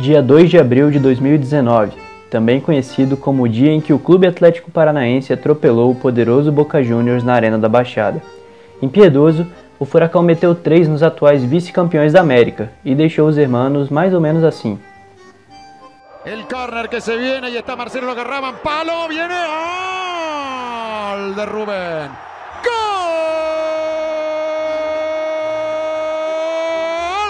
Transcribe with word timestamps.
Dia 0.00 0.22
2 0.22 0.48
de 0.48 0.58
abril 0.58 0.90
de 0.90 0.98
2019, 0.98 1.92
também 2.30 2.58
conhecido 2.58 3.18
como 3.18 3.42
o 3.42 3.48
dia 3.48 3.70
em 3.70 3.82
que 3.82 3.92
o 3.92 3.98
Clube 3.98 4.26
Atlético 4.26 4.70
Paranaense 4.70 5.30
atropelou 5.30 5.90
o 5.90 5.94
poderoso 5.94 6.50
Boca 6.50 6.82
Juniors 6.82 7.22
na 7.22 7.34
Arena 7.34 7.58
da 7.58 7.68
Baixada. 7.68 8.22
Impiedoso, 8.80 9.46
o 9.78 9.84
Furacão 9.84 10.22
meteu 10.22 10.54
3 10.54 10.88
nos 10.88 11.02
atuais 11.02 11.44
vice-campeões 11.44 12.14
da 12.14 12.20
América 12.20 12.72
e 12.82 12.94
deixou 12.94 13.28
os 13.28 13.36
hermanos 13.36 13.90
mais 13.90 14.14
ou 14.14 14.22
menos 14.22 14.42
assim. 14.42 14.78
El 16.24 16.46
corner 16.46 16.88
que 16.88 17.02
se 17.02 17.14
viene 17.18 17.50
y 17.50 17.58
está 17.58 17.76
Marcelo 17.76 18.06
lo 18.06 18.12
agarraban. 18.12 18.54
Palo, 18.62 19.06
viene. 19.06 19.34
Gol 21.12 21.34
de 21.34 21.44
Rubén. 21.44 22.10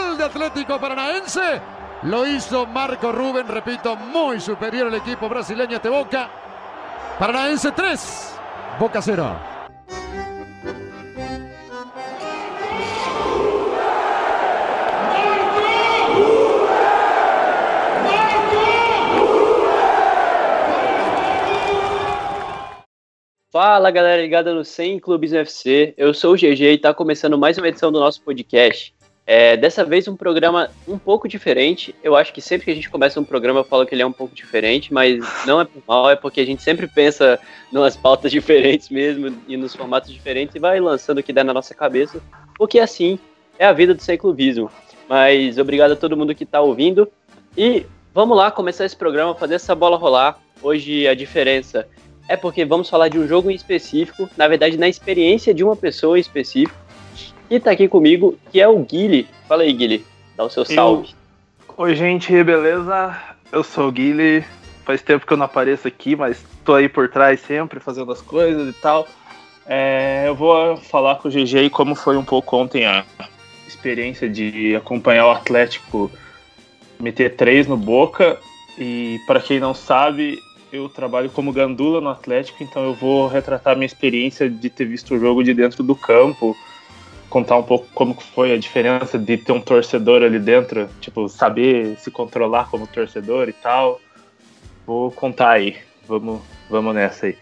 Gol 0.07 0.17
de 0.17 0.23
Atlético 0.23 0.79
Paranaense. 0.79 1.80
Lo 2.03 2.27
hizo 2.27 2.65
Marco 2.65 3.13
Rubén, 3.13 3.47
repito, 3.47 3.95
muy 3.95 4.41
superior 4.41 4.87
al 4.87 4.95
equipo 4.95 5.29
brasileño 5.29 5.79
de 5.79 5.89
Boca. 5.91 6.31
Paranaense 7.19 7.73
3, 7.73 8.39
Boca 8.79 9.03
0. 9.03 9.37
Fala 23.53 23.91
galera 23.91 24.23
ligada 24.23 24.55
no 24.55 24.65
100 24.65 25.01
Clubes 25.01 25.33
UFC, 25.33 25.93
eu 25.99 26.15
sou 26.15 26.33
o 26.33 26.37
GG 26.37 26.63
e 26.63 26.75
está 26.77 26.95
começando 26.95 27.37
mais 27.37 27.59
uma 27.59 27.69
edição 27.69 27.93
do 27.93 28.01
nosso 28.01 28.23
podcast. 28.23 28.95
É, 29.27 29.57
dessa 29.57 29.85
vez 29.85 30.09
um 30.09 30.17
programa 30.17 30.71
um 30.89 30.99
pouco 30.99 31.29
diferente. 31.29 31.95
Eu 32.03 32.17
acho 32.17 32.33
que 32.33 32.41
sempre 32.41 32.65
que 32.65 32.71
a 32.71 32.75
gente 32.75 32.91
começa 32.91 33.21
um 33.21 33.25
programa 33.25 33.61
eu 33.61 33.65
falo 33.65 33.87
que 33.87 33.95
ele 33.95 34.03
é 34.03 34.07
um 34.07 34.13
pouco 34.13 34.35
diferente, 34.35 34.93
mas 34.93 35.23
não 35.47 35.61
é 35.61 35.65
por 35.65 35.83
mal, 35.87 36.11
é 36.11 36.17
porque 36.17 36.41
a 36.41 36.45
gente 36.45 36.63
sempre 36.63 36.89
pensa 36.89 37.39
nas 37.71 37.97
pautas 37.97 38.31
diferentes 38.33 38.89
mesmo 38.89 39.37
e 39.47 39.57
nos 39.57 39.75
formatos 39.75 40.13
diferentes 40.13 40.55
e 40.57 40.59
vai 40.59 40.81
lançando 40.81 41.19
o 41.19 41.23
que 41.23 41.33
dá 41.33 41.45
na 41.45 41.55
nossa 41.55 41.75
cabeça, 41.75 42.21
porque 42.57 42.81
assim 42.81 43.19
é 43.59 43.67
a 43.67 43.73
vida 43.73 43.95
do 43.95 44.03
sem 44.03 44.19
clubismo. 44.19 44.71
Mas 45.09 45.59
obrigado 45.59 45.93
a 45.93 45.97
todo 45.97 46.17
mundo 46.17 46.35
que 46.35 46.45
está 46.45 46.61
ouvindo 46.61 47.11
e 47.57 47.87
vamos 48.15 48.37
lá 48.37 48.51
começar 48.51 48.85
esse 48.85 48.97
programa, 48.97 49.35
fazer 49.35 49.55
essa 49.55 49.75
bola 49.75 49.97
rolar. 49.97 50.41
Hoje 50.63 51.07
a 51.07 51.15
diferença 51.15 51.87
é 52.29 52.37
porque 52.37 52.65
vamos 52.65 52.89
falar 52.89 53.09
de 53.09 53.19
um 53.19 53.27
jogo 53.27 53.51
em 53.51 53.55
específico, 53.55 54.31
na 54.37 54.47
verdade, 54.47 54.77
na 54.77 54.89
experiência 54.89 55.53
de 55.53 55.65
uma 55.65 55.75
pessoa 55.75 56.17
em 56.17 56.21
específico. 56.21 56.79
E 57.51 57.59
tá 57.59 57.73
aqui 57.73 57.89
comigo, 57.89 58.39
que 58.53 58.61
é 58.61 58.69
o 58.69 58.79
Guile. 58.79 59.27
Fala 59.49 59.65
aí, 59.65 59.73
Guile. 59.73 60.07
Dá 60.37 60.45
o 60.45 60.49
seu 60.49 60.65
salve. 60.65 61.09
Eu... 61.69 61.75
Oi, 61.79 61.97
gente, 61.97 62.31
beleza? 62.45 63.21
Eu 63.51 63.65
sou 63.65 63.89
o 63.89 63.93
Guile. 63.93 64.45
Faz 64.85 65.03
tempo 65.03 65.27
que 65.27 65.33
eu 65.33 65.37
não 65.37 65.47
apareço 65.47 65.89
aqui, 65.89 66.15
mas 66.15 66.45
tô 66.65 66.75
aí 66.75 66.89
por 66.89 67.09
trás 67.09 67.41
sempre, 67.41 67.81
fazendo 67.81 68.13
as 68.13 68.21
coisas 68.23 68.69
e 68.69 68.81
tal. 68.81 69.09
É, 69.67 70.25
eu 70.29 70.35
vou 70.37 70.77
falar 70.77 71.17
com 71.17 71.27
o 71.27 71.31
GG 71.31 71.71
como 71.71 71.97
foi 71.97 72.17
um 72.17 72.25
pouco 72.25 72.57
ontem 72.57 72.87
a 72.87 73.05
experiência 73.67 74.29
de 74.29 74.77
acompanhar 74.77 75.27
o 75.27 75.33
Atlético 75.33 76.09
meter 77.01 77.35
três 77.35 77.67
no 77.67 77.77
Boca. 77.77 78.39
E 78.79 79.19
para 79.27 79.41
quem 79.41 79.59
não 79.59 79.75
sabe, 79.75 80.39
eu 80.73 80.89
trabalho 80.89 81.29
como 81.31 81.53
gandula 81.53 82.01
no 82.01 82.11
Atlético, 82.11 82.63
então 82.63 82.85
eu 82.85 82.95
vou 82.95 83.27
retratar 83.27 83.75
minha 83.75 83.87
experiência 83.87 84.49
de 84.49 84.71
ter 84.71 84.85
visto 84.85 85.17
o 85.17 85.19
jogo 85.19 85.43
de 85.43 85.53
dentro 85.53 85.83
do 85.83 85.97
campo, 85.97 86.57
contar 87.31 87.57
um 87.57 87.63
pouco 87.63 87.87
como 87.95 88.15
foi 88.15 88.53
a 88.53 88.59
diferença 88.59 89.17
de 89.17 89.39
ter 89.39 89.53
um 89.53 89.61
torcedor 89.61 90.23
ali 90.23 90.39
dentro, 90.39 90.89
tipo, 91.01 91.29
saber 91.29 91.97
se 91.99 92.11
controlar 92.11 92.69
como 92.69 92.87
torcedor 92.87 93.49
e 93.49 93.53
tal. 93.53 94.01
Vou 94.85 95.11
contar 95.13 95.51
aí. 95.51 95.77
Vamos, 96.07 96.41
vamos 96.69 96.95
nessa 96.95 97.27
aí. 97.27 97.39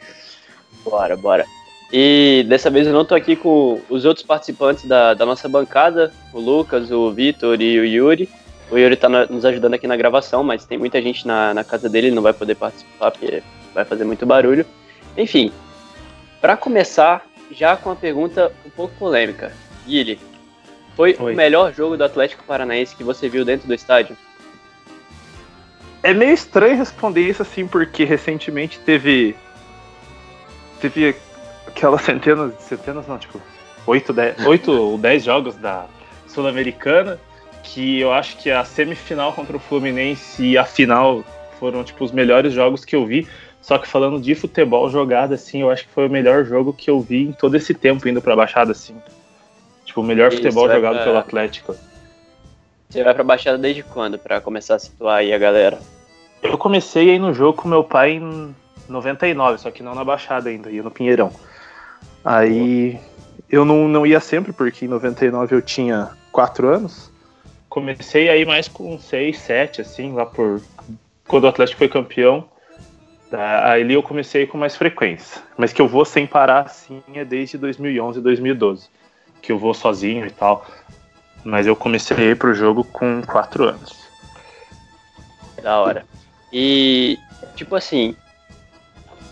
Bora, 0.85 1.17
bora. 1.17 1.47
E 1.91 2.45
dessa 2.47 2.69
vez 2.69 2.87
eu 2.87 2.93
não 2.93 3.05
tô 3.05 3.15
aqui 3.15 3.35
com 3.35 3.81
os 3.89 4.05
outros 4.05 4.25
participantes 4.25 4.85
da, 4.85 5.15
da 5.15 5.25
nossa 5.25 5.49
bancada, 5.49 6.13
o 6.35 6.39
Lucas, 6.39 6.91
o 6.91 7.11
Vitor 7.11 7.61
e 7.61 7.81
o 7.81 7.85
Yuri. 7.85 8.29
O 8.71 8.77
Yuri 8.77 8.95
tá 8.95 9.09
nos 9.09 9.47
ajudando 9.47 9.73
aqui 9.73 9.87
na 9.87 9.97
gravação, 9.97 10.45
mas 10.45 10.67
tem 10.67 10.77
muita 10.77 11.01
gente 11.01 11.27
na, 11.27 11.55
na 11.55 11.65
casa 11.65 11.89
dele, 11.89 12.11
não 12.11 12.23
vai 12.23 12.35
poder 12.35 12.55
participar 12.55 13.11
porque 13.11 13.43
vai 13.75 13.87
fazer 13.87 14.05
muito 14.05 14.27
barulho. 14.27 14.67
Enfim, 15.17 15.51
para 16.43 16.59
começar, 16.59 17.25
já 17.51 17.75
com 17.75 17.89
uma 17.89 17.97
pergunta 17.97 18.53
um 18.67 18.71
pouco 18.71 18.95
polêmica. 18.99 19.51
Guilherme, 19.89 20.23
foi 20.95 21.17
Oi. 21.19 21.33
o 21.33 21.37
melhor 21.37 21.73
jogo 21.73 21.97
do 21.97 22.05
Atlético 22.05 22.45
Paranaense 22.45 22.95
que 22.95 23.03
você 23.03 23.29
viu 23.29 23.45
dentro 23.45 23.67
do 23.67 23.75
estádio? 23.75 24.17
É 26.03 26.15
meio 26.15 26.33
estranho 26.33 26.77
responder 26.77 27.23
isso 27.23 27.43
assim, 27.43 27.67
porque 27.67 28.05
recentemente 28.05 28.79
teve. 28.81 29.35
Teve 30.81 31.17
aquelas 31.67 32.03
centenas, 32.03 32.55
centenas 32.61 33.09
não, 33.09 33.19
tipo, 33.19 33.41
8, 33.87 34.13
10, 34.13 34.47
8 34.47 34.73
ou 34.73 34.99
10 34.99 35.25
jogos 35.25 35.57
da 35.57 35.87
Sul-Americana 36.29 37.19
que 37.63 38.01
eu 38.01 38.13
acho 38.13 38.37
que 38.39 38.51
a 38.51 38.65
semifinal 38.65 39.33
contra 39.33 39.57
o 39.57 39.61
Fluminense 39.61 40.43
e 40.43 40.57
a 40.57 40.65
final 40.65 41.25
foram 41.59 41.85
tipo 41.85 42.05
os 42.05 42.13
melhores 42.13 42.53
jogos 42.53 42.85
que 42.85 42.97
eu 42.97 43.05
vi. 43.05 43.27
Só 43.61 43.77
que 43.77 43.89
falando 43.89 44.21
de 44.21 44.35
futebol 44.35 44.89
jogado 44.89 45.35
assim, 45.35 45.61
eu 45.61 45.71
acho 45.71 45.85
que 45.85 45.93
foi 45.93 46.07
o 46.07 46.11
melhor 46.11 46.45
jogo 46.45 46.73
que 46.73 46.89
eu 46.89 47.01
vi 47.01 47.25
em 47.25 47.33
todo 47.33 47.57
esse 47.57 47.75
tempo 47.75 48.09
indo 48.09 48.23
para 48.23 48.33
a 48.33 48.37
Baixada 48.37 48.73
assim. 48.73 48.97
Tipo, 49.99 50.01
o 50.01 50.03
melhor 50.03 50.29
Isso, 50.33 50.43
futebol 50.43 50.69
jogado 50.69 50.97
pra... 50.97 51.05
pelo 51.05 51.19
Atlético. 51.19 51.75
Você 52.89 53.03
vai 53.03 53.15
pra 53.15 53.25
Baixada 53.25 53.59
desde 53.59 53.83
quando 53.83 54.19
para 54.19 54.41
começar 54.41 54.77
a 54.77 54.79
situar 54.79 55.19
aí 55.19 55.33
a 55.33 55.39
galera? 55.39 55.79
Eu 56.43 56.57
comecei 56.57 57.11
aí 57.11 57.19
no 57.19 57.35
jogo 57.35 57.63
com 57.63 57.69
meu 57.69 57.85
pai 57.85 58.13
em 58.13 58.55
99, 58.89 59.59
só 59.59 59.71
que 59.71 59.83
não 59.83 59.95
na 59.95 60.05
Baixada 60.05 60.49
ainda, 60.49 60.71
ia 60.71 60.83
no 60.83 60.91
Pinheirão. 60.91 61.31
Aí 62.25 62.99
eu 63.51 63.65
não, 63.65 63.89
não 63.89 64.07
ia 64.07 64.21
sempre, 64.21 64.53
porque 64.53 64.87
em 64.87 64.89
99 64.89 65.55
eu 65.55 65.63
tinha 65.63 66.11
4 66.33 66.69
anos 66.69 67.11
comecei 67.69 68.29
aí 68.29 68.45
mais 68.45 68.67
com 68.67 68.99
6, 68.99 69.39
7, 69.39 69.81
assim, 69.83 70.13
lá 70.13 70.27
por. 70.27 70.61
Quando 71.27 71.45
o 71.45 71.49
Atlético 71.49 71.79
foi 71.79 71.89
campeão. 71.89 72.49
Aí 73.31 73.93
eu 73.93 74.03
comecei 74.03 74.47
com 74.47 74.57
mais 74.57 74.75
frequência. 74.75 75.43
Mas 75.57 75.73
que 75.73 75.83
eu 75.83 75.87
vou 75.87 76.05
sem 76.05 76.27
parar, 76.27 76.61
assim, 76.61 77.03
é 77.15 77.25
desde 77.25 77.59
2011, 77.59 78.21
2012. 78.23 78.89
Que 79.43 79.53
eu 79.53 79.59
vou 79.59 79.75
sozinho 79.75 80.27
e 80.27 80.31
tal. 80.31 80.67
Mas 81.45 81.67
eu 81.67 81.77
comecei 81.77 82.35
pro 82.35 82.55
jogo 82.55 82.85
com 82.85 83.23
4 83.23 83.65
anos. 83.65 83.97
Da 85.63 85.81
hora. 85.81 86.05
E, 86.53 87.19
tipo 87.57 87.75
assim, 87.75 88.15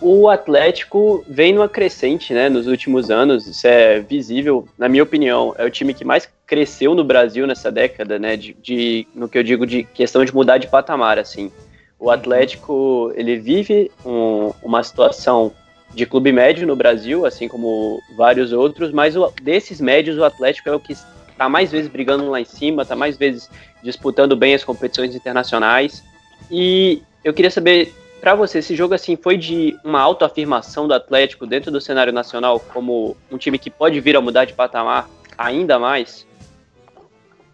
o 0.01 0.29
Atlético 0.29 1.25
vem 1.29 1.53
numa 1.53 1.69
crescente, 1.69 2.35
né, 2.35 2.49
nos 2.49 2.67
últimos 2.67 3.11
anos, 3.11 3.47
isso 3.47 3.67
é 3.67 4.01
visível, 4.01 4.69
na 4.77 4.89
minha 4.89 5.03
opinião, 5.03 5.55
é 5.57 5.65
o 5.65 5.71
time 5.71 5.95
que 5.95 6.05
mais 6.05 6.29
cresceu 6.47 6.95
no 6.95 7.03
Brasil 7.03 7.47
nessa 7.47 7.73
década, 7.73 8.19
né, 8.19 8.37
de, 8.37 8.55
de 8.55 9.07
no 9.15 9.29
que 9.29 9.39
eu 9.39 9.43
digo 9.43 9.67
de 9.67 9.85
questão 9.85 10.25
de 10.25 10.35
mudar 10.35 10.59
de 10.59 10.67
patamar, 10.67 11.19
assim. 11.19 11.51
O 11.99 12.11
Atlético, 12.11 13.11
ele 13.17 13.39
vive 13.39 13.91
um, 14.05 14.53
uma 14.63 14.83
situação 14.83 15.53
de 15.95 16.05
clube 16.05 16.33
médio 16.33 16.67
no 16.67 16.77
Brasil, 16.77 17.25
assim 17.25 17.49
como 17.49 18.03
vários 18.17 18.53
outros, 18.53 18.93
mas 18.93 19.17
o, 19.17 19.33
desses 19.43 19.81
médios 19.81 20.19
o 20.19 20.25
Atlético 20.25 20.69
é 20.69 20.75
o 20.75 20.81
que 20.81 20.93
está 20.93 21.49
mais 21.49 21.71
vezes 21.71 21.91
brigando 21.91 22.29
lá 22.31 22.41
em 22.41 22.45
cima, 22.45 22.83
está 22.83 22.97
mais 22.97 23.17
vezes 23.17 23.51
disputando 23.83 24.37
bem 24.37 24.55
as 24.55 24.65
competições 24.65 25.15
internacionais. 25.15 26.03
E 26.51 27.03
eu 27.25 27.33
queria 27.33 27.51
saber 27.51 27.95
para 28.21 28.35
você, 28.35 28.59
esse 28.59 28.75
jogo 28.75 28.95
assim 28.95 29.17
foi 29.17 29.37
de 29.37 29.79
uma 29.85 30.01
autoafirmação 30.01 30.89
do 30.89 30.95
Atlético 30.95 31.47
dentro 31.47 31.71
do 31.71 31.81
cenário 31.81 32.13
nacional 32.13 32.59
como 32.59 33.17
um 33.31 33.39
time 33.39 33.59
que 33.59 33.71
pode 33.71 34.01
vir 34.01 34.17
a 34.17 34.21
mudar 34.21 34.45
de 34.45 34.53
patamar 34.53 35.09
ainda 35.37 35.79
mais? 35.79 36.27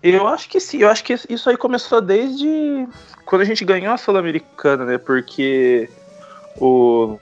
Eu 0.02 0.26
acho 0.26 0.48
que 0.48 0.58
sim, 0.58 0.78
eu 0.78 0.88
acho 0.88 1.04
que 1.04 1.14
isso 1.28 1.48
aí 1.48 1.56
começou 1.56 2.00
desde 2.00 2.88
quando 3.24 3.42
a 3.42 3.44
gente 3.44 3.64
ganhou 3.64 3.92
a 3.92 3.96
Sul-Americana, 3.96 4.84
né? 4.84 4.98
Porque 4.98 5.88
o, 6.56 7.18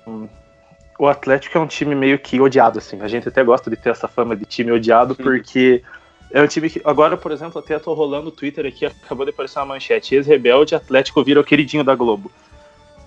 o 1.00 1.08
Atlético 1.08 1.56
é 1.56 1.60
um 1.62 1.66
time 1.66 1.94
meio 1.94 2.18
que 2.18 2.38
odiado, 2.38 2.78
assim. 2.78 3.00
A 3.00 3.08
gente 3.08 3.26
até 3.26 3.42
gosta 3.42 3.70
de 3.70 3.76
ter 3.76 3.88
essa 3.88 4.06
fama 4.06 4.36
de 4.36 4.44
time 4.44 4.70
odiado, 4.70 5.14
porque 5.14 5.82
é 6.30 6.42
um 6.42 6.46
time 6.46 6.68
que. 6.68 6.78
Agora, 6.84 7.16
por 7.16 7.32
exemplo, 7.32 7.58
até 7.58 7.78
tô 7.78 7.94
rolando 7.94 8.28
o 8.28 8.30
Twitter 8.30 8.66
aqui, 8.66 8.84
acabou 8.84 9.24
de 9.24 9.30
aparecer 9.30 9.60
uma 9.60 9.64
manchete. 9.64 10.14
Ex-rebelde, 10.14 10.74
Atlético 10.74 11.24
vira 11.24 11.40
o 11.40 11.44
queridinho 11.44 11.82
da 11.82 11.94
Globo. 11.94 12.30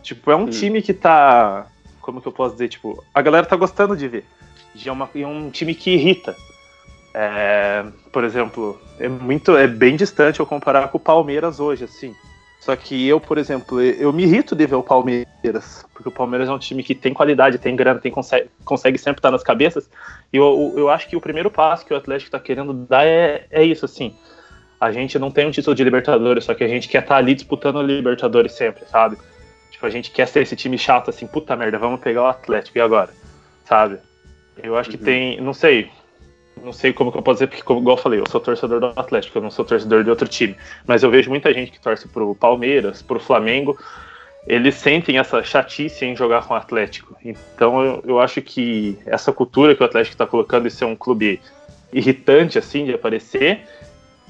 Tipo, 0.02 0.32
é 0.32 0.36
um 0.36 0.46
hum. 0.46 0.50
time 0.50 0.82
que 0.82 0.92
tá. 0.92 1.68
Como 2.02 2.20
que 2.20 2.28
eu 2.28 2.32
posso 2.32 2.54
dizer? 2.54 2.70
Tipo, 2.70 3.04
a 3.14 3.22
galera 3.22 3.46
tá 3.46 3.56
gostando 3.56 3.96
de 3.96 4.08
ver. 4.08 4.26
É, 4.84 4.92
uma, 4.92 5.08
é 5.14 5.28
um 5.28 5.52
time 5.52 5.76
que 5.76 5.92
irrita. 5.92 6.36
É, 7.14 7.86
por 8.12 8.24
exemplo, 8.24 8.82
é 9.00 9.08
muito. 9.08 9.56
É 9.56 9.68
bem 9.68 9.96
distante 9.96 10.40
eu 10.40 10.48
comparar 10.48 10.88
com 10.88 10.98
o 10.98 11.00
Palmeiras 11.00 11.60
hoje, 11.60 11.84
assim. 11.84 12.16
Só 12.64 12.78
que 12.78 13.06
eu, 13.06 13.20
por 13.20 13.38
exemplo, 13.38 13.82
eu 13.82 14.14
me 14.14 14.24
irrito 14.24 14.56
de 14.56 14.66
ver 14.66 14.76
o 14.76 14.82
Palmeiras, 14.82 15.86
porque 15.94 16.08
o 16.08 16.12
Palmeiras 16.12 16.48
é 16.48 16.52
um 16.54 16.58
time 16.58 16.82
que 16.82 16.96
tem 16.96 17.14
qualidade, 17.14 17.58
tem 17.58 17.76
grana, 17.76 18.00
tem, 18.00 18.10
consegue, 18.10 18.50
consegue 18.64 18.98
sempre 18.98 19.20
estar 19.20 19.32
nas 19.32 19.44
cabeças. 19.44 19.90
E 20.32 20.38
eu, 20.38 20.74
eu 20.78 20.90
acho 20.90 21.10
que 21.10 21.18
o 21.18 21.20
primeiro 21.20 21.52
passo 21.52 21.86
que 21.86 21.94
o 21.94 21.98
Atlético 21.98 22.30
está 22.30 22.40
querendo 22.40 22.72
dar 22.72 23.06
é, 23.06 23.48
é 23.52 23.66
isso, 23.66 23.84
assim. 23.84 24.16
a 24.80 24.94
gente 24.94 25.20
não 25.20 25.30
tem 25.30 25.46
um 25.46 25.52
título 25.52 25.76
de 25.76 25.84
Libertadores, 25.84 26.46
só 26.46 26.54
que 26.54 26.64
a 26.64 26.68
gente 26.70 26.88
quer 26.88 27.00
estar 27.00 27.16
tá 27.16 27.20
ali 27.20 27.36
disputando 27.36 27.80
a 27.80 27.84
Libertadores 27.84 28.54
sempre, 28.54 28.86
sabe? 28.86 29.18
Tipo, 29.70 29.86
a 29.86 29.90
gente 29.90 30.10
quer 30.10 30.26
ser 30.26 30.44
esse 30.44 30.56
time 30.56 30.78
chato 30.78 31.10
assim, 31.10 31.28
puta 31.28 31.58
merda, 31.58 31.78
vamos 31.78 32.00
pegar 32.00 32.24
o 32.24 32.28
Atlético 32.28 32.78
e 32.78 32.82
agora, 32.82 33.10
sabe? 33.66 33.98
Eu 34.64 34.78
acho 34.78 34.90
uhum. 34.90 34.98
que 34.98 35.04
tem, 35.04 35.42
não 35.42 35.54
sei, 35.54 35.92
não 36.62 36.74
sei 36.74 36.94
como 36.94 37.12
que 37.12 37.18
eu 37.18 37.22
posso 37.22 37.36
dizer, 37.36 37.48
porque, 37.48 37.64
como, 37.64 37.80
igual 37.80 37.98
eu 37.98 38.02
falei, 38.02 38.20
eu 38.20 38.30
sou 38.30 38.40
torcedor 38.40 38.80
do 38.80 38.94
Atlético, 38.96 39.38
eu 39.38 39.42
não 39.42 39.52
sou 39.52 39.66
torcedor 39.66 40.04
de 40.04 40.10
outro 40.10 40.28
time. 40.28 40.56
Mas 40.86 41.04
eu 41.04 41.10
vejo 41.10 41.30
muita 41.30 41.54
gente 41.54 41.72
que 41.72 41.80
torce 41.80 42.08
pro 42.08 42.36
Palmeiras, 42.36 43.02
pro 43.02 43.20
Flamengo, 43.20 43.78
eles 44.46 44.76
sentem 44.76 45.18
essa 45.18 45.42
chatice 45.44 46.06
em 46.06 46.16
jogar 46.16 46.46
com 46.46 46.54
o 46.54 46.58
Atlético. 46.58 47.16
Então 47.24 47.84
eu, 47.84 48.04
eu 48.06 48.20
acho 48.20 48.42
que 48.42 48.98
essa 49.06 49.32
cultura 49.32 49.76
que 49.76 49.82
o 49.82 49.86
Atlético 49.86 50.14
está 50.14 50.28
colocando 50.28 50.64
de 50.64 50.72
ser 50.72 50.86
um 50.86 50.96
clube 50.96 51.40
irritante, 51.92 52.58
assim, 52.58 52.86
de 52.86 52.94
aparecer, 52.94 53.62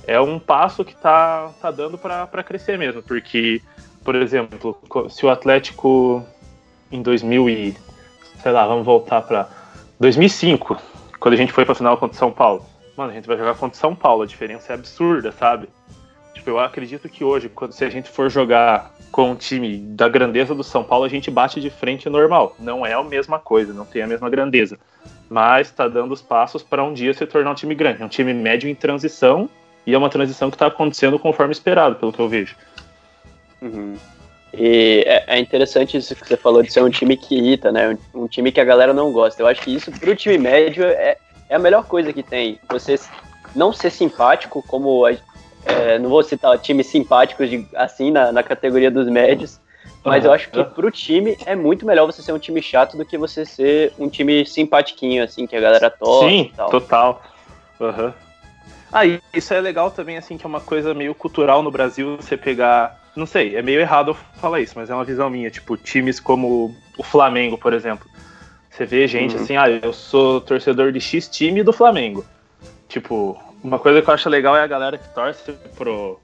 é 0.05 0.19
um 0.19 0.37
passo 0.37 0.83
que 0.83 0.95
tá, 0.95 1.49
tá 1.61 1.71
dando 1.71 1.97
para 1.97 2.43
crescer 2.43 2.77
mesmo. 2.77 3.01
Porque, 3.01 3.61
por 4.03 4.15
exemplo, 4.15 4.77
se 5.09 5.25
o 5.25 5.29
Atlético 5.29 6.23
em 6.91 7.01
2000 7.01 7.49
e, 7.49 7.77
sei 8.41 8.51
lá, 8.51 8.67
vamos 8.67 8.85
voltar 8.85 9.21
para 9.21 9.49
2005, 9.99 10.77
quando 11.23 11.35
a 11.35 11.37
gente 11.37 11.53
foi 11.53 11.63
para 11.63 11.73
final 11.73 11.97
contra 11.97 12.13
o 12.13 12.19
São 12.19 12.33
Paulo. 12.33 12.65
Mano, 12.97 13.11
a 13.11 13.13
gente 13.13 13.25
vai 13.25 13.37
jogar 13.37 13.55
contra 13.55 13.77
o 13.77 13.79
São 13.79 13.95
Paulo, 13.95 14.23
a 14.23 14.25
diferença 14.25 14.73
é 14.73 14.75
absurda, 14.75 15.31
sabe? 15.31 15.69
Tipo, 16.33 16.49
eu 16.49 16.59
acredito 16.59 17.07
que 17.07 17.23
hoje, 17.23 17.47
quando, 17.47 17.71
se 17.71 17.85
a 17.85 17.89
gente 17.89 18.09
for 18.09 18.29
jogar 18.29 18.93
com 19.09 19.31
um 19.31 19.35
time 19.35 19.77
da 19.77 20.09
grandeza 20.09 20.53
do 20.53 20.65
São 20.65 20.83
Paulo, 20.83 21.05
a 21.05 21.07
gente 21.07 21.31
bate 21.31 21.61
de 21.61 21.69
frente 21.69 22.09
normal. 22.09 22.53
Não 22.59 22.85
é 22.85 22.91
a 22.91 23.01
mesma 23.01 23.39
coisa, 23.39 23.71
não 23.71 23.85
tem 23.85 24.01
a 24.01 24.07
mesma 24.07 24.29
grandeza. 24.29 24.77
Mas 25.29 25.67
está 25.67 25.87
dando 25.87 26.11
os 26.11 26.21
passos 26.21 26.61
para 26.61 26.83
um 26.83 26.93
dia 26.93 27.13
se 27.13 27.25
tornar 27.25 27.51
um 27.51 27.55
time 27.55 27.73
grande. 27.73 28.01
É 28.01 28.05
um 28.05 28.09
time 28.09 28.33
médio 28.33 28.69
em 28.69 28.75
transição 28.75 29.49
e 29.87 29.93
é 29.93 29.97
uma 29.97 30.09
transição 30.09 30.49
que 30.49 30.57
está 30.57 30.67
acontecendo 30.67 31.17
conforme 31.17 31.53
esperado, 31.53 31.95
pelo 31.95 32.11
que 32.11 32.19
eu 32.19 32.27
vejo. 32.27 32.57
Uhum. 33.61 33.95
E 34.53 35.03
é, 35.07 35.23
é 35.27 35.39
interessante 35.39 35.97
isso 35.97 36.15
que 36.15 36.27
você 36.27 36.37
falou 36.37 36.61
de 36.61 36.71
ser 36.71 36.83
um 36.83 36.89
time 36.89 37.17
que 37.17 37.35
irrita, 37.35 37.71
né? 37.71 37.97
Um 38.13 38.27
time 38.27 38.51
que 38.51 38.61
a 38.61 38.65
galera 38.65 38.93
não 38.93 39.11
gosta. 39.11 39.41
Eu 39.41 39.47
acho 39.47 39.61
que 39.61 39.73
isso, 39.73 39.91
para 39.91 40.11
o 40.11 40.15
time 40.15 40.37
médio, 40.37 40.83
é, 40.85 41.17
é 41.49 41.55
a 41.55 41.59
melhor 41.59 41.85
coisa 41.85 42.13
que 42.13 42.21
tem. 42.21 42.59
Você 42.69 42.99
não 43.55 43.73
ser 43.73 43.89
simpático, 43.89 44.63
como 44.67 45.07
é, 45.65 45.97
não 45.99 46.09
vou 46.09 46.23
citar 46.23 46.57
times 46.59 46.87
simpáticos 46.87 47.49
de, 47.49 47.67
assim 47.75 48.11
na, 48.11 48.31
na, 48.31 48.43
categoria 48.43 48.91
dos 48.91 49.07
médios, 49.07 49.59
mas 50.03 50.23
uhum. 50.23 50.29
eu 50.29 50.33
acho 50.33 50.49
que 50.49 50.63
pro 50.63 50.91
time 50.91 51.37
é 51.45 51.55
muito 51.55 51.85
melhor 51.85 52.05
você 52.05 52.21
ser 52.21 52.33
um 52.33 52.39
time 52.39 52.61
chato 52.61 52.97
do 52.97 53.05
que 53.05 53.17
você 53.17 53.45
ser 53.45 53.93
um 53.97 54.09
time 54.09 54.45
simpatiquinho, 54.45 55.23
assim, 55.23 55.47
que 55.47 55.55
a 55.55 55.61
galera 55.61 55.89
torce 55.89 56.29
Sim, 56.29 56.51
total. 56.69 57.21
Uhum. 57.79 58.13
Ah, 58.91 59.05
isso 59.33 59.53
é 59.53 59.59
legal 59.59 59.89
também, 59.89 60.17
assim, 60.17 60.37
que 60.37 60.45
é 60.45 60.47
uma 60.47 60.61
coisa 60.61 60.93
meio 60.93 61.15
cultural 61.15 61.63
no 61.63 61.71
Brasil, 61.71 62.17
você 62.17 62.37
pegar. 62.37 63.01
Não 63.15 63.25
sei, 63.25 63.55
é 63.55 63.61
meio 63.61 63.79
errado 63.79 64.11
eu 64.11 64.15
falar 64.39 64.59
isso, 64.59 64.73
mas 64.75 64.89
é 64.89 64.95
uma 64.95 65.03
visão 65.03 65.29
minha. 65.29 65.49
Tipo, 65.51 65.77
times 65.77 66.19
como 66.19 66.75
o 66.97 67.03
Flamengo, 67.03 67.57
por 67.57 67.73
exemplo. 67.73 68.09
Você 68.69 68.85
vê 68.85 69.07
gente 69.07 69.35
uhum. 69.35 69.43
assim, 69.43 69.55
ah, 69.55 69.69
eu 69.69 69.93
sou 69.93 70.41
torcedor 70.41 70.91
de 70.91 70.99
X 70.99 71.27
time 71.27 71.61
do 71.61 71.71
Flamengo. 71.71 72.25
Tipo, 72.87 73.39
uma 73.63 73.77
coisa 73.77 74.01
que 74.01 74.09
eu 74.09 74.13
acho 74.13 74.29
legal 74.29 74.57
é 74.57 74.61
a 74.61 74.67
galera 74.67 74.97
que 74.97 75.07
torce 75.13 75.51
pro, 75.75 76.19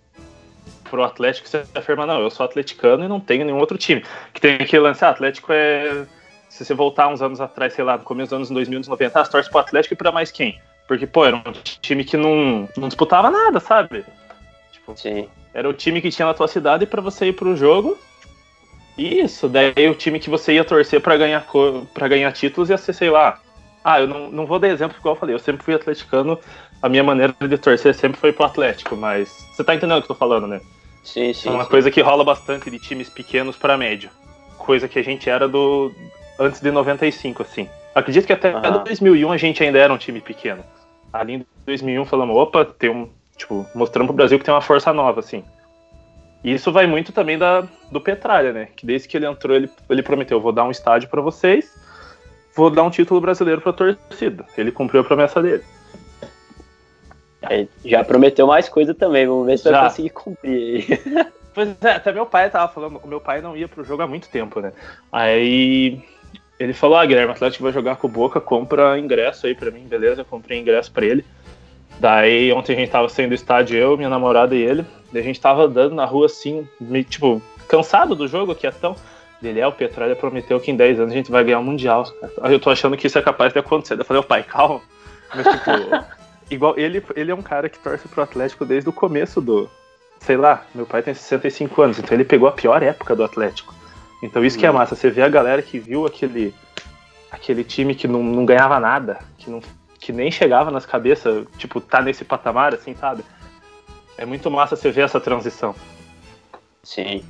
pro 0.89 1.03
Atlético 1.03 1.47
você 1.47 1.63
afirma, 1.75 2.05
não, 2.05 2.21
eu 2.21 2.29
sou 2.29 2.43
atleticano 2.43 3.05
e 3.05 3.07
não 3.07 3.19
tenho 3.19 3.45
nenhum 3.45 3.59
outro 3.59 3.77
time. 3.77 4.03
Que 4.33 4.41
tem 4.41 4.57
que 4.57 4.79
lançar, 4.79 5.09
ah, 5.09 5.11
Atlético 5.11 5.53
é. 5.53 6.05
Se 6.49 6.65
você 6.65 6.73
voltar 6.73 7.07
uns 7.07 7.21
anos 7.21 7.39
atrás, 7.39 7.73
sei 7.73 7.83
lá, 7.83 7.97
no 7.97 8.03
começo 8.03 8.29
dos 8.29 8.35
anos 8.35 8.49
2000, 8.49 8.81
90, 8.89 9.19
ah, 9.19 9.23
você 9.23 9.31
torce 9.31 9.49
pro 9.49 9.59
Atlético 9.59 9.93
e 9.93 9.97
pra 9.97 10.11
mais 10.11 10.31
quem? 10.31 10.59
Porque, 10.87 11.05
pô, 11.05 11.23
era 11.23 11.35
um 11.35 11.43
time 11.81 12.03
que 12.03 12.17
não, 12.17 12.67
não 12.75 12.87
disputava 12.87 13.29
nada, 13.29 13.59
sabe? 13.59 14.03
Tipo, 14.71 14.97
Sim. 14.97 15.29
Era 15.53 15.67
o 15.67 15.73
time 15.73 16.01
que 16.01 16.11
tinha 16.11 16.27
na 16.27 16.33
tua 16.33 16.47
cidade 16.47 16.85
para 16.85 17.01
você 17.01 17.27
ir 17.27 17.33
pro 17.33 17.55
jogo. 17.55 17.97
Isso, 18.97 19.47
daí 19.47 19.87
o 19.89 19.95
time 19.95 20.19
que 20.19 20.29
você 20.29 20.53
ia 20.53 20.63
torcer 20.63 21.01
para 21.01 21.15
ganhar 21.17 21.45
para 21.93 22.07
ganhar 22.07 22.31
títulos 22.33 22.69
ia 22.69 22.77
ser, 22.77 22.93
sei 22.93 23.09
lá. 23.09 23.39
Ah, 23.83 24.01
eu 24.01 24.07
não, 24.07 24.29
não 24.29 24.45
vou 24.45 24.59
dar 24.59 24.67
exemplo 24.67 24.97
igual 24.99 25.15
eu 25.15 25.19
falei, 25.19 25.33
eu 25.33 25.39
sempre 25.39 25.63
fui 25.63 25.73
atleticano 25.73 26.37
a 26.81 26.87
minha 26.87 27.03
maneira 27.03 27.35
de 27.39 27.57
torcer 27.57 27.93
sempre 27.93 28.19
foi 28.19 28.31
pro 28.31 28.45
Atlético, 28.45 28.95
mas 28.95 29.47
você 29.51 29.63
tá 29.63 29.75
entendendo 29.75 29.99
o 29.99 30.01
que 30.01 30.11
eu 30.11 30.15
tô 30.15 30.19
falando, 30.19 30.47
né? 30.47 30.61
Sim, 31.03 31.33
sim. 31.33 31.49
É 31.49 31.51
uma 31.51 31.63
sim. 31.63 31.69
coisa 31.69 31.91
que 31.91 32.01
rola 32.01 32.23
bastante 32.23 32.69
de 32.69 32.79
times 32.79 33.09
pequenos 33.09 33.55
para 33.55 33.77
médio. 33.77 34.09
Coisa 34.57 34.87
que 34.87 34.99
a 34.99 35.03
gente 35.03 35.29
era 35.29 35.47
do 35.47 35.91
antes 36.39 36.61
de 36.61 36.71
95, 36.71 37.43
assim. 37.43 37.67
Acredito 37.93 38.25
que 38.25 38.33
até 38.33 38.51
ah. 38.51 38.77
2001 38.77 39.31
a 39.31 39.37
gente 39.37 39.63
ainda 39.63 39.77
era 39.77 39.93
um 39.93 39.97
time 39.97 40.21
pequeno. 40.21 40.63
Ali 41.11 41.35
em 41.35 41.45
2001 41.65 42.05
falamos, 42.05 42.37
opa, 42.37 42.63
tem 42.63 42.89
um, 42.89 43.09
tipo, 43.39 43.65
mostrando 43.73 44.07
pro 44.07 44.15
Brasil 44.15 44.37
que 44.37 44.45
tem 44.45 44.53
uma 44.53 44.61
força 44.61 44.93
nova, 44.93 45.21
assim. 45.21 45.43
E 46.43 46.53
isso 46.53 46.71
vai 46.71 46.85
muito 46.85 47.11
também 47.11 47.37
da, 47.37 47.63
do 47.91 47.99
Petralha, 47.99 48.53
né? 48.53 48.67
Que 48.75 48.85
desde 48.85 49.07
que 49.07 49.17
ele 49.17 49.25
entrou, 49.25 49.55
ele, 49.55 49.69
ele 49.89 50.03
prometeu, 50.03 50.39
vou 50.39 50.51
dar 50.51 50.65
um 50.65 50.71
estádio 50.71 51.09
para 51.09 51.21
vocês, 51.21 51.73
vou 52.55 52.69
dar 52.69 52.83
um 52.83 52.89
título 52.89 53.19
brasileiro 53.19 53.61
pra 53.61 53.73
torcida. 53.73 54.45
Ele 54.57 54.71
cumpriu 54.71 55.01
a 55.01 55.03
promessa 55.03 55.41
dele. 55.41 55.63
Já 57.83 58.03
prometeu 58.03 58.45
mais 58.45 58.67
coisa 58.67 58.93
também, 58.93 59.25
vamos 59.25 59.45
ver 59.45 59.57
se 59.57 59.63
Já. 59.63 59.71
vai 59.71 59.89
conseguir 59.89 60.09
cumprir 60.09 60.87
aí. 60.87 61.29
Pois 61.51 61.75
é, 61.83 61.93
até 61.93 62.11
meu 62.11 62.27
pai 62.27 62.47
tava 62.49 62.71
falando, 62.71 63.01
o 63.03 63.07
meu 63.07 63.19
pai 63.19 63.41
não 63.41 63.57
ia 63.57 63.67
pro 63.67 63.83
jogo 63.83 64.03
há 64.03 64.07
muito 64.07 64.29
tempo, 64.29 64.61
né? 64.61 64.71
Aí 65.11 65.99
ele 66.59 66.73
falou, 66.73 66.97
ah, 66.97 67.05
Guilherme, 67.05 67.31
o 67.31 67.35
Atlético 67.35 67.63
vai 67.63 67.73
jogar 67.73 67.95
com 67.95 68.07
o 68.07 68.09
Boca, 68.09 68.39
compra 68.39 68.99
ingresso 68.99 69.47
aí 69.47 69.55
pra 69.55 69.71
mim, 69.71 69.87
beleza? 69.87 70.21
Eu 70.21 70.25
comprei 70.25 70.59
ingresso 70.59 70.91
pra 70.91 71.05
ele. 71.05 71.25
Daí 71.99 72.51
ontem 72.53 72.73
a 72.73 72.75
gente 72.75 72.91
tava 72.91 73.09
saindo 73.09 73.29
do 73.29 73.35
estádio, 73.35 73.77
eu, 73.77 73.97
minha 73.97 74.09
namorada 74.09 74.55
e 74.55 74.61
ele. 74.61 74.85
Daí 75.11 75.21
a 75.21 75.25
gente 75.25 75.39
tava 75.39 75.63
andando 75.63 75.93
na 75.93 76.05
rua 76.05 76.27
assim, 76.27 76.67
meio, 76.79 77.03
tipo, 77.03 77.41
cansado 77.67 78.15
do 78.15 78.27
jogo, 78.27 78.55
que 78.55 78.65
é 78.65 78.71
tão. 78.71 78.95
Ele 79.41 79.59
é, 79.59 79.67
o 79.67 79.71
Petralha 79.71 80.15
prometeu 80.15 80.59
que 80.59 80.71
em 80.71 80.75
10 80.75 80.99
anos 80.99 81.11
a 81.11 81.15
gente 81.15 81.31
vai 81.31 81.43
ganhar 81.43 81.59
o 81.59 81.63
Mundial. 81.63 82.05
Aí 82.41 82.53
eu 82.53 82.59
tô 82.59 82.69
achando 82.69 82.97
que 82.97 83.07
isso 83.07 83.17
é 83.17 83.21
capaz 83.21 83.53
de 83.53 83.59
acontecer. 83.59 83.95
Daí 83.95 84.01
eu 84.01 84.05
falei, 84.05 84.21
ô 84.21 84.25
pai, 84.25 84.43
calma. 84.43 84.81
Mas 85.33 85.45
tipo, 85.45 85.71
igual 86.51 86.77
ele, 86.77 87.03
ele 87.15 87.31
é 87.31 87.35
um 87.35 87.41
cara 87.41 87.69
que 87.69 87.79
torce 87.79 88.07
pro 88.07 88.23
Atlético 88.23 88.65
desde 88.65 88.89
o 88.89 88.93
começo 88.93 89.41
do. 89.41 89.69
Sei 90.19 90.35
lá, 90.35 90.65
meu 90.75 90.85
pai 90.85 91.01
tem 91.01 91.13
65 91.13 91.81
anos, 91.81 91.99
então 91.99 92.13
ele 92.13 92.25
pegou 92.25 92.49
a 92.49 92.51
pior 92.51 92.83
época 92.83 93.15
do 93.15 93.23
Atlético. 93.23 93.73
Então 94.21 94.43
isso 94.43 94.57
hum. 94.57 94.59
que 94.59 94.65
é 94.65 94.71
hum. 94.71 94.73
massa, 94.73 94.95
você 94.95 95.09
vê 95.09 95.21
a 95.21 95.29
galera 95.29 95.61
que 95.61 95.79
viu 95.79 96.05
aquele 96.05 96.53
aquele 97.31 97.63
time 97.63 97.95
que 97.95 98.07
não, 98.07 98.23
não 98.23 98.45
ganhava 98.45 98.79
nada, 98.79 99.19
que, 99.37 99.49
não, 99.49 99.61
que 99.99 100.11
nem 100.11 100.31
chegava 100.31 100.71
nas 100.71 100.85
cabeças, 100.85 101.45
tipo, 101.57 101.81
tá 101.81 102.01
nesse 102.01 102.23
patamar, 102.23 102.73
assim, 102.73 102.95
sabe? 102.95 103.23
É 104.17 104.25
muito 104.25 104.49
massa 104.49 104.75
você 104.75 104.91
ver 104.91 105.01
essa 105.01 105.19
transição. 105.19 105.75
Sim. 106.83 107.23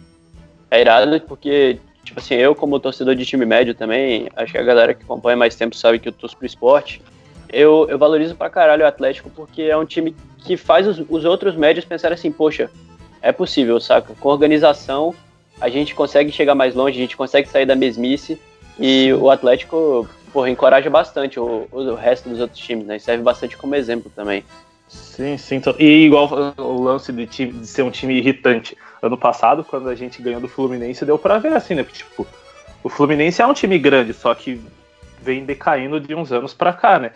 É 0.71 0.81
irado 0.81 1.19
porque, 1.21 1.79
tipo 2.03 2.19
assim, 2.19 2.35
eu 2.35 2.55
como 2.55 2.79
torcedor 2.79 3.15
de 3.15 3.25
time 3.25 3.45
médio 3.45 3.73
também, 3.73 4.29
acho 4.35 4.51
que 4.51 4.57
a 4.57 4.63
galera 4.63 4.93
que 4.93 5.03
acompanha 5.03 5.35
mais 5.35 5.55
tempo 5.55 5.75
sabe 5.75 5.99
que 5.99 6.09
eu 6.09 6.13
torço 6.13 6.38
pro 6.38 6.45
esporte 6.45 7.01
eu, 7.51 7.88
eu 7.89 7.97
valorizo 7.97 8.35
pra 8.35 8.49
caralho 8.49 8.83
o 8.83 8.88
Atlético 8.88 9.29
porque 9.29 9.63
é 9.63 9.75
um 9.75 9.85
time 9.85 10.15
que 10.38 10.55
faz 10.55 10.88
os, 10.88 11.03
os 11.09 11.25
outros 11.25 11.55
médios 11.55 11.83
pensarem 11.83 12.13
assim, 12.13 12.31
poxa, 12.31 12.69
é 13.21 13.31
possível, 13.31 13.79
saca? 13.79 14.13
Com 14.19 14.29
organização 14.29 15.13
a 15.59 15.67
gente 15.67 15.93
consegue 15.93 16.31
chegar 16.31 16.55
mais 16.55 16.73
longe, 16.73 16.97
a 16.97 17.01
gente 17.01 17.17
consegue 17.17 17.49
sair 17.49 17.65
da 17.65 17.75
mesmice 17.75 18.39
e 18.79 19.11
o 19.13 19.29
Atlético, 19.29 20.07
porra, 20.31 20.50
encoraja 20.50 20.89
bastante 20.89 21.39
o, 21.39 21.67
o 21.71 21.95
resto 21.95 22.29
dos 22.29 22.39
outros 22.39 22.59
times, 22.59 22.86
né? 22.86 22.98
E 22.98 23.00
serve 23.00 23.24
bastante 23.24 23.57
como 23.57 23.75
exemplo 23.75 24.12
também. 24.15 24.43
Sim, 24.88 25.38
sim. 25.38 25.62
E 25.77 26.05
igual 26.05 26.53
o 26.57 26.81
lance 26.81 27.12
de, 27.12 27.27
time, 27.27 27.51
de 27.51 27.67
ser 27.67 27.83
um 27.83 27.91
time 27.91 28.15
irritante. 28.15 28.75
Ano 29.01 29.17
passado, 29.17 29.63
quando 29.63 29.88
a 29.88 29.95
gente 29.95 30.21
ganhou 30.21 30.41
do 30.41 30.48
Fluminense, 30.48 31.05
deu 31.05 31.17
pra 31.17 31.38
ver 31.38 31.53
assim, 31.53 31.75
né? 31.75 31.83
Porque, 31.83 32.00
tipo, 32.00 32.27
o 32.83 32.89
Fluminense 32.89 33.41
é 33.41 33.45
um 33.45 33.53
time 33.53 33.77
grande, 33.77 34.13
só 34.13 34.33
que 34.33 34.59
vem 35.21 35.45
decaindo 35.45 36.00
de 36.00 36.15
uns 36.15 36.31
anos 36.31 36.53
pra 36.53 36.74
cá, 36.74 36.98
né? 36.98 37.12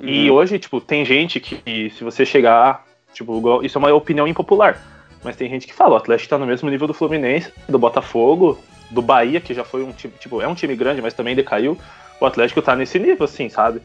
Uhum. 0.00 0.08
E 0.08 0.30
hoje, 0.30 0.58
tipo, 0.58 0.80
tem 0.80 1.04
gente 1.04 1.38
que, 1.38 1.90
se 1.90 2.02
você 2.02 2.24
chegar, 2.24 2.84
tipo, 3.12 3.62
isso 3.62 3.76
é 3.76 3.78
uma 3.78 3.92
opinião 3.92 4.26
impopular, 4.26 4.80
mas 5.22 5.36
tem 5.36 5.48
gente 5.50 5.66
que 5.66 5.74
fala, 5.74 5.94
o 5.94 5.96
Atlético 5.96 6.30
tá 6.30 6.38
no 6.38 6.46
mesmo 6.46 6.70
nível 6.70 6.86
do 6.86 6.94
Fluminense, 6.94 7.52
do 7.68 7.78
Botafogo, 7.78 8.58
do 8.90 9.02
Bahia, 9.02 9.40
que 9.40 9.54
já 9.54 9.64
foi 9.64 9.82
um 9.82 9.92
time, 9.92 10.14
tipo, 10.18 10.40
é 10.40 10.48
um 10.48 10.54
time 10.54 10.74
grande, 10.74 11.02
mas 11.02 11.14
também 11.14 11.34
decaiu. 11.34 11.76
O 12.22 12.26
Atlético 12.26 12.62
tá 12.62 12.76
nesse 12.76 13.00
nível, 13.00 13.24
assim, 13.24 13.48
sabe? 13.48 13.82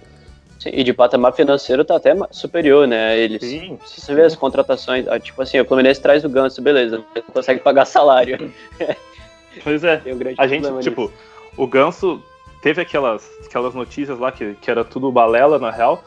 Sim, 0.60 0.70
e 0.72 0.84
de 0.84 0.94
patamar 0.94 1.34
financeiro 1.34 1.84
tá 1.84 1.96
até 1.96 2.16
superior, 2.30 2.88
né? 2.88 3.18
Eles, 3.18 3.42
sim, 3.42 3.80
se 3.84 4.00
você 4.00 4.14
vê 4.14 4.22
as 4.22 4.36
contratações, 4.36 5.08
ah, 5.08 5.20
tipo 5.20 5.42
assim, 5.42 5.60
o 5.60 5.66
Fluminense 5.66 6.00
traz 6.00 6.24
o 6.24 6.30
Ganso, 6.30 6.62
beleza, 6.62 7.04
não 7.16 7.22
consegue 7.34 7.62
pagar 7.62 7.86
salário. 7.86 8.54
Pois 9.64 9.84
é, 9.84 10.04
um 10.06 10.36
a 10.38 10.46
gente, 10.46 10.68
tipo, 10.82 11.06
nisso. 11.06 11.14
o 11.58 11.66
Ganso 11.66 12.22
teve 12.62 12.80
aquelas, 12.80 13.28
aquelas 13.44 13.74
notícias 13.74 14.20
lá 14.20 14.32
que, 14.32 14.54
que 14.62 14.70
era 14.70 14.86
tudo 14.86 15.12
balela, 15.12 15.58
na 15.58 15.72
real. 15.72 16.04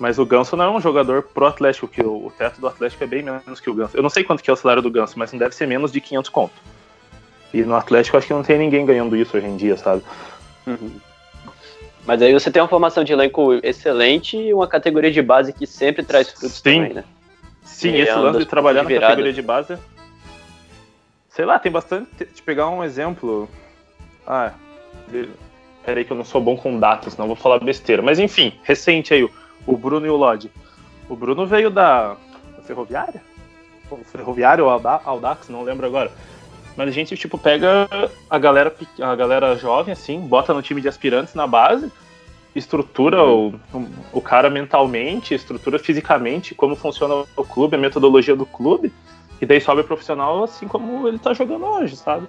Mas 0.00 0.18
o 0.18 0.26
Ganso 0.26 0.56
não 0.56 0.64
é 0.64 0.70
um 0.70 0.80
jogador 0.80 1.22
pro 1.22 1.46
Atlético, 1.46 1.86
que 1.86 2.02
o, 2.02 2.26
o, 2.26 2.32
teto 2.36 2.60
do 2.60 2.66
Atlético 2.66 3.04
é 3.04 3.06
bem 3.06 3.22
menos 3.22 3.60
que 3.60 3.70
o 3.70 3.74
Ganso. 3.74 3.96
Eu 3.96 4.02
não 4.02 4.10
sei 4.10 4.24
quanto 4.24 4.42
que 4.42 4.50
é 4.50 4.52
o 4.52 4.56
salário 4.56 4.82
do 4.82 4.90
Ganso, 4.90 5.16
mas 5.16 5.30
não 5.30 5.38
deve 5.38 5.54
ser 5.54 5.68
menos 5.68 5.92
de 5.92 6.00
500 6.00 6.28
conto. 6.28 6.54
E 7.54 7.62
no 7.62 7.76
Atlético 7.76 8.16
acho 8.16 8.26
que 8.26 8.32
não 8.32 8.42
tem 8.42 8.58
ninguém 8.58 8.84
ganhando 8.84 9.16
isso 9.16 9.36
hoje 9.36 9.46
em 9.46 9.56
dia, 9.56 9.76
sabe? 9.76 10.02
Uhum. 10.66 10.98
Mas 12.08 12.22
aí 12.22 12.32
você 12.32 12.50
tem 12.50 12.62
uma 12.62 12.68
formação 12.68 13.04
de 13.04 13.12
elenco 13.12 13.60
excelente 13.62 14.34
e 14.34 14.54
uma 14.54 14.66
categoria 14.66 15.12
de 15.12 15.20
base 15.20 15.52
que 15.52 15.66
sempre 15.66 16.02
traz 16.02 16.30
frutos 16.30 16.52
Sim. 16.52 16.62
também, 16.62 16.94
né? 16.94 17.04
Sim, 17.62 17.96
esse 17.96 18.14
lance 18.14 18.38
de 18.38 18.46
trabalhar 18.46 18.82
na 18.82 18.98
categoria 18.98 19.30
de 19.30 19.42
base. 19.42 19.76
Sei 21.28 21.44
lá, 21.44 21.58
tem 21.58 21.70
bastante. 21.70 22.08
De 22.24 22.40
pegar 22.40 22.70
um 22.70 22.82
exemplo. 22.82 23.46
Ah, 24.26 24.54
peraí 25.84 26.02
que 26.02 26.10
eu 26.10 26.16
não 26.16 26.24
sou 26.24 26.40
bom 26.40 26.56
com 26.56 26.80
datas, 26.80 27.14
não 27.18 27.26
vou 27.26 27.36
falar 27.36 27.58
besteira. 27.58 28.00
Mas 28.00 28.18
enfim, 28.18 28.54
recente 28.62 29.12
aí, 29.12 29.28
o 29.66 29.76
Bruno 29.76 30.06
e 30.06 30.10
o 30.10 30.16
Lodge. 30.16 30.50
O 31.10 31.14
Bruno 31.14 31.46
veio 31.46 31.68
da, 31.68 32.16
da 32.56 32.62
Ferroviária? 32.62 33.20
Ferroviária 34.06 34.64
ou 34.64 34.70
Audax, 34.70 35.50
não 35.50 35.62
lembro 35.62 35.84
agora. 35.84 36.10
Mas 36.78 36.90
a 36.90 36.92
gente, 36.92 37.16
tipo, 37.16 37.36
pega 37.36 37.88
a 38.30 38.38
galera, 38.38 38.72
a 39.00 39.14
galera 39.16 39.56
jovem, 39.56 39.90
assim, 39.90 40.20
bota 40.20 40.54
no 40.54 40.62
time 40.62 40.80
de 40.80 40.86
aspirantes 40.86 41.34
na 41.34 41.44
base, 41.44 41.90
estrutura 42.54 43.20
o, 43.24 43.52
o 44.12 44.20
cara 44.20 44.48
mentalmente, 44.48 45.34
estrutura 45.34 45.76
fisicamente, 45.76 46.54
como 46.54 46.76
funciona 46.76 47.24
o 47.36 47.42
clube, 47.42 47.74
a 47.74 47.80
metodologia 47.80 48.36
do 48.36 48.46
clube, 48.46 48.92
e 49.40 49.44
daí 49.44 49.60
sobe 49.60 49.82
profissional 49.82 50.44
assim 50.44 50.68
como 50.68 51.08
ele 51.08 51.18
tá 51.18 51.34
jogando 51.34 51.64
hoje, 51.64 51.96
sabe? 51.96 52.28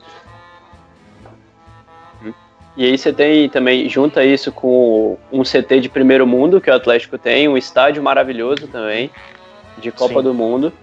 E 2.76 2.86
aí 2.86 2.98
você 2.98 3.14
tem 3.14 3.48
também, 3.50 3.88
junta 3.88 4.26
isso 4.26 4.52
com 4.52 5.16
um 5.32 5.44
CT 5.44 5.80
de 5.80 5.90
primeiro 5.90 6.26
mundo 6.26 6.60
que 6.60 6.72
o 6.72 6.74
Atlético 6.74 7.20
tem, 7.20 7.48
um 7.48 7.56
estádio 7.56 8.02
maravilhoso 8.02 8.68
também, 8.68 9.12
de 9.78 9.92
Copa 9.92 10.16
Sim. 10.16 10.24
do 10.24 10.34
Mundo. 10.34 10.74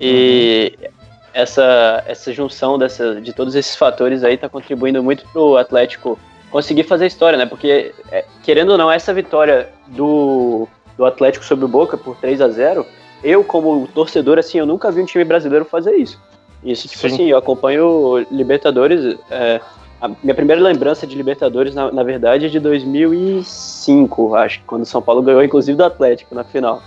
E 0.00 0.76
uhum. 0.82 0.95
Essa, 1.36 2.02
essa 2.06 2.32
junção 2.32 2.78
dessa, 2.78 3.20
de 3.20 3.30
todos 3.30 3.54
esses 3.54 3.76
fatores 3.76 4.24
aí 4.24 4.36
está 4.36 4.48
contribuindo 4.48 5.02
muito 5.02 5.22
para 5.28 5.42
o 5.42 5.58
Atlético 5.58 6.18
conseguir 6.50 6.84
fazer 6.84 7.04
história, 7.04 7.36
né? 7.36 7.44
Porque, 7.44 7.92
é, 8.10 8.24
querendo 8.42 8.70
ou 8.70 8.78
não, 8.78 8.90
essa 8.90 9.12
vitória 9.12 9.68
do, 9.88 10.66
do 10.96 11.04
Atlético 11.04 11.44
sobre 11.44 11.66
o 11.66 11.68
Boca 11.68 11.98
por 11.98 12.16
3 12.16 12.40
a 12.40 12.48
0 12.48 12.86
eu, 13.22 13.44
como 13.44 13.86
torcedor, 13.88 14.38
assim, 14.38 14.58
eu 14.58 14.64
nunca 14.64 14.90
vi 14.90 15.02
um 15.02 15.04
time 15.04 15.24
brasileiro 15.24 15.66
fazer 15.66 15.94
isso. 15.96 16.18
Isso, 16.64 16.88
tipo 16.88 17.06
Sim. 17.06 17.14
assim, 17.14 17.26
eu 17.26 17.36
acompanho 17.36 18.26
Libertadores. 18.30 19.18
É, 19.30 19.60
a 20.00 20.08
minha 20.08 20.34
primeira 20.34 20.62
lembrança 20.62 21.06
de 21.06 21.14
Libertadores, 21.14 21.74
na, 21.74 21.92
na 21.92 22.02
verdade, 22.02 22.46
é 22.46 22.48
de 22.48 22.58
2005, 22.58 24.34
acho, 24.34 24.62
quando 24.66 24.82
o 24.82 24.86
São 24.86 25.02
Paulo 25.02 25.20
ganhou, 25.20 25.44
inclusive, 25.44 25.76
do 25.76 25.84
Atlético 25.84 26.34
na 26.34 26.44
final. 26.44 26.82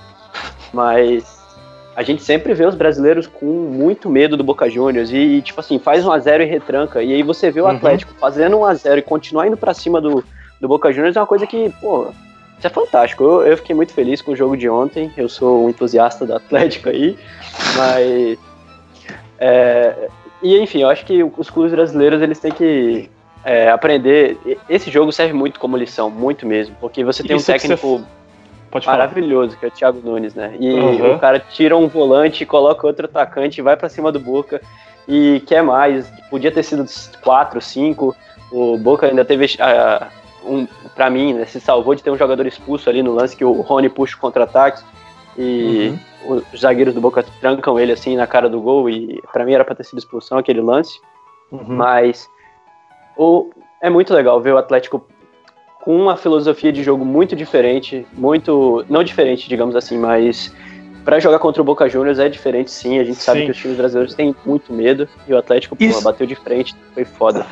Mas 0.73 1.38
a 1.99 2.01
gente 2.01 2.23
sempre 2.23 2.53
vê 2.53 2.65
os 2.65 2.75
brasileiros 2.75 3.27
com 3.27 3.45
muito 3.45 4.09
medo 4.09 4.37
do 4.37 4.43
Boca 4.43 4.69
Juniors 4.69 5.11
e, 5.11 5.41
tipo 5.41 5.59
assim, 5.59 5.77
faz 5.77 6.05
um 6.05 6.11
a 6.13 6.17
0 6.17 6.43
e 6.43 6.45
retranca. 6.45 7.03
E 7.03 7.11
aí 7.11 7.21
você 7.21 7.51
vê 7.51 7.59
o 7.59 7.65
uhum. 7.65 7.71
Atlético 7.71 8.13
fazendo 8.17 8.57
um 8.57 8.63
a 8.63 8.73
0 8.73 8.99
e 8.99 9.01
continuar 9.01 9.47
indo 9.47 9.57
para 9.57 9.73
cima 9.73 9.99
do, 9.99 10.23
do 10.61 10.67
Boca 10.69 10.93
Juniors 10.93 11.17
é 11.17 11.19
uma 11.19 11.27
coisa 11.27 11.45
que, 11.45 11.69
pô, 11.81 12.07
isso 12.57 12.65
é 12.65 12.69
fantástico. 12.69 13.21
Eu, 13.25 13.47
eu 13.47 13.57
fiquei 13.57 13.75
muito 13.75 13.91
feliz 13.91 14.21
com 14.21 14.31
o 14.31 14.35
jogo 14.35 14.55
de 14.55 14.69
ontem. 14.69 15.11
Eu 15.17 15.27
sou 15.27 15.65
um 15.65 15.69
entusiasta 15.69 16.25
do 16.25 16.33
Atlético 16.33 16.87
aí, 16.87 17.19
mas. 17.75 18.39
É, 19.37 20.07
e 20.41 20.57
enfim, 20.57 20.83
eu 20.83 20.89
acho 20.89 21.05
que 21.05 21.21
os 21.21 21.49
clubes 21.49 21.73
brasileiros 21.73 22.21
eles 22.21 22.39
têm 22.39 22.51
que 22.53 23.09
é, 23.43 23.69
aprender. 23.69 24.37
Esse 24.69 24.89
jogo 24.89 25.11
serve 25.11 25.33
muito 25.33 25.59
como 25.59 25.75
lição, 25.75 26.09
muito 26.09 26.47
mesmo, 26.47 26.77
porque 26.79 27.03
você 27.03 27.23
tem 27.23 27.35
Isso 27.35 27.51
um 27.51 27.53
técnico 27.53 28.05
Pode 28.71 28.85
maravilhoso, 28.85 29.57
que 29.57 29.65
é 29.65 29.67
o 29.67 29.71
Thiago 29.71 29.99
Nunes, 30.03 30.35
né? 30.35 30.55
E 30.59 30.71
uhum. 30.73 31.15
o 31.15 31.19
cara 31.19 31.39
tira 31.39 31.75
um 31.75 31.87
volante, 31.87 32.45
coloca 32.45 32.85
outro 32.85 33.05
atacante, 33.05 33.61
vai 33.61 33.75
para 33.75 33.89
cima 33.89 34.11
do 34.11 34.19
Boca 34.19 34.61
e 35.07 35.41
quer 35.47 35.63
mais. 35.63 36.11
Podia 36.29 36.51
ter 36.51 36.63
sido 36.63 36.85
quatro, 37.21 37.59
cinco. 37.59 38.15
O 38.51 38.77
Boca 38.77 39.07
ainda 39.07 39.25
teve 39.25 39.45
uh, 39.45 40.05
um, 40.43 40.67
para 40.95 41.09
mim, 41.09 41.33
né, 41.33 41.45
se 41.45 41.59
salvou 41.59 41.95
de 41.95 42.03
ter 42.03 42.11
um 42.11 42.17
jogador 42.17 42.45
expulso 42.45 42.89
ali 42.89 43.01
no 43.01 43.13
lance 43.13 43.35
que 43.35 43.45
o 43.45 43.61
Rony 43.61 43.89
puxa 43.89 44.15
o 44.15 44.19
contra-ataque 44.19 44.83
e 45.37 45.97
uhum. 46.25 46.41
os 46.53 46.59
zagueiros 46.59 46.93
do 46.93 47.01
Boca 47.01 47.23
trancam 47.39 47.79
ele 47.79 47.91
assim 47.91 48.15
na 48.15 48.27
cara 48.27 48.49
do 48.49 48.59
gol 48.61 48.89
e 48.89 49.21
para 49.31 49.45
mim 49.45 49.53
era 49.53 49.65
para 49.65 49.75
ter 49.75 49.83
sido 49.83 49.99
expulsão 49.99 50.37
aquele 50.37 50.61
lance. 50.61 50.99
Uhum. 51.51 51.63
Mas 51.67 52.29
o, 53.17 53.49
é 53.81 53.89
muito 53.89 54.13
legal 54.13 54.39
ver 54.41 54.53
o 54.53 54.57
Atlético 54.57 55.05
com 55.89 55.99
uma 55.99 56.15
filosofia 56.15 56.71
de 56.71 56.83
jogo 56.83 57.03
muito 57.03 57.35
diferente, 57.35 58.05
muito 58.13 58.85
não 58.87 59.03
diferente, 59.03 59.49
digamos 59.49 59.75
assim, 59.75 59.97
mas 59.97 60.53
para 61.03 61.19
jogar 61.19 61.39
contra 61.39 61.63
o 61.63 61.65
Boca 61.65 61.89
Juniors 61.89 62.19
é 62.19 62.29
diferente 62.29 62.69
sim. 62.69 62.99
A 62.99 63.03
gente 63.03 63.15
sim. 63.15 63.23
sabe 63.23 63.45
que 63.45 63.49
os 63.49 63.57
times 63.57 63.75
brasileiros 63.75 64.13
têm 64.13 64.35
muito 64.45 64.71
medo 64.71 65.09
e 65.27 65.33
o 65.33 65.37
Atlético 65.39 65.75
pô, 65.75 66.01
bateu 66.01 66.27
de 66.27 66.35
frente, 66.35 66.75
foi 66.93 67.03
foda. 67.03 67.43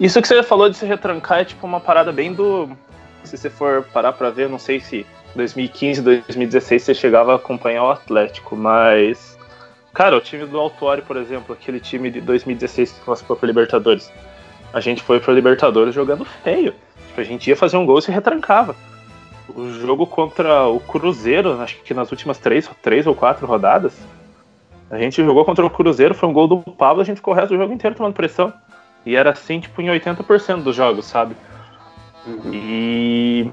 Isso 0.00 0.20
que 0.20 0.26
você 0.26 0.42
falou 0.42 0.68
de 0.68 0.76
se 0.76 0.84
retrancar 0.84 1.42
é 1.42 1.44
tipo 1.44 1.64
uma 1.64 1.78
parada 1.78 2.10
bem 2.10 2.32
do. 2.32 2.68
Se 3.22 3.36
você 3.38 3.48
for 3.48 3.84
parar 3.92 4.14
pra 4.14 4.30
ver, 4.30 4.48
não 4.48 4.58
sei 4.58 4.80
se 4.80 5.06
2015, 5.36 6.02
2016 6.02 6.82
você 6.82 6.92
chegava 6.92 7.34
a 7.34 7.36
acompanhar 7.36 7.84
o 7.84 7.90
Atlético, 7.90 8.56
mas. 8.56 9.38
Cara, 9.92 10.16
o 10.16 10.20
time 10.20 10.44
do 10.44 10.58
Altuari, 10.58 11.02
por 11.02 11.16
exemplo, 11.16 11.54
aquele 11.54 11.78
time 11.78 12.10
de 12.10 12.20
2016 12.20 12.90
que 12.90 13.00
classificou 13.04 13.36
pra 13.36 13.46
Libertadores. 13.46 14.10
A 14.72 14.80
gente 14.80 15.04
foi 15.04 15.20
pra 15.20 15.32
Libertadores 15.32 15.94
jogando 15.94 16.24
feio. 16.42 16.74
Tipo, 17.14 17.20
a 17.20 17.24
gente 17.24 17.48
ia 17.48 17.56
fazer 17.56 17.76
um 17.76 17.86
gol 17.86 18.00
e 18.00 18.02
se 18.02 18.10
retrancava. 18.10 18.74
O 19.54 19.70
jogo 19.70 20.04
contra 20.04 20.66
o 20.66 20.80
Cruzeiro, 20.80 21.60
acho 21.60 21.80
que 21.82 21.94
nas 21.94 22.10
últimas 22.10 22.38
três, 22.38 22.68
três 22.82 23.06
ou 23.06 23.14
quatro 23.14 23.46
rodadas, 23.46 23.96
a 24.90 24.98
gente 24.98 25.22
jogou 25.22 25.44
contra 25.44 25.64
o 25.64 25.70
Cruzeiro, 25.70 26.12
foi 26.12 26.28
um 26.28 26.32
gol 26.32 26.48
do 26.48 26.56
Pablo, 26.58 27.02
a 27.02 27.04
gente 27.04 27.18
ficou 27.18 27.32
o 27.32 27.36
resto 27.36 27.50
do 27.50 27.56
jogo 27.56 27.72
inteiro 27.72 27.94
tomando 27.94 28.14
pressão. 28.14 28.52
E 29.06 29.14
era 29.14 29.30
assim, 29.30 29.60
tipo, 29.60 29.80
em 29.80 29.86
80% 29.86 30.62
dos 30.62 30.74
jogos, 30.74 31.04
sabe? 31.04 31.36
Uhum. 32.26 32.50
E 32.52 33.50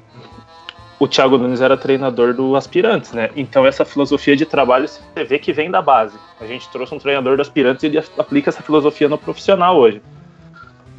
o 0.98 1.08
Thiago 1.08 1.38
Nunes 1.38 1.62
era 1.62 1.78
treinador 1.78 2.34
do 2.34 2.56
Aspirantes, 2.56 3.12
né? 3.12 3.30
Então 3.36 3.64
essa 3.66 3.86
filosofia 3.86 4.36
de 4.36 4.46
trabalho 4.46 4.88
você 4.88 5.24
vê 5.24 5.38
que 5.38 5.54
vem 5.54 5.70
da 5.70 5.84
base. 5.84 6.18
A 6.40 6.48
gente 6.48 6.68
trouxe 6.70 6.96
um 6.96 7.00
treinador 7.00 7.36
do 7.36 7.42
Aspirantes 7.44 7.84
e 7.84 7.88
ele 7.88 8.00
aplica 8.18 8.50
essa 8.50 8.64
filosofia 8.64 9.08
no 9.08 9.20
profissional 9.20 9.78
hoje. 9.78 10.02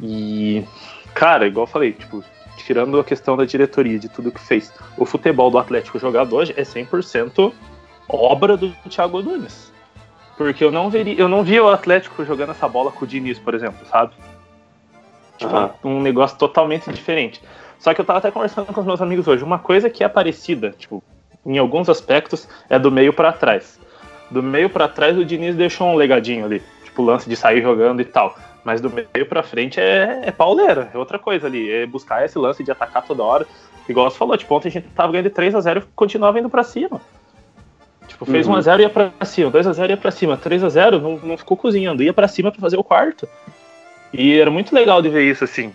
E, 0.01 0.63
cara, 1.13 1.45
igual 1.45 1.63
eu 1.63 1.71
falei, 1.71 1.91
tipo, 1.91 2.23
tirando 2.65 2.99
a 2.99 3.03
questão 3.03 3.35
da 3.35 3.45
diretoria, 3.45 3.99
de 3.99 4.09
tudo 4.09 4.31
que 4.31 4.39
fez, 4.39 4.71
o 4.97 5.05
futebol 5.05 5.51
do 5.51 5.57
Atlético 5.57 5.99
jogado 5.99 6.35
hoje 6.35 6.53
é 6.57 6.63
100% 6.63 7.53
obra 8.07 8.57
do 8.57 8.69
Thiago 8.89 9.21
Nunes. 9.21 9.71
Porque 10.37 10.63
eu 10.63 10.71
não, 10.71 10.89
veria, 10.89 11.15
eu 11.15 11.27
não 11.27 11.43
via 11.43 11.63
o 11.63 11.69
Atlético 11.69 12.25
jogando 12.25 12.51
essa 12.51 12.67
bola 12.67 12.91
com 12.91 13.05
o 13.05 13.07
Diniz, 13.07 13.37
por 13.37 13.53
exemplo, 13.53 13.85
sabe? 13.87 14.13
Tipo, 15.37 15.55
uhum. 15.83 15.97
um 15.97 16.01
negócio 16.01 16.37
totalmente 16.37 16.91
diferente. 16.91 17.41
Só 17.77 17.93
que 17.93 18.01
eu 18.01 18.05
tava 18.05 18.19
até 18.19 18.31
conversando 18.31 18.73
com 18.73 18.79
os 18.79 18.85
meus 18.85 19.01
amigos 19.01 19.27
hoje. 19.27 19.43
Uma 19.43 19.59
coisa 19.59 19.89
que 19.89 20.03
é 20.03 20.09
parecida, 20.09 20.73
tipo, 20.77 21.03
em 21.45 21.57
alguns 21.57 21.89
aspectos, 21.89 22.47
é 22.69 22.79
do 22.79 22.91
meio 22.91 23.13
para 23.13 23.31
trás. 23.31 23.79
Do 24.31 24.41
meio 24.41 24.69
para 24.69 24.87
trás, 24.87 25.17
o 25.17 25.25
Diniz 25.25 25.55
deixou 25.55 25.87
um 25.89 25.95
legadinho 25.95 26.45
ali. 26.45 26.63
Tipo, 26.83 27.03
lance 27.03 27.29
de 27.29 27.35
sair 27.35 27.61
jogando 27.61 28.01
e 28.01 28.05
tal. 28.05 28.35
Mas 28.63 28.79
do 28.79 28.89
meio 28.89 29.25
para 29.27 29.43
frente 29.43 29.79
é, 29.79 30.21
é 30.23 30.31
pauleira, 30.31 30.89
é 30.93 30.97
outra 30.97 31.19
coisa 31.19 31.47
ali. 31.47 31.69
É 31.69 31.85
buscar 31.85 32.23
esse 32.23 32.37
lance 32.37 32.63
de 32.63 32.71
atacar 32.71 33.03
toda 33.05 33.23
hora. 33.23 33.45
Igual 33.87 34.09
você 34.09 34.17
falou, 34.17 34.37
tipo, 34.37 34.55
ontem 34.55 34.69
a 34.69 34.71
gente 34.71 34.87
tava 34.89 35.11
ganhando 35.11 35.27
de 35.27 35.35
3 35.35 35.55
a 35.55 35.61
0 35.61 35.79
e 35.81 35.83
continuava 35.95 36.39
indo 36.39 36.49
pra 36.49 36.63
cima. 36.63 37.01
Tipo, 38.07 38.25
fez 38.25 38.47
uhum. 38.47 38.55
1x0 38.55 38.79
e 38.79 38.81
ia 38.83 38.89
pra 38.89 39.11
cima, 39.25 39.51
2x0 39.51 39.89
ia 39.89 39.97
pra 39.97 40.11
cima, 40.11 40.37
3x0 40.37 41.01
não, 41.01 41.17
não 41.17 41.37
ficou 41.37 41.57
cozinhando, 41.57 42.03
ia 42.03 42.13
pra 42.13 42.27
cima 42.27 42.51
pra 42.51 42.61
fazer 42.61 42.77
o 42.77 42.83
quarto. 42.83 43.27
E 44.13 44.37
era 44.37 44.51
muito 44.51 44.73
legal 44.73 45.01
de 45.01 45.09
ver 45.09 45.29
isso, 45.29 45.43
assim. 45.43 45.73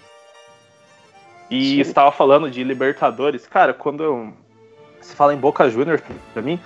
E 1.50 1.80
estava 1.80 2.12
falando 2.12 2.50
de 2.50 2.62
Libertadores. 2.62 3.47
Cara, 3.47 3.73
quando 3.73 4.02
eu, 4.02 4.33
se 5.00 5.14
fala 5.16 5.35
em 5.35 5.38
Boca 5.38 5.68
Juniors, 5.68 6.02
pra 6.33 6.42
mim, 6.42 6.61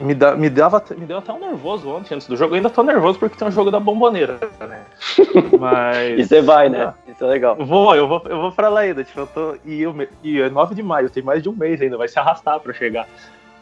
me, 0.00 0.14
dá, 0.14 0.34
me, 0.34 0.48
dava, 0.48 0.82
me 0.96 1.06
deu 1.06 1.18
até 1.18 1.32
um 1.32 1.40
nervoso 1.40 1.88
ontem, 1.88 2.14
antes 2.14 2.26
do 2.26 2.36
jogo. 2.36 2.52
Eu 2.52 2.56
ainda 2.56 2.70
tô 2.70 2.82
nervoso 2.82 3.18
porque 3.18 3.36
tem 3.36 3.48
um 3.48 3.50
jogo 3.50 3.70
da 3.70 3.80
bomboneira, 3.80 4.38
né? 4.60 4.82
Mas. 5.58 6.18
e 6.18 6.24
você 6.24 6.40
vai, 6.40 6.68
né? 6.68 6.86
Ah, 6.86 6.94
Isso 7.06 7.24
é 7.24 7.26
legal. 7.26 7.56
Vou, 7.56 7.94
eu 7.94 8.06
vou, 8.06 8.22
eu 8.26 8.40
vou 8.40 8.52
pra 8.52 8.68
lá 8.68 8.80
ainda. 8.80 9.02
Tipo, 9.04 9.20
eu 9.20 9.26
tô. 9.26 9.56
E, 9.64 9.82
eu, 9.82 9.94
e 10.22 10.40
é 10.40 10.48
9 10.48 10.74
de 10.74 10.82
maio, 10.82 11.10
tem 11.10 11.22
mais 11.22 11.42
de 11.42 11.48
um 11.48 11.52
mês 11.52 11.80
ainda, 11.80 11.96
vai 11.96 12.08
se 12.08 12.18
arrastar 12.18 12.60
pra 12.60 12.72
chegar. 12.72 13.06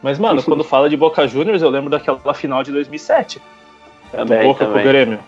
Mas, 0.01 0.19
mano, 0.19 0.41
quando 0.45 0.63
fala 0.63 0.89
de 0.89 0.97
Boca 0.97 1.27
Juniors, 1.27 1.61
eu 1.61 1.69
lembro 1.69 1.89
daquela 1.89 2.33
final 2.33 2.63
de 2.63 2.71
2007. 2.71 3.41
Também, 4.11 4.39
do 4.39 4.47
Boca 4.47 4.65
também. 4.65 4.83
com 4.83 4.87
o 4.87 4.91
Grêmio. 4.91 5.19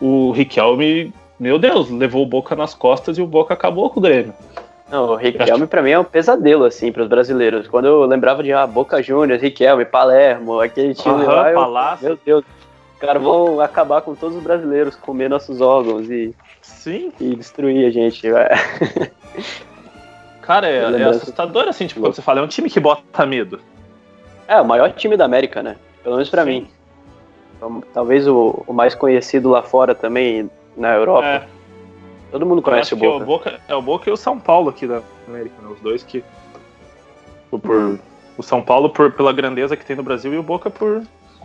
O 0.00 0.32
Riquelme 0.32 1.12
meu 1.42 1.58
Deus, 1.58 1.90
levou 1.90 2.22
o 2.22 2.26
Boca 2.26 2.54
nas 2.54 2.72
costas 2.72 3.18
e 3.18 3.20
o 3.20 3.26
Boca 3.26 3.52
acabou 3.52 3.90
com 3.90 3.98
o 3.98 4.02
Grêmio. 4.02 4.32
Não, 4.92 5.06
o 5.06 5.16
Riquelme 5.16 5.66
para 5.66 5.80
mim 5.80 5.92
é 5.92 5.98
um 5.98 6.04
pesadelo, 6.04 6.66
assim, 6.66 6.92
para 6.92 7.02
os 7.02 7.08
brasileiros. 7.08 7.66
Quando 7.66 7.86
eu 7.86 8.04
lembrava 8.04 8.42
de 8.42 8.52
ah, 8.52 8.66
Boca 8.66 9.02
Juniors, 9.02 9.40
Riquelme, 9.40 9.86
Palermo, 9.86 10.60
aquele 10.60 10.92
time 10.92 11.14
uhum, 11.14 11.66
lá, 11.66 11.96
eu, 11.96 12.02
meu 12.02 12.18
Deus, 12.22 12.44
os 12.92 13.00
caras 13.00 13.22
vão 13.22 13.58
acabar 13.58 14.02
com 14.02 14.14
todos 14.14 14.36
os 14.36 14.42
brasileiros, 14.42 14.94
comer 14.94 15.30
nossos 15.30 15.62
órgãos 15.62 16.10
e, 16.10 16.34
Sim. 16.60 17.10
e 17.18 17.34
destruir 17.34 17.86
a 17.86 17.90
gente. 17.90 18.28
Cara, 20.42 20.68
é, 20.68 21.00
é 21.00 21.04
assustador, 21.04 21.68
assim, 21.68 21.86
tipo, 21.86 22.02
quando 22.02 22.12
você 22.12 22.20
fala, 22.20 22.40
é 22.40 22.42
um 22.42 22.48
time 22.48 22.68
que 22.68 22.78
bota 22.78 23.24
medo. 23.24 23.60
É, 24.46 24.60
o 24.60 24.64
maior 24.66 24.92
time 24.92 25.16
da 25.16 25.24
América, 25.24 25.62
né? 25.62 25.76
Pelo 26.02 26.16
menos 26.16 26.28
para 26.28 26.44
mim. 26.44 26.68
Então, 27.56 27.82
talvez 27.94 28.28
o, 28.28 28.62
o 28.66 28.74
mais 28.74 28.94
conhecido 28.94 29.48
lá 29.48 29.62
fora 29.62 29.94
também, 29.94 30.50
na 30.76 30.94
Europa. 30.94 31.26
É. 31.26 31.61
Todo 32.32 32.46
mundo 32.46 32.62
conhece 32.62 32.94
o 32.94 32.96
Boca. 32.96 33.12
É 33.12 33.22
o 33.22 33.26
Boca. 33.26 33.60
É 33.68 33.74
o 33.74 33.82
Boca 33.82 34.10
e 34.10 34.12
o 34.12 34.16
São 34.16 34.40
Paulo 34.40 34.70
aqui 34.70 34.86
da 34.86 35.02
América, 35.28 35.54
né? 35.62 35.68
Os 35.68 35.80
dois 35.80 36.02
que. 36.02 36.24
Por, 37.50 37.76
hum. 37.76 37.98
O 38.38 38.42
São 38.42 38.62
Paulo 38.62 38.88
por, 38.88 39.12
pela 39.12 39.32
grandeza 39.34 39.76
que 39.76 39.84
tem 39.84 39.94
no 39.94 40.02
Brasil 40.02 40.32
e 40.32 40.38
o 40.38 40.42
Boca 40.42 40.70
por. 40.70 41.02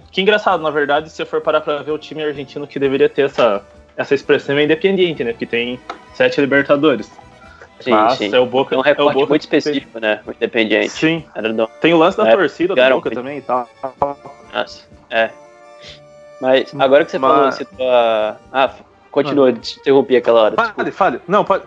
Que 0.10 0.22
engraçado, 0.22 0.64
na 0.64 0.70
verdade, 0.70 1.10
se 1.10 1.18
você 1.18 1.26
for 1.26 1.42
parar 1.42 1.60
pra 1.60 1.84
ver 1.84 1.92
o 1.92 1.98
time 1.98 2.24
argentino 2.24 2.66
que 2.66 2.80
deveria 2.80 3.10
ter 3.10 3.24
essa, 3.24 3.62
essa 3.98 4.16
expressão 4.16 4.58
é 4.58 4.64
independiente, 4.64 5.22
né? 5.26 5.34
Que 5.34 5.46
tem 5.46 5.78
sete 6.14 6.40
Libertadores. 6.40 7.12
Sim, 7.82 7.92
Mas 7.92 8.18
sim. 8.18 8.34
é 8.34 8.40
o 8.40 8.46
Boca. 8.46 8.74
É 8.74 8.78
um 8.78 8.82
recorte 8.82 9.10
é 9.10 9.12
o 9.12 9.14
Boca 9.14 9.30
muito 9.30 9.42
específico, 9.42 10.00
né? 10.00 10.22
O 10.26 10.32
Independiente. 10.32 10.90
Sim. 10.90 11.26
Tem 11.82 11.94
o 11.94 11.98
lance 11.98 12.18
da 12.18 12.30
é, 12.30 12.36
torcida 12.36 12.74
do 12.74 12.94
Boca 12.96 13.12
também 13.12 13.40
e 13.40 13.42
tal. 13.42 13.70
Nossa, 14.54 14.86
é. 15.10 15.30
Mas 16.42 16.74
agora 16.80 17.04
que 17.04 17.12
você 17.12 17.20
Mas... 17.20 17.32
falou, 17.32 17.52
você 17.52 17.66
tá... 17.66 18.38
Ah, 18.54 18.70
continua, 19.24 19.50
ah. 19.50 19.54
te 19.54 19.80
interrompi 19.80 20.16
aquela 20.16 20.42
hora. 20.42 20.56
Fale, 20.56 20.92
fale. 20.92 21.22
Não, 21.28 21.44
pode, 21.44 21.64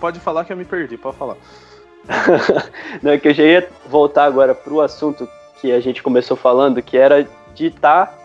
pode 0.00 0.18
falar 0.20 0.44
que 0.44 0.52
eu 0.52 0.56
me 0.56 0.64
perdi, 0.64 0.96
pode 0.96 1.16
falar. 1.16 1.36
Não, 3.02 3.12
é 3.12 3.18
que 3.18 3.28
eu 3.28 3.34
já 3.34 3.42
ia 3.42 3.68
voltar 3.88 4.24
agora 4.24 4.54
pro 4.54 4.80
assunto 4.80 5.28
que 5.60 5.72
a 5.72 5.80
gente 5.80 6.02
começou 6.02 6.36
falando, 6.36 6.80
que 6.80 6.96
era 6.96 7.26
de 7.54 7.66
estar 7.66 8.06
tá 8.06 8.18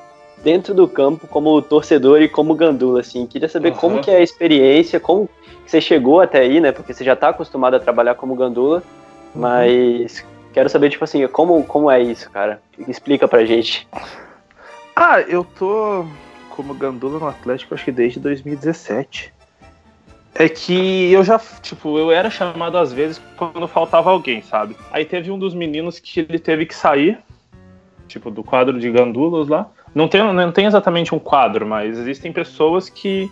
dentro 0.44 0.74
do 0.74 0.88
campo 0.88 1.28
como 1.28 1.62
torcedor 1.62 2.22
e 2.22 2.30
como 2.30 2.56
gandula, 2.56 3.02
assim. 3.02 3.26
Queria 3.26 3.50
saber 3.50 3.72
uhum. 3.74 3.78
como 3.78 4.02
que 4.02 4.10
é 4.10 4.18
a 4.18 4.24
experiência, 4.24 5.00
como 5.00 5.30
você 5.66 5.82
chegou 5.82 6.22
até 6.22 6.40
aí, 6.40 6.62
né? 6.62 6.72
Porque 6.72 6.94
você 6.94 7.04
já 7.04 7.14
está 7.14 7.30
acostumado 7.30 7.76
a 7.76 7.80
trabalhar 7.80 8.16
como 8.16 8.36
gandula, 8.36 8.84
uhum. 9.34 9.42
mas 9.42 10.26
quero 10.54 10.70
saber, 10.70 10.90
tipo 10.90 11.04
assim, 11.04 11.28
como, 11.28 11.64
como 11.66 11.92
é 11.92 12.02
isso, 12.02 12.30
cara? 12.32 12.62
Explica 12.88 13.28
pra 13.28 13.46
gente. 13.46 13.88
Ah, 14.96 15.22
eu 15.22 15.44
tô 15.44 16.06
como 16.56 16.74
gandula 16.74 17.20
no 17.20 17.28
Atlético 17.28 17.74
acho 17.74 17.86
que 17.86 17.92
desde 17.92 18.20
2017. 18.20 19.34
É 20.34 20.48
que 20.48 21.12
eu 21.12 21.24
já, 21.24 21.40
tipo, 21.62 21.98
eu 21.98 22.10
era 22.12 22.30
chamado 22.30 22.78
às 22.78 22.94
vezes 22.94 23.22
quando 23.36 23.68
faltava 23.68 24.10
alguém, 24.10 24.42
sabe? 24.42 24.78
Aí 24.92 25.04
teve 25.04 25.30
um 25.30 25.38
dos 25.38 25.54
meninos 25.54 26.00
que 26.00 26.22
ele 26.22 26.40
teve 26.40 26.66
que 26.66 26.74
sair, 26.74 27.20
tipo, 28.08 28.32
do 28.32 28.44
quadro 28.44 28.80
de 28.80 28.90
gandulas 28.90 29.48
lá. 29.48 29.70
Não 29.94 30.08
tem, 30.08 30.22
não 30.34 30.52
tem 30.52 30.66
exatamente 30.66 31.14
um 31.14 31.20
quadro, 31.20 31.66
mas 31.68 31.98
existem 31.98 32.32
pessoas 32.32 32.90
que, 32.90 33.30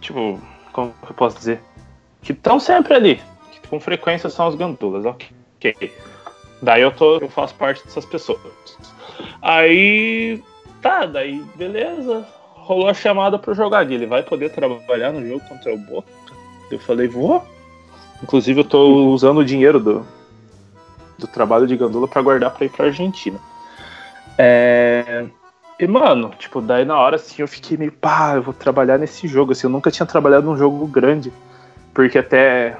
tipo, 0.00 0.38
como 0.70 0.92
eu 1.08 1.14
posso 1.14 1.38
dizer? 1.38 1.60
Que 2.20 2.32
estão 2.32 2.60
sempre 2.60 2.94
ali, 2.94 3.22
que 3.50 3.66
com 3.68 3.80
frequência 3.80 4.28
são 4.28 4.46
os 4.48 4.54
gandulas, 4.54 5.06
ok. 5.06 5.74
Daí 6.60 6.82
eu, 6.82 6.90
tô, 6.90 7.18
eu 7.18 7.28
faço 7.28 7.54
parte 7.54 7.82
dessas 7.84 8.04
pessoas. 8.04 8.40
Aí, 9.40 10.42
tá, 10.84 11.06
daí 11.06 11.42
beleza, 11.56 12.26
rolou 12.52 12.88
a 12.88 12.94
chamada 12.94 13.38
para 13.38 13.54
jogar. 13.54 13.90
Ele 13.90 14.06
vai 14.06 14.22
poder 14.22 14.50
trabalhar 14.50 15.12
no 15.12 15.26
jogo 15.26 15.42
contra 15.48 15.72
o 15.72 15.78
Boca? 15.78 16.08
Eu 16.70 16.78
falei, 16.78 17.08
vou. 17.08 17.42
Inclusive, 18.22 18.60
eu 18.60 18.64
tô 18.64 19.06
usando 19.06 19.38
o 19.38 19.44
dinheiro 19.44 19.80
do, 19.80 20.06
do 21.18 21.26
trabalho 21.26 21.66
de 21.66 21.76
Gandula 21.76 22.06
para 22.06 22.20
guardar 22.20 22.50
para 22.50 22.66
ir 22.66 22.68
pra 22.68 22.86
Argentina. 22.86 23.38
É... 24.36 25.24
E, 25.80 25.86
mano, 25.86 26.32
tipo, 26.38 26.60
daí 26.60 26.84
na 26.84 26.98
hora, 26.98 27.16
assim, 27.16 27.42
eu 27.42 27.48
fiquei 27.48 27.76
meio, 27.76 27.90
pá, 27.90 28.34
eu 28.36 28.42
vou 28.42 28.54
trabalhar 28.54 28.98
nesse 28.98 29.26
jogo, 29.26 29.52
assim, 29.52 29.66
eu 29.66 29.70
nunca 29.70 29.90
tinha 29.90 30.06
trabalhado 30.06 30.46
num 30.46 30.56
jogo 30.56 30.86
grande, 30.86 31.32
porque 31.92 32.18
até 32.18 32.76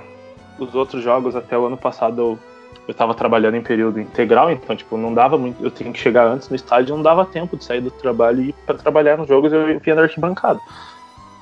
os 0.58 0.75
outros 0.75 1.02
jogos, 1.02 1.34
até 1.34 1.58
o 1.58 1.66
ano 1.66 1.76
passado, 1.76 2.20
eu 2.20 2.38
eu 2.87 2.93
estava 2.93 3.14
trabalhando 3.14 3.57
em 3.57 3.62
período 3.62 3.99
integral, 3.99 4.50
então, 4.50 4.76
tipo, 4.76 4.97
não 4.97 5.12
dava 5.14 5.38
muito. 5.38 5.62
Eu 5.64 5.71
tinha 5.71 5.91
que 5.91 5.99
chegar 5.99 6.26
antes 6.26 6.49
no 6.49 6.57
estádio, 6.57 6.95
não 6.95 7.03
dava 7.03 7.25
tempo 7.25 7.57
de 7.57 7.64
sair 7.64 7.81
do 7.81 7.91
trabalho 7.91 8.43
e 8.43 8.49
ir 8.50 8.55
para 8.67 8.76
trabalhar 8.76 9.17
nos 9.17 9.26
jogos, 9.26 9.53
eu 9.53 9.81
via 9.81 9.95
na 9.95 10.03
arquibancada. 10.03 10.61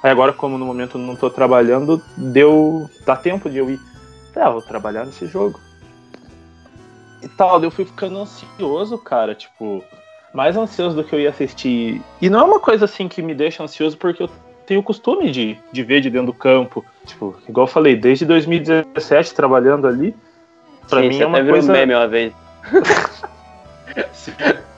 Aí 0.02 0.10
agora, 0.10 0.32
como 0.32 0.56
no 0.56 0.64
momento 0.64 0.98
não 0.98 1.14
estou 1.14 1.30
trabalhando, 1.30 2.00
deu. 2.16 2.88
dá 3.04 3.16
tempo 3.16 3.50
de 3.50 3.58
eu 3.58 3.70
ir. 3.70 3.80
Ah, 4.36 4.50
vou 4.50 4.62
trabalhar 4.62 5.04
nesse 5.04 5.26
jogo. 5.26 5.60
E 7.22 7.28
tal, 7.28 7.62
eu 7.62 7.70
fui 7.70 7.84
ficando 7.84 8.18
ansioso, 8.18 8.98
cara, 8.98 9.34
tipo, 9.34 9.84
mais 10.32 10.56
ansioso 10.56 10.96
do 10.96 11.04
que 11.04 11.14
eu 11.14 11.20
ia 11.20 11.30
assistir. 11.30 12.00
E 12.20 12.30
não 12.30 12.40
é 12.40 12.44
uma 12.44 12.60
coisa 12.60 12.84
assim 12.84 13.08
que 13.08 13.20
me 13.20 13.34
deixa 13.34 13.62
ansioso, 13.62 13.96
porque 13.96 14.22
eu 14.22 14.30
tenho 14.66 14.80
o 14.80 14.82
costume 14.82 15.30
de, 15.30 15.56
de 15.70 15.82
ver 15.82 16.00
de 16.00 16.10
dentro 16.10 16.26
do 16.26 16.32
campo. 16.32 16.84
Tipo, 17.04 17.36
igual 17.48 17.66
eu 17.66 17.72
falei, 17.72 17.94
desde 17.94 18.24
2017 18.24 19.34
trabalhando 19.34 19.86
ali 19.86 20.14
Pra 20.88 21.00
Sim, 21.00 21.08
mim 21.08 21.20
é 21.20 21.26
uma 21.26 21.44
coisa. 21.44 21.70
Um 21.70 21.74
meme 21.74 21.94
uma 21.94 22.08
vez. 22.08 22.32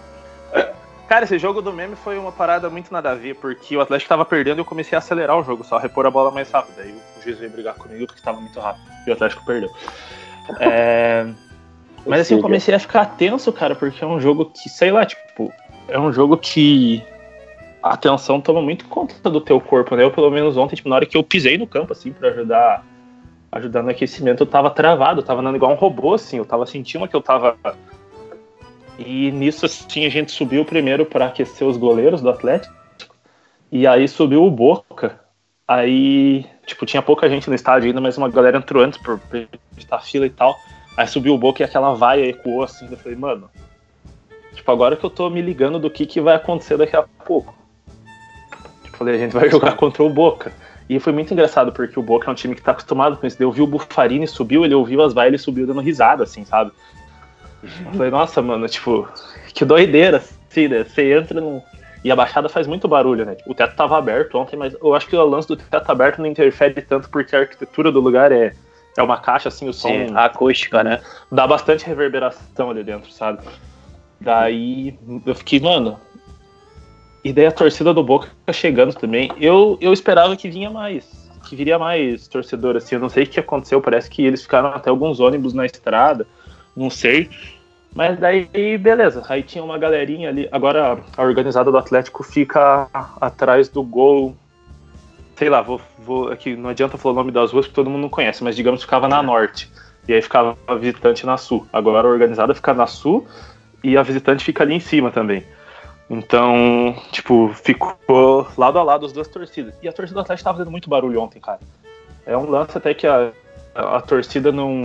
Cara, 1.09 1.25
esse 1.25 1.38
jogo 1.38 1.62
do 1.62 1.73
meme 1.73 1.97
foi 1.97 2.19
uma 2.19 2.33
parada 2.33 2.69
muito 2.71 2.93
nada 2.93 3.11
a 3.11 3.14
ver, 3.14 3.37
porque 3.37 3.77
o 3.77 3.81
Atlético 3.81 4.09
tava 4.09 4.25
perdendo 4.25 4.59
e 4.59 4.62
eu 4.62 4.64
comecei 4.64 4.97
a 4.97 4.99
acelerar 4.99 5.38
o 5.38 5.45
jogo, 5.45 5.62
só 5.62 5.79
repor 5.79 6.07
a 6.07 6.11
bola 6.11 6.31
mais 6.31 6.51
rápido. 6.51 6.81
Aí 6.81 6.93
o 6.93 7.23
juiz 7.23 7.38
veio 7.38 7.53
brigar 7.53 7.75
comigo 7.75 8.07
porque 8.07 8.23
tava 8.23 8.40
muito 8.40 8.59
rápido 8.59 8.85
e 9.07 9.11
o 9.11 9.12
Atlético 9.12 9.45
perdeu. 9.45 9.71
É... 10.59 11.27
Mas 12.07 12.21
assim, 12.21 12.35
eu 12.35 12.43
comecei 12.43 12.75
a 12.75 12.79
ficar 12.79 13.07
tenso, 13.17 13.53
cara, 13.53 13.75
porque 13.75 14.05
é 14.05 14.07
um 14.07 14.21
jogo 14.21 14.47
que, 14.47 14.69
sei 14.69 14.90
lá, 14.90 15.07
tipo, 15.07 15.53
é 15.88 15.99
um 15.99 16.12
jogo 16.12 16.37
que 16.37 17.03
a 17.83 17.95
atenção 17.95 18.40
toma 18.40 18.61
muito 18.61 18.87
conta 18.87 19.31
do 19.31 19.40
teu 19.40 19.61
corpo, 19.61 19.97
né? 19.97 20.05
Eu, 20.05 20.11
pelo 20.11 20.31
menos 20.31 20.57
ontem, 20.57 20.77
tipo, 20.77 20.88
na 20.88 20.97
hora 20.97 21.07
que 21.07 21.17
eu 21.17 21.23
pisei 21.23 21.57
no 21.57 21.67
campo, 21.67 21.93
assim, 21.93 22.12
para 22.12 22.29
ajudar 22.29 22.85
ajudar 23.55 23.83
no 23.83 23.90
aquecimento, 23.90 24.43
eu 24.43 24.47
tava 24.47 24.69
travado, 24.69 25.21
eu 25.21 25.25
tava 25.25 25.40
andando 25.40 25.57
igual 25.57 25.73
um 25.73 25.77
robô, 25.77 26.14
assim, 26.14 26.38
eu 26.38 26.45
tava 26.45 26.67
sentindo 26.67 27.07
que 27.07 27.14
eu 27.14 27.23
tava. 27.23 27.57
E 28.99 29.31
nisso, 29.31 29.64
assim, 29.64 30.05
a 30.05 30.09
gente 30.09 30.33
subiu 30.33 30.64
primeiro 30.64 31.07
para 31.07 31.27
aquecer 31.27 31.67
os 31.67 31.77
goleiros 31.77 32.21
do 32.21 32.31
Atlético, 32.31 32.75
e 33.71 33.87
aí 33.87 34.09
subiu 34.09 34.45
o 34.45 34.51
Boca. 34.51 35.21
Aí, 35.67 36.45
tipo, 36.67 36.85
tinha 36.85 37.01
pouca 37.01 37.29
gente 37.29 37.49
no 37.49 37.55
estádio 37.55 37.88
ainda, 37.88 38.01
mas 38.01 38.19
uma 38.19 38.29
galera 38.29 38.59
entrou 38.59 38.83
antes 38.83 39.01
por 39.01 39.21
estar 39.79 40.01
fila 40.01 40.27
e 40.27 40.31
tal. 40.31 40.57
Aí 40.97 41.07
subiu 41.07 41.35
o 41.35 41.38
Boca 41.38 41.62
e 41.62 41.64
aquela 41.64 41.95
vaia 41.95 42.29
ecoou 42.29 42.62
assim. 42.62 42.87
Eu 42.90 42.99
falei, 42.99 43.17
mano, 43.17 43.49
tipo, 44.53 44.71
agora 44.71 44.97
que 44.97 45.05
eu 45.05 45.11
tô 45.11 45.31
me 45.31 45.40
ligando 45.40 45.79
do 45.79 45.90
que, 45.90 46.07
que 46.07 46.21
vai 46.21 46.35
acontecer 46.35 46.77
daqui 46.77 46.95
a 46.95 47.03
pouco. 47.03 47.55
Tipo, 48.85 48.99
falei, 48.99 49.14
a 49.14 49.19
gente 49.19 49.33
vai 49.33 49.49
jogar 49.49 49.75
contra 49.77 50.03
o 50.03 50.11
Boca. 50.11 50.53
E 50.88 51.01
foi 51.01 51.12
muito 51.12 51.33
engraçado, 51.33 51.73
porque 51.73 51.99
o 51.99 52.03
Boca 52.03 52.29
é 52.29 52.33
um 52.33 52.35
time 52.35 52.55
que 52.55 52.62
tá 52.62 52.73
acostumado 52.73 53.16
com 53.16 53.27
isso. 53.27 53.42
Eu 53.42 53.51
vi 53.51 53.62
o 53.62 53.66
Buffarini 53.66 54.27
subiu, 54.27 54.64
ele 54.64 54.75
ouviu 54.75 55.03
as 55.03 55.14
vaias, 55.14 55.29
ele 55.29 55.38
subiu 55.38 55.66
dando 55.66 55.81
risada, 55.81 56.25
assim, 56.25 56.44
sabe? 56.44 56.73
Eu 57.62 57.92
falei, 57.92 58.11
nossa, 58.11 58.42
mano, 58.42 58.68
tipo, 58.68 59.09
que 59.55 59.64
doideira, 59.64 60.18
assim, 60.18 60.68
né? 60.68 60.85
Você 60.85 61.14
entra 61.14 61.40
num. 61.40 61.62
E 62.05 62.12
a 62.12 62.16
baixada 62.16 62.51
faz 62.51 62.66
muito 62.66 62.87
barulho, 62.87 63.25
né? 63.25 63.37
O 63.47 63.55
teto 63.55 63.75
tava 63.75 63.97
aberto 63.97 64.37
ontem, 64.37 64.57
mas 64.57 64.75
eu 64.75 64.94
acho 64.94 65.07
que 65.09 65.16
o 65.16 65.25
lance 65.25 65.49
do 65.49 65.57
teto 65.57 65.90
aberto 65.90 66.18
não 66.18 66.27
interfere 66.27 66.83
tanto 66.83 67.09
porque 67.09 67.35
a 67.35 67.40
arquitetura 67.40 67.90
do 67.90 67.99
lugar 67.99 68.31
é, 68.31 68.53
é 68.99 69.03
uma 69.03 69.18
caixa, 69.18 69.49
assim, 69.49 69.66
o 69.66 69.73
som. 69.73 69.88
Sim, 69.88 70.09
a 70.14 70.27
acústica, 70.27 70.85
né? 70.85 71.01
Dá 71.33 71.47
bastante 71.47 71.87
reverberação 71.87 72.68
ali 72.68 72.85
dentro, 72.85 73.11
sabe? 73.11 73.38
Daí 74.20 74.99
eu 75.25 75.35
fiquei, 75.35 75.61
mano, 75.61 75.99
e 77.25 77.33
daí 77.33 77.47
a 77.47 77.53
torcida 77.53 77.95
do 77.95 78.05
Boca 78.05 78.29
chegando 78.53 78.93
também. 78.93 79.33
Eu, 79.41 79.79
eu 79.81 79.95
esperava 79.95 80.37
que 80.37 80.51
vinha 80.51 80.71
mais. 80.71 81.25
Que 81.49 81.57
viria 81.57 81.79
mais 81.79 82.29
torcedor, 82.29 82.77
assim. 82.77 82.97
Eu 82.97 83.01
não 83.01 83.09
sei 83.09 83.25
o 83.25 83.27
que 83.27 83.41
aconteceu. 83.41 83.81
Parece 83.81 84.11
que 84.11 84.23
eles 84.23 84.43
ficaram 84.43 84.69
até 84.69 84.91
alguns 84.91 85.21
ônibus 85.21 85.55
na 85.55 85.65
estrada. 85.65 86.27
Não 86.77 86.91
sei. 86.91 87.31
Mas 87.95 88.19
daí, 88.19 88.77
beleza. 88.77 89.25
Aí 89.27 89.43
tinha 89.43 89.65
uma 89.65 89.79
galerinha 89.79 90.29
ali. 90.29 90.47
Agora 90.53 90.99
a 91.17 91.23
organizada 91.23 91.71
do 91.71 91.79
Atlético 91.79 92.23
fica 92.23 92.89
atrás 92.93 93.71
do 93.71 93.83
gol. 93.83 94.37
Sei 95.37 95.49
lá, 95.49 95.63
vou, 95.63 95.81
vou 95.99 96.29
aqui 96.29 96.55
não 96.55 96.69
adianta 96.69 96.99
falar 96.99 97.15
o 97.15 97.17
nome 97.17 97.33
das 97.33 97.53
ruas 97.53 97.67
que 97.67 97.73
todo 97.73 97.89
mundo 97.89 98.03
não 98.03 98.09
conhece, 98.09 98.45
mas 98.45 98.55
digamos 98.55 98.81
que 98.81 98.87
ficava 98.87 99.09
na 99.09 99.23
norte. 99.23 99.71
E 100.07 100.13
aí 100.13 100.21
ficava 100.21 100.59
a 100.67 100.75
visitante 100.75 101.25
na 101.25 101.39
sul. 101.39 101.67
Agora 101.73 102.07
a 102.07 102.11
organizada 102.11 102.55
fica 102.55 102.75
na 102.75 102.87
sul 102.87 103.27
e 103.83 103.97
a 103.97 104.03
visitante 104.03 104.45
fica 104.45 104.63
ali 104.63 104.75
em 104.75 104.81
cima 104.81 105.11
também. 105.11 105.43
Então, 106.09 106.95
tipo, 107.11 107.51
ficou 107.55 108.47
lado 108.57 108.79
a 108.79 108.83
lado 108.83 109.07
as 109.07 109.12
duas 109.12 109.27
torcidas. 109.27 109.75
E 109.83 109.88
a 109.88 109.93
torcida 109.93 110.14
do 110.14 110.23
Atlético 110.23 110.45
tava 110.45 110.59
fazendo 110.59 110.71
muito 110.71 110.90
barulho 110.90 111.21
ontem, 111.21 111.40
cara. 111.40 111.61
É 112.27 112.37
um 112.37 112.49
lance 112.49 112.77
até 112.77 112.93
que 112.93 113.07
a, 113.07 113.33
a, 113.75 113.97
a 113.97 114.01
torcida 114.01 114.53
não. 114.53 114.83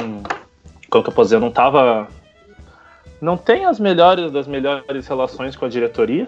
Como 0.89 1.03
que 1.03 1.09
eu 1.09 1.13
posso 1.13 1.29
dizer? 1.29 1.39
Não 1.39 1.51
tava. 1.51 2.07
Não 3.21 3.35
tem 3.35 3.65
as 3.65 3.79
melhores 3.79 4.31
das 4.31 4.47
melhores 4.47 5.07
relações 5.07 5.55
com 5.55 5.65
a 5.65 5.69
diretoria. 5.69 6.27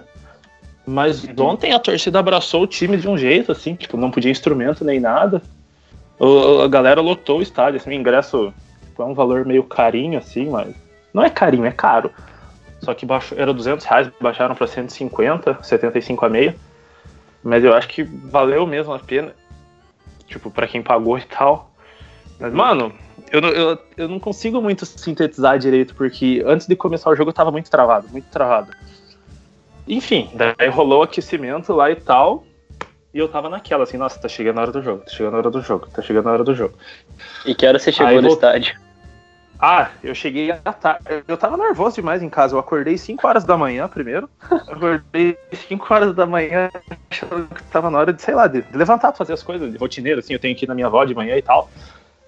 Mas 0.85 1.23
uhum. 1.23 1.45
ontem 1.45 1.73
a 1.73 1.79
torcida 1.79 2.19
abraçou 2.19 2.63
o 2.63 2.67
time 2.67 2.97
de 2.97 3.07
um 3.07 3.17
jeito, 3.17 3.51
assim, 3.51 3.75
tipo, 3.75 3.95
não 3.97 4.09
podia 4.09 4.31
instrumento 4.31 4.83
nem 4.83 4.99
nada. 4.99 5.41
O, 6.19 6.61
a 6.61 6.67
galera 6.67 6.99
lotou 7.01 7.39
o 7.39 7.41
estádio, 7.41 7.79
assim, 7.79 7.91
o 7.91 7.93
ingresso 7.93 8.53
foi 8.95 9.05
um 9.05 9.13
valor 9.13 9.45
meio 9.45 9.63
carinho, 9.63 10.19
assim, 10.19 10.49
mas. 10.49 10.73
Não 11.13 11.23
é 11.23 11.29
carinho, 11.29 11.65
é 11.65 11.71
caro. 11.71 12.11
Só 12.81 12.93
que 12.93 13.05
baixou, 13.05 13.37
era 13.37 13.53
200 13.53 13.85
reais, 13.85 14.09
baixaram 14.19 14.55
para 14.55 14.67
150, 14.67 15.59
75 15.61 16.25
a 16.25 16.29
meia. 16.29 16.55
Mas 17.43 17.63
eu 17.63 17.73
acho 17.73 17.87
que 17.87 18.03
valeu 18.03 18.65
mesmo 18.65 18.93
a 18.93 18.99
pena. 18.99 19.33
Tipo, 20.27 20.49
para 20.49 20.67
quem 20.67 20.81
pagou 20.81 21.17
e 21.17 21.23
tal. 21.23 21.71
Mas, 22.39 22.53
mano, 22.53 22.93
eu, 23.31 23.41
eu, 23.41 23.77
eu 23.97 24.07
não 24.07 24.19
consigo 24.19 24.61
muito 24.61 24.85
sintetizar 24.85 25.59
direito, 25.59 25.93
porque 25.95 26.43
antes 26.45 26.67
de 26.67 26.75
começar 26.75 27.09
o 27.09 27.15
jogo 27.15 27.29
eu 27.29 27.33
tava 27.33 27.51
muito 27.51 27.69
travado, 27.69 28.07
muito 28.09 28.29
travado. 28.29 28.71
Enfim, 29.87 30.29
daí 30.33 30.69
rolou 30.69 30.99
o 30.99 31.03
aquecimento 31.03 31.73
lá 31.73 31.91
e 31.91 31.95
tal. 31.95 32.45
E 33.13 33.19
eu 33.19 33.27
tava 33.27 33.49
naquela, 33.49 33.83
assim, 33.83 33.97
nossa, 33.97 34.19
tá 34.19 34.29
chegando 34.29 34.59
a 34.59 34.61
hora 34.61 34.71
do 34.71 34.81
jogo, 34.81 35.03
tá 35.03 35.11
chegando 35.11 35.35
a 35.35 35.37
hora 35.39 35.51
do 35.51 35.61
jogo, 35.61 35.87
tá 35.87 36.01
chegando 36.01 36.29
a 36.29 36.31
hora 36.31 36.43
do 36.43 36.55
jogo. 36.55 36.73
E 37.45 37.53
que 37.53 37.67
hora 37.67 37.77
você 37.77 37.91
chegou 37.91 38.07
Aí, 38.07 38.21
no 38.21 38.29
estádio? 38.29 38.79
Ah, 39.61 39.91
eu 40.03 40.15
cheguei 40.15 40.49
à 40.51 40.73
tarde. 40.73 41.23
Eu 41.27 41.37
tava 41.37 41.55
nervoso 41.55 41.95
demais 41.95 42.23
em 42.23 42.29
casa. 42.29 42.55
Eu 42.55 42.59
acordei 42.59 42.97
5 42.97 43.27
horas 43.27 43.43
da 43.43 43.55
manhã 43.55 43.87
primeiro. 43.87 44.27
acordei 44.49 45.37
5 45.53 45.93
horas 45.93 46.15
da 46.15 46.25
manhã, 46.25 46.71
achando 47.11 47.47
que 47.47 47.61
tava 47.65 47.91
na 47.91 47.99
hora 47.99 48.11
de, 48.11 48.19
sei 48.19 48.33
lá, 48.33 48.47
de, 48.47 48.63
levantar 48.73 49.09
pra 49.09 49.17
fazer 49.17 49.33
as 49.33 49.43
coisas 49.43 49.71
de 49.71 49.77
rotineiro, 49.77 50.19
assim. 50.19 50.33
Eu 50.33 50.39
tenho 50.39 50.55
que 50.55 50.65
ir 50.65 50.67
na 50.67 50.73
minha 50.73 50.87
avó 50.87 51.05
de 51.05 51.13
manhã 51.13 51.37
e 51.37 51.43
tal. 51.43 51.69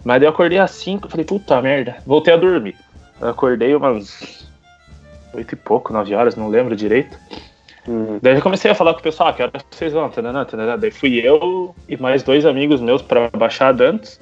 Mas 0.06 0.20
daí 0.20 0.28
eu 0.28 0.32
acordei 0.32 0.60
às 0.60 0.72
5, 0.72 1.10
falei, 1.10 1.26
puta 1.26 1.60
merda, 1.60 1.98
voltei 2.06 2.34
a 2.36 2.38
dormir. 2.38 2.76
Eu 3.20 3.30
acordei 3.30 3.74
umas 3.74 4.48
8 5.34 5.54
e 5.54 5.56
pouco, 5.56 5.92
9 5.92 6.14
horas, 6.14 6.36
não 6.36 6.50
lembro 6.50 6.76
direito. 6.76 7.18
Uhum. 7.88 8.20
Daí 8.22 8.36
eu 8.36 8.42
comecei 8.42 8.70
a 8.70 8.76
falar 8.76 8.94
com 8.94 9.00
o 9.00 9.04
pessoal, 9.04 9.30
ah, 9.30 9.34
que 9.34 9.42
hora 9.42 9.52
vocês 9.72 9.92
vão, 9.92 10.10
tanana, 10.10 10.46
tanana. 10.46 10.78
Daí 10.78 10.92
fui 10.92 11.20
eu 11.20 11.76
e 11.90 11.98
mais 11.98 12.22
dois 12.22 12.46
amigos 12.46 12.80
meus 12.80 13.02
pra 13.02 13.30
Baixada 13.30 13.90
antes. 13.90 14.20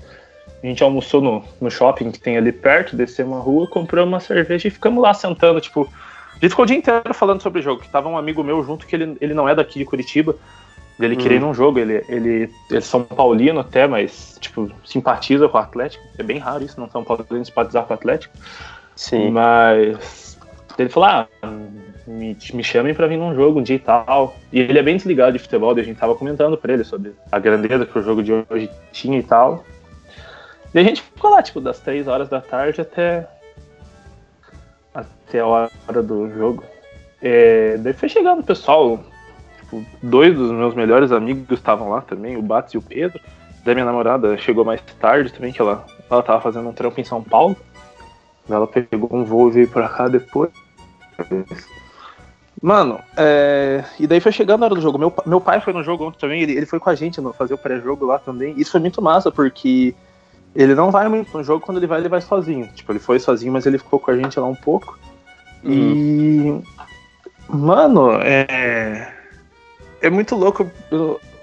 A 0.64 0.68
gente 0.68 0.84
almoçou 0.84 1.22
no, 1.22 1.44
no 1.60 1.72
shopping 1.72 2.12
que 2.12 2.20
tem 2.20 2.38
ali 2.38 2.52
perto, 2.52 2.96
descemos 2.96 3.38
a 3.38 3.42
rua, 3.42 3.68
compramos 3.68 4.12
uma 4.12 4.20
cerveja 4.20 4.68
e 4.68 4.72
ficamos 4.72 5.02
lá 5.02 5.14
sentando, 5.14 5.60
tipo. 5.60 5.90
A 6.32 6.34
gente 6.36 6.50
ficou 6.50 6.64
o 6.64 6.66
dia 6.68 6.78
inteiro 6.78 7.14
falando 7.14 7.42
sobre 7.42 7.60
o 7.60 7.64
jogo, 7.64 7.82
que 7.82 7.90
tava 7.90 8.10
um 8.10 8.18
amigo 8.18 8.44
meu 8.44 8.64
junto 8.64 8.88
que 8.88 8.96
ele, 8.96 9.18
ele 9.22 9.34
não 9.34 9.48
é 9.48 9.54
daqui 9.54 9.80
de 9.80 9.86
Curitiba. 9.86 10.36
Ele 11.00 11.16
queria 11.16 11.38
ir 11.38 11.40
num 11.40 11.54
jogo, 11.54 11.80
ele, 11.80 12.04
ele, 12.08 12.50
ele 12.70 12.78
é 12.78 12.82
São 12.82 13.04
Paulino 13.04 13.60
até, 13.60 13.88
mas, 13.88 14.38
tipo, 14.40 14.70
simpatiza 14.86 15.50
com 15.50 15.58
o 15.58 15.62
Atlético. 15.62 16.04
É 16.18 16.24
bem 16.24 16.38
raro 16.38 16.64
isso, 16.64 16.80
não 16.80 16.90
São 16.90 17.04
Paulino 17.04 17.44
simpatizar 17.44 17.86
com 17.86 17.94
o 17.94 17.96
Atlético. 17.96 18.34
Sim. 18.96 19.32
Mas 19.32 20.38
ele 20.78 20.90
falou, 20.90 21.10
ah, 21.10 21.28
me, 22.06 22.38
me 22.54 22.64
chamem 22.64 22.94
para 22.94 23.08
vir 23.08 23.18
num 23.18 23.34
jogo 23.34 23.60
um 23.60 23.64
dia 23.64 23.76
e 23.76 23.80
tal. 23.80 24.36
E 24.52 24.60
ele 24.60 24.78
é 24.78 24.84
bem 24.84 24.98
desligado 24.98 25.34
de 25.34 25.40
futebol, 25.40 25.72
a 25.72 25.84
gente 25.84 25.98
tava 25.98 26.16
comentando 26.16 26.58
pra 26.58 26.74
ele 26.74 26.84
sobre 26.84 27.14
a 27.32 27.40
grandeza 27.40 27.86
que 27.86 27.98
o 27.98 28.04
jogo 28.04 28.22
de 28.22 28.32
hoje 28.32 28.70
tinha 28.92 29.18
e 29.18 29.24
tal. 29.24 29.64
E 30.74 30.80
a 30.80 30.84
gente 30.84 31.02
ficou 31.02 31.32
lá, 31.32 31.42
tipo, 31.42 31.60
das 31.60 31.80
3 31.80 32.08
horas 32.08 32.30
da 32.30 32.40
tarde 32.40 32.82
até. 32.82 33.28
até 34.94 35.40
a 35.40 35.48
hora 35.48 36.04
do 36.04 36.30
jogo. 36.30 36.64
É, 37.22 37.78
daí 37.78 37.94
foi 37.94 38.10
chegando 38.10 38.40
o 38.40 38.44
pessoal, 38.44 39.00
tipo, 39.60 39.86
dois 40.02 40.36
dos 40.36 40.52
meus 40.52 40.74
melhores 40.74 41.12
amigos 41.12 41.46
estavam 41.52 41.90
lá 41.90 42.02
também, 42.02 42.36
o 42.36 42.42
Bates 42.42 42.74
e 42.74 42.78
o 42.78 42.82
Pedro. 42.82 43.20
Da 43.64 43.74
minha 43.74 43.86
namorada 43.86 44.38
chegou 44.38 44.66
mais 44.66 44.82
tarde 45.00 45.32
também, 45.32 45.54
que 45.54 45.62
ela, 45.62 45.86
ela 46.10 46.24
tava 46.24 46.42
fazendo 46.42 46.68
um 46.68 46.74
trampo 46.74 47.00
em 47.00 47.04
São 47.04 47.22
Paulo. 47.22 47.56
Ela 48.50 48.66
pegou 48.66 49.10
um 49.12 49.24
voo 49.24 49.50
e 49.50 49.52
veio 49.52 49.70
pra 49.70 49.88
cá 49.88 50.08
depois. 50.08 50.52
Mano, 52.62 53.00
é... 53.18 53.84
e 54.00 54.06
daí 54.06 54.20
foi 54.20 54.32
chegando 54.32 54.64
a 54.64 54.66
hora 54.66 54.76
do 54.76 54.82
jogo. 54.82 54.98
Meu, 54.98 55.14
meu 55.26 55.42
pai 55.42 55.62
foi 55.62 55.74
no 55.74 55.84
jogo 55.84 56.06
ontem 56.06 56.20
também, 56.20 56.42
ele, 56.42 56.54
ele 56.54 56.66
foi 56.66 56.80
com 56.80 56.90
a 56.90 56.96
gente 56.96 57.22
no, 57.22 57.34
fazer 57.34 57.54
o 57.54 57.58
pré-jogo 57.58 58.06
lá 58.06 58.18
também. 58.18 58.54
Isso 58.58 58.72
foi 58.72 58.80
muito 58.80 59.02
massa, 59.02 59.32
porque 59.32 59.94
ele 60.56 60.76
não 60.76 60.92
vai 60.92 61.08
muito 61.08 61.36
no 61.38 61.44
jogo, 61.44 61.66
quando 61.66 61.78
ele 61.78 61.88
vai, 61.88 62.00
ele 62.00 62.10
vai 62.10 62.22
sozinho. 62.22 62.68
Tipo, 62.74 62.92
ele 62.92 63.00
foi 63.00 63.20
sozinho, 63.20 63.54
mas 63.54 63.66
ele 63.66 63.78
ficou 63.78 64.00
com 64.00 64.12
a 64.12 64.18
gente 64.18 64.40
lá 64.40 64.48
um 64.48 64.56
pouco. 64.56 65.00
Uhum. 65.64 66.64
E. 66.64 66.64
Mano, 67.50 68.14
é. 68.22 69.14
É 70.02 70.10
muito 70.10 70.36
louco 70.36 70.70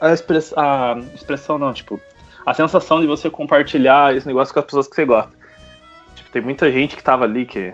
a, 0.00 0.12
express... 0.12 0.52
a 0.56 0.98
expressão, 1.14 1.58
não, 1.58 1.72
tipo, 1.72 2.00
a 2.44 2.52
sensação 2.52 3.00
de 3.00 3.06
você 3.06 3.30
compartilhar 3.30 4.16
esse 4.16 4.26
negócio 4.26 4.52
com 4.52 4.60
as 4.60 4.66
pessoas 4.66 4.88
que 4.88 4.96
você 4.96 5.04
gosta. 5.04 5.32
Tipo, 6.16 6.30
tem 6.30 6.42
muita 6.42 6.70
gente 6.72 6.96
que 6.96 7.02
tava 7.02 7.24
ali 7.24 7.46
que, 7.46 7.72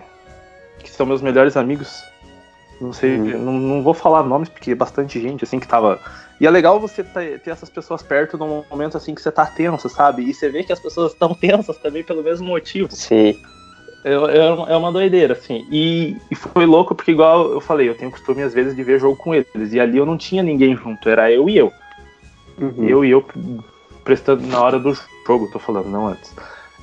que 0.79 0.91
são 0.91 1.05
meus 1.05 1.21
melhores 1.21 1.57
amigos 1.57 2.03
não 2.79 2.91
sei, 2.91 3.17
uhum. 3.17 3.39
não, 3.39 3.53
não 3.53 3.83
vou 3.83 3.93
falar 3.93 4.23
nomes 4.23 4.49
porque 4.49 4.71
é 4.71 4.75
bastante 4.75 5.21
gente 5.21 5.43
assim 5.43 5.59
que 5.59 5.67
tava. 5.67 5.99
E 6.39 6.45
é 6.45 6.49
legal 6.49 6.79
você 6.79 7.03
ter, 7.03 7.41
essas 7.45 7.69
pessoas 7.69 8.03
perto 8.03 8.37
num 8.37 8.63
momento 8.69 8.97
assim 8.97 9.15
que 9.15 9.21
você 9.21 9.31
tá 9.31 9.45
tenso, 9.45 9.87
sabe? 9.87 10.23
E 10.23 10.33
você 10.33 10.49
vê 10.49 10.63
que 10.63 10.73
as 10.73 10.79
pessoas 10.79 11.13
estão 11.13 11.33
tensas 11.33 11.77
também 11.77 12.03
pelo 12.03 12.21
mesmo 12.21 12.47
motivo. 12.47 12.89
Sim. 12.91 13.39
É, 14.03 14.11
é, 14.11 14.73
é 14.73 14.77
uma 14.77 14.91
doideira, 14.91 15.33
assim. 15.33 15.65
E, 15.71 16.17
e, 16.29 16.35
foi 16.35 16.65
louco 16.65 16.93
porque, 16.93 17.11
igual 17.11 17.51
eu 17.51 17.61
falei, 17.61 17.89
eu 17.89 17.95
tenho 17.95 18.11
costume 18.11 18.43
às 18.43 18.53
vezes 18.53 18.75
de 18.75 18.83
ver 18.83 18.99
jogo 18.99 19.15
com 19.15 19.33
eles. 19.33 19.73
E 19.73 19.79
ali 19.79 19.97
eu 19.97 20.05
não 20.05 20.17
tinha 20.17 20.43
ninguém 20.43 20.75
junto, 20.75 21.09
era 21.09 21.31
eu 21.31 21.49
e 21.49 21.57
eu. 21.57 21.71
Uhum. 22.59 22.87
Eu 22.87 23.05
e 23.05 23.11
eu 23.11 23.25
prestando 24.03 24.45
na 24.45 24.61
hora 24.61 24.77
do 24.77 24.93
jogo, 25.25 25.49
tô 25.51 25.57
falando, 25.57 25.89
não 25.89 26.07
antes. 26.07 26.33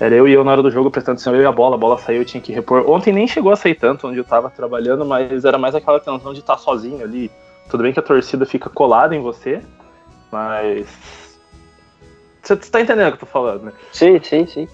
Era 0.00 0.16
eu 0.16 0.26
e 0.26 0.32
eu 0.32 0.42
na 0.42 0.50
hora 0.50 0.62
do 0.62 0.70
jogo 0.70 0.90
prestando 0.90 1.16
atenção, 1.16 1.34
eu 1.36 1.42
e 1.42 1.46
a 1.46 1.52
bola, 1.52 1.76
a 1.76 1.78
bola 1.78 1.96
saiu, 1.98 2.22
eu 2.22 2.24
tinha 2.24 2.40
que 2.40 2.52
repor. 2.52 2.90
Ontem 2.90 3.12
nem 3.12 3.28
chegou 3.28 3.52
a 3.52 3.56
sair 3.56 3.76
tanto 3.76 4.08
onde 4.08 4.18
eu 4.18 4.24
tava 4.24 4.50
trabalhando, 4.50 5.04
mas 5.04 5.44
era 5.44 5.56
mais 5.56 5.76
aquela 5.76 6.00
tensão 6.00 6.32
de 6.32 6.40
estar 6.40 6.58
sozinho 6.58 7.04
ali. 7.04 7.30
Tudo 7.68 7.83
bem 7.83 7.92
que 7.92 7.98
a 7.98 8.03
torcida 8.03 8.44
fica 8.44 8.68
colada 8.68 9.14
em 9.14 9.20
você, 9.20 9.62
mas. 10.31 10.87
Você 12.42 12.57
tá 12.57 12.81
entendendo 12.81 13.09
o 13.09 13.11
que 13.11 13.16
eu 13.16 13.20
tô 13.20 13.27
falando, 13.27 13.64
né? 13.64 13.72
Sim, 13.92 14.20
sim, 14.22 14.46
sim. 14.46 14.68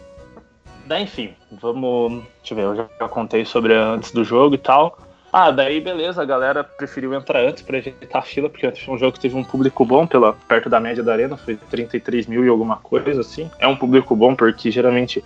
Daí, 0.86 1.02
enfim, 1.02 1.34
vamos. 1.52 2.24
Deixa 2.38 2.54
eu 2.54 2.56
ver, 2.56 2.62
eu 2.62 2.88
já 2.98 3.08
contei 3.08 3.44
sobre 3.44 3.74
antes 3.74 4.10
do 4.10 4.24
jogo 4.24 4.54
e 4.54 4.58
tal. 4.58 4.98
Ah, 5.30 5.50
daí 5.50 5.80
beleza, 5.80 6.22
a 6.22 6.24
galera 6.24 6.64
preferiu 6.64 7.12
entrar 7.12 7.40
antes 7.40 7.62
para 7.62 7.76
evitar 7.76 8.18
a 8.18 8.22
fila, 8.22 8.48
porque 8.48 8.70
foi 8.72 8.94
um 8.94 8.98
jogo 8.98 9.12
que 9.12 9.20
teve 9.20 9.36
um 9.36 9.44
público 9.44 9.84
bom, 9.84 10.06
pela, 10.06 10.32
perto 10.32 10.70
da 10.70 10.80
média 10.80 11.02
da 11.02 11.12
arena, 11.12 11.36
foi 11.36 11.56
33 11.56 12.26
mil 12.26 12.44
e 12.44 12.48
alguma 12.48 12.76
coisa, 12.76 13.20
assim. 13.20 13.50
É 13.58 13.68
um 13.68 13.76
público 13.76 14.16
bom, 14.16 14.34
porque 14.34 14.70
geralmente 14.70 15.22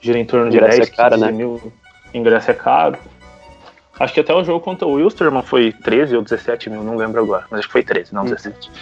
gira 0.00 0.18
em 0.18 0.24
torno 0.24 0.50
de 0.50 0.56
ingresso 0.56 0.78
10, 0.78 0.88
é 0.88 0.92
caro, 0.92 1.16
né? 1.16 1.30
mil. 1.30 1.72
Ingresso 2.12 2.50
é 2.50 2.54
caro. 2.54 2.98
Acho 3.98 4.12
que 4.12 4.20
até 4.20 4.34
o 4.34 4.44
jogo 4.44 4.60
contra 4.60 4.86
o 4.86 4.92
Wilstermann 4.92 5.42
foi 5.42 5.72
13 5.72 6.16
ou 6.16 6.22
17 6.22 6.68
mil, 6.68 6.82
não 6.82 6.96
lembro 6.96 7.20
agora, 7.20 7.46
mas 7.50 7.60
acho 7.60 7.68
que 7.68 7.72
foi 7.72 7.82
13, 7.82 8.14
não 8.14 8.24
17. 8.24 8.68
Uhum. 8.68 8.74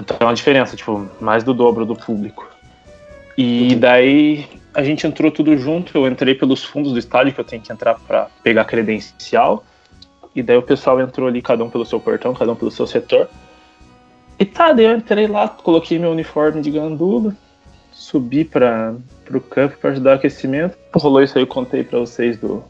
Então 0.00 0.16
é 0.20 0.24
uma 0.24 0.34
diferença, 0.34 0.76
tipo, 0.76 1.08
mais 1.20 1.42
do 1.42 1.52
dobro 1.52 1.84
do 1.84 1.96
público. 1.96 2.46
E 3.36 3.74
daí 3.76 4.48
a 4.72 4.82
gente 4.82 5.06
entrou 5.06 5.30
tudo 5.30 5.56
junto, 5.56 5.96
eu 5.96 6.06
entrei 6.06 6.34
pelos 6.34 6.62
fundos 6.62 6.92
do 6.92 6.98
estádio, 6.98 7.32
que 7.32 7.40
eu 7.40 7.44
tenho 7.44 7.62
que 7.62 7.72
entrar 7.72 7.94
para 7.94 8.28
pegar 8.42 8.64
credencial. 8.64 9.64
E 10.34 10.42
daí 10.42 10.56
o 10.56 10.62
pessoal 10.62 11.00
entrou 11.00 11.26
ali, 11.26 11.40
cada 11.40 11.64
um 11.64 11.70
pelo 11.70 11.84
seu 11.84 11.98
portão, 11.98 12.34
cada 12.34 12.52
um 12.52 12.56
pelo 12.56 12.70
seu 12.70 12.86
setor. 12.86 13.28
E 14.38 14.44
tá, 14.44 14.72
daí 14.72 14.84
eu 14.84 14.96
entrei 14.96 15.26
lá, 15.26 15.48
coloquei 15.48 15.98
meu 15.98 16.10
uniforme 16.10 16.60
de 16.60 16.70
gandula, 16.70 17.34
subi 17.90 18.44
para 18.44 18.94
o 19.30 19.40
campo 19.40 19.78
para 19.78 19.90
ajudar 19.90 20.10
o 20.10 20.14
aquecimento. 20.14 20.76
Rolou 20.94 21.22
isso 21.22 21.38
aí, 21.38 21.42
eu 21.42 21.46
contei 21.46 21.82
para 21.82 21.98
vocês 21.98 22.36
do, 22.36 22.62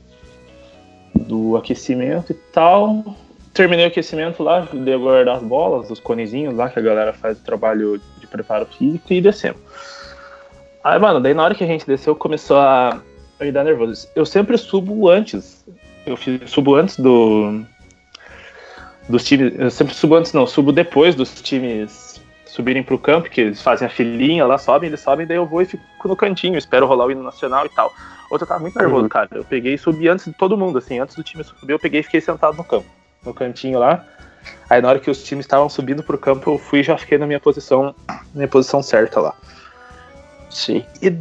do 1.26 1.56
aquecimento 1.56 2.32
e 2.32 2.34
tal. 2.34 3.16
Terminei 3.52 3.86
o 3.86 3.88
aquecimento 3.88 4.42
lá, 4.42 4.68
dei 4.72 4.96
guardar 4.96 5.36
as 5.36 5.42
bolas, 5.42 5.90
os 5.90 5.98
conezinhos 5.98 6.54
lá, 6.54 6.68
que 6.68 6.78
a 6.78 6.82
galera 6.82 7.12
faz 7.12 7.38
o 7.38 7.42
trabalho 7.42 8.00
de 8.18 8.26
preparo 8.26 8.66
físico 8.66 9.12
e 9.12 9.20
descemos. 9.20 9.60
Aí, 10.84 10.98
mano, 10.98 11.20
daí 11.20 11.34
na 11.34 11.42
hora 11.42 11.54
que 11.54 11.64
a 11.64 11.66
gente 11.66 11.86
desceu, 11.86 12.14
começou 12.14 12.58
a, 12.58 13.00
me 13.40 13.50
dar 13.50 13.64
nervoso. 13.64 14.08
Eu 14.14 14.24
sempre 14.24 14.56
subo 14.56 15.08
antes. 15.08 15.64
Eu 16.06 16.16
subo 16.46 16.74
antes 16.74 16.98
do. 16.98 17.62
Dos 19.08 19.24
times. 19.24 19.54
Eu 19.58 19.70
sempre 19.70 19.94
subo 19.94 20.14
antes, 20.16 20.32
não, 20.32 20.46
subo 20.46 20.72
depois 20.72 21.14
dos 21.14 21.40
times 21.40 22.20
subirem 22.56 22.82
pro 22.82 22.98
campo, 22.98 23.28
que 23.28 23.42
eles 23.42 23.60
fazem 23.60 23.86
a 23.86 23.90
filinha 23.90 24.46
lá, 24.46 24.56
sobem, 24.56 24.88
eles 24.88 25.00
sobem, 25.00 25.26
daí 25.26 25.36
eu 25.36 25.44
vou 25.44 25.60
e 25.60 25.66
fico 25.66 25.84
no 26.06 26.16
cantinho, 26.16 26.56
espero 26.56 26.86
rolar 26.86 27.04
o 27.04 27.10
hino 27.10 27.22
nacional 27.22 27.66
e 27.66 27.68
tal. 27.68 27.92
Outra 28.30 28.44
eu 28.44 28.48
tava 28.48 28.60
muito 28.60 28.78
nervoso, 28.78 29.02
uhum. 29.04 29.08
cara. 29.08 29.28
Eu 29.32 29.44
peguei 29.44 29.74
e 29.74 29.78
subi 29.78 30.08
antes 30.08 30.26
de 30.26 30.32
todo 30.32 30.56
mundo, 30.56 30.78
assim, 30.78 30.98
antes 30.98 31.14
do 31.14 31.22
time 31.22 31.44
subir, 31.44 31.72
eu 31.72 31.78
peguei 31.78 32.00
e 32.00 32.02
fiquei 32.02 32.20
sentado 32.20 32.56
no 32.56 32.64
campo, 32.64 32.86
no 33.24 33.32
cantinho 33.32 33.78
lá. 33.78 34.04
Aí 34.68 34.80
na 34.80 34.88
hora 34.88 34.98
que 34.98 35.10
os 35.10 35.22
times 35.22 35.44
estavam 35.44 35.68
subindo 35.68 36.02
pro 36.02 36.18
campo, 36.18 36.50
eu 36.50 36.58
fui 36.58 36.80
e 36.80 36.82
já 36.82 36.96
fiquei 36.96 37.18
na 37.18 37.26
minha 37.26 37.40
posição, 37.40 37.94
na 38.08 38.20
minha 38.34 38.48
posição 38.48 38.82
certa 38.82 39.20
lá. 39.20 39.34
Sim. 40.50 40.84
E, 41.02 41.16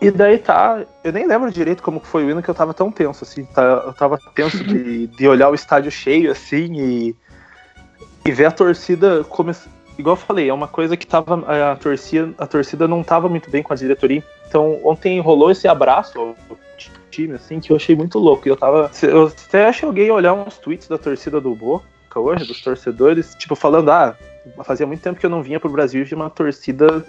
e 0.00 0.10
daí 0.10 0.38
tá, 0.38 0.84
eu 1.02 1.12
nem 1.12 1.26
lembro 1.26 1.50
direito 1.50 1.82
como 1.82 2.00
foi 2.00 2.24
o 2.24 2.30
hino 2.30 2.42
que 2.42 2.48
eu 2.48 2.54
tava 2.54 2.72
tão 2.72 2.90
tenso, 2.90 3.24
assim, 3.24 3.44
tá, 3.44 3.62
eu 3.86 3.92
tava 3.92 4.18
tenso 4.34 4.62
de, 4.64 5.06
de 5.06 5.28
olhar 5.28 5.50
o 5.50 5.54
estádio 5.54 5.90
cheio, 5.90 6.30
assim, 6.30 6.72
e, 6.74 7.16
e 8.24 8.32
ver 8.32 8.46
a 8.46 8.50
torcida 8.50 9.24
começar. 9.24 9.70
Igual 9.98 10.14
eu 10.14 10.20
falei, 10.20 10.48
é 10.48 10.54
uma 10.54 10.68
coisa 10.68 10.96
que 10.96 11.06
tava. 11.06 11.44
A 11.72 11.74
torcida, 11.74 12.32
a 12.38 12.46
torcida 12.46 12.86
não 12.86 13.02
tava 13.02 13.28
muito 13.28 13.50
bem 13.50 13.64
com 13.64 13.72
a 13.72 13.76
diretoria. 13.76 14.22
Então 14.46 14.80
ontem 14.84 15.20
rolou 15.20 15.50
esse 15.50 15.66
abraço 15.66 16.18
ao 16.18 16.36
time, 17.10 17.34
assim, 17.34 17.58
que 17.58 17.72
eu 17.72 17.76
achei 17.76 17.96
muito 17.96 18.18
louco. 18.18 18.48
Eu 18.48 18.56
tava. 18.56 18.90
Eu 19.02 19.26
até 19.26 19.72
cheguei 19.72 20.08
a 20.08 20.14
olhar 20.14 20.34
uns 20.34 20.56
tweets 20.56 20.86
da 20.86 20.96
torcida 20.96 21.40
do 21.40 21.52
Boca 21.54 21.84
hoje, 22.14 22.46
dos 22.46 22.62
torcedores, 22.62 23.34
tipo, 23.34 23.56
falando, 23.56 23.90
ah, 23.90 24.16
fazia 24.64 24.86
muito 24.86 25.02
tempo 25.02 25.18
que 25.18 25.26
eu 25.26 25.30
não 25.30 25.42
vinha 25.42 25.58
pro 25.58 25.68
Brasil 25.68 26.04
de 26.04 26.14
uma 26.14 26.30
torcida 26.30 27.04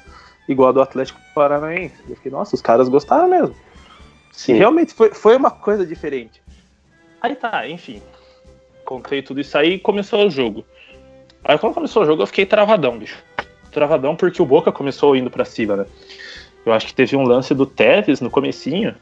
igual 0.48 0.70
a 0.70 0.72
do 0.72 0.82
Atlético 0.82 1.20
Paranaense. 1.36 1.96
Eu 2.10 2.16
fiquei, 2.16 2.32
nossa, 2.32 2.56
os 2.56 2.62
caras 2.62 2.90
gostaram 2.90 3.30
mesmo. 3.30 3.56
Sim. 4.32 4.54
Realmente 4.54 4.94
foi, 4.94 5.14
foi 5.14 5.36
uma 5.36 5.52
coisa 5.52 5.86
diferente. 5.86 6.42
Aí 7.22 7.36
tá, 7.36 7.68
enfim. 7.68 8.02
Contei 8.84 9.22
tudo 9.22 9.40
isso 9.40 9.58
aí 9.58 9.74
e 9.74 9.80
começou 9.80 10.26
o 10.26 10.32
jogo. 10.32 10.66
Aí 11.44 11.58
quando 11.58 11.74
começou 11.74 12.04
o 12.04 12.06
jogo 12.06 12.22
eu 12.22 12.28
fiquei 12.28 12.46
travadão, 12.46 12.98
bicho. 12.98 13.18
Travadão 13.72 14.16
porque 14.16 14.42
o 14.42 14.46
Boca 14.46 14.72
começou 14.72 15.16
indo 15.16 15.30
pra 15.30 15.46
cima, 15.46 15.76
né? 15.76 15.86
Eu 16.66 16.74
acho 16.74 16.88
que 16.88 16.94
teve 16.94 17.16
um 17.16 17.24
lance 17.24 17.54
do 17.54 17.66
Tevez 17.66 18.22
no 18.22 18.30
comecinho. 18.30 18.96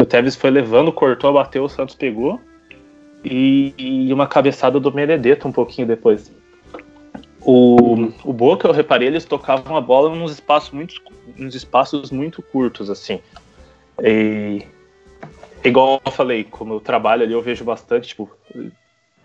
O 0.00 0.04
Tevez 0.04 0.36
foi 0.36 0.50
levando, 0.50 0.92
cortou, 0.92 1.32
bateu, 1.32 1.64
o 1.64 1.68
Santos 1.68 1.94
pegou. 1.94 2.40
E, 3.24 3.74
e 3.76 4.12
uma 4.12 4.26
cabeçada 4.26 4.78
do 4.78 4.90
Benedetto 4.90 5.48
um 5.48 5.52
pouquinho 5.52 5.86
depois. 5.86 6.30
O, 7.40 8.10
o 8.24 8.32
Boca, 8.32 8.66
eu 8.66 8.72
reparei, 8.72 9.08
eles 9.08 9.24
tocavam 9.24 9.76
a 9.76 9.80
bola 9.80 10.14
nos 10.14 10.32
espaços 10.32 10.70
muito, 10.70 11.00
nos 11.36 11.54
espaços 11.54 12.10
muito 12.10 12.42
curtos, 12.42 12.90
assim. 12.90 13.20
E, 14.02 14.62
igual 15.64 16.00
eu 16.04 16.12
falei, 16.12 16.44
como 16.44 16.74
eu 16.74 16.80
trabalho 16.80 17.22
ali, 17.22 17.32
eu 17.32 17.42
vejo 17.42 17.64
bastante, 17.64 18.08
tipo, 18.08 18.30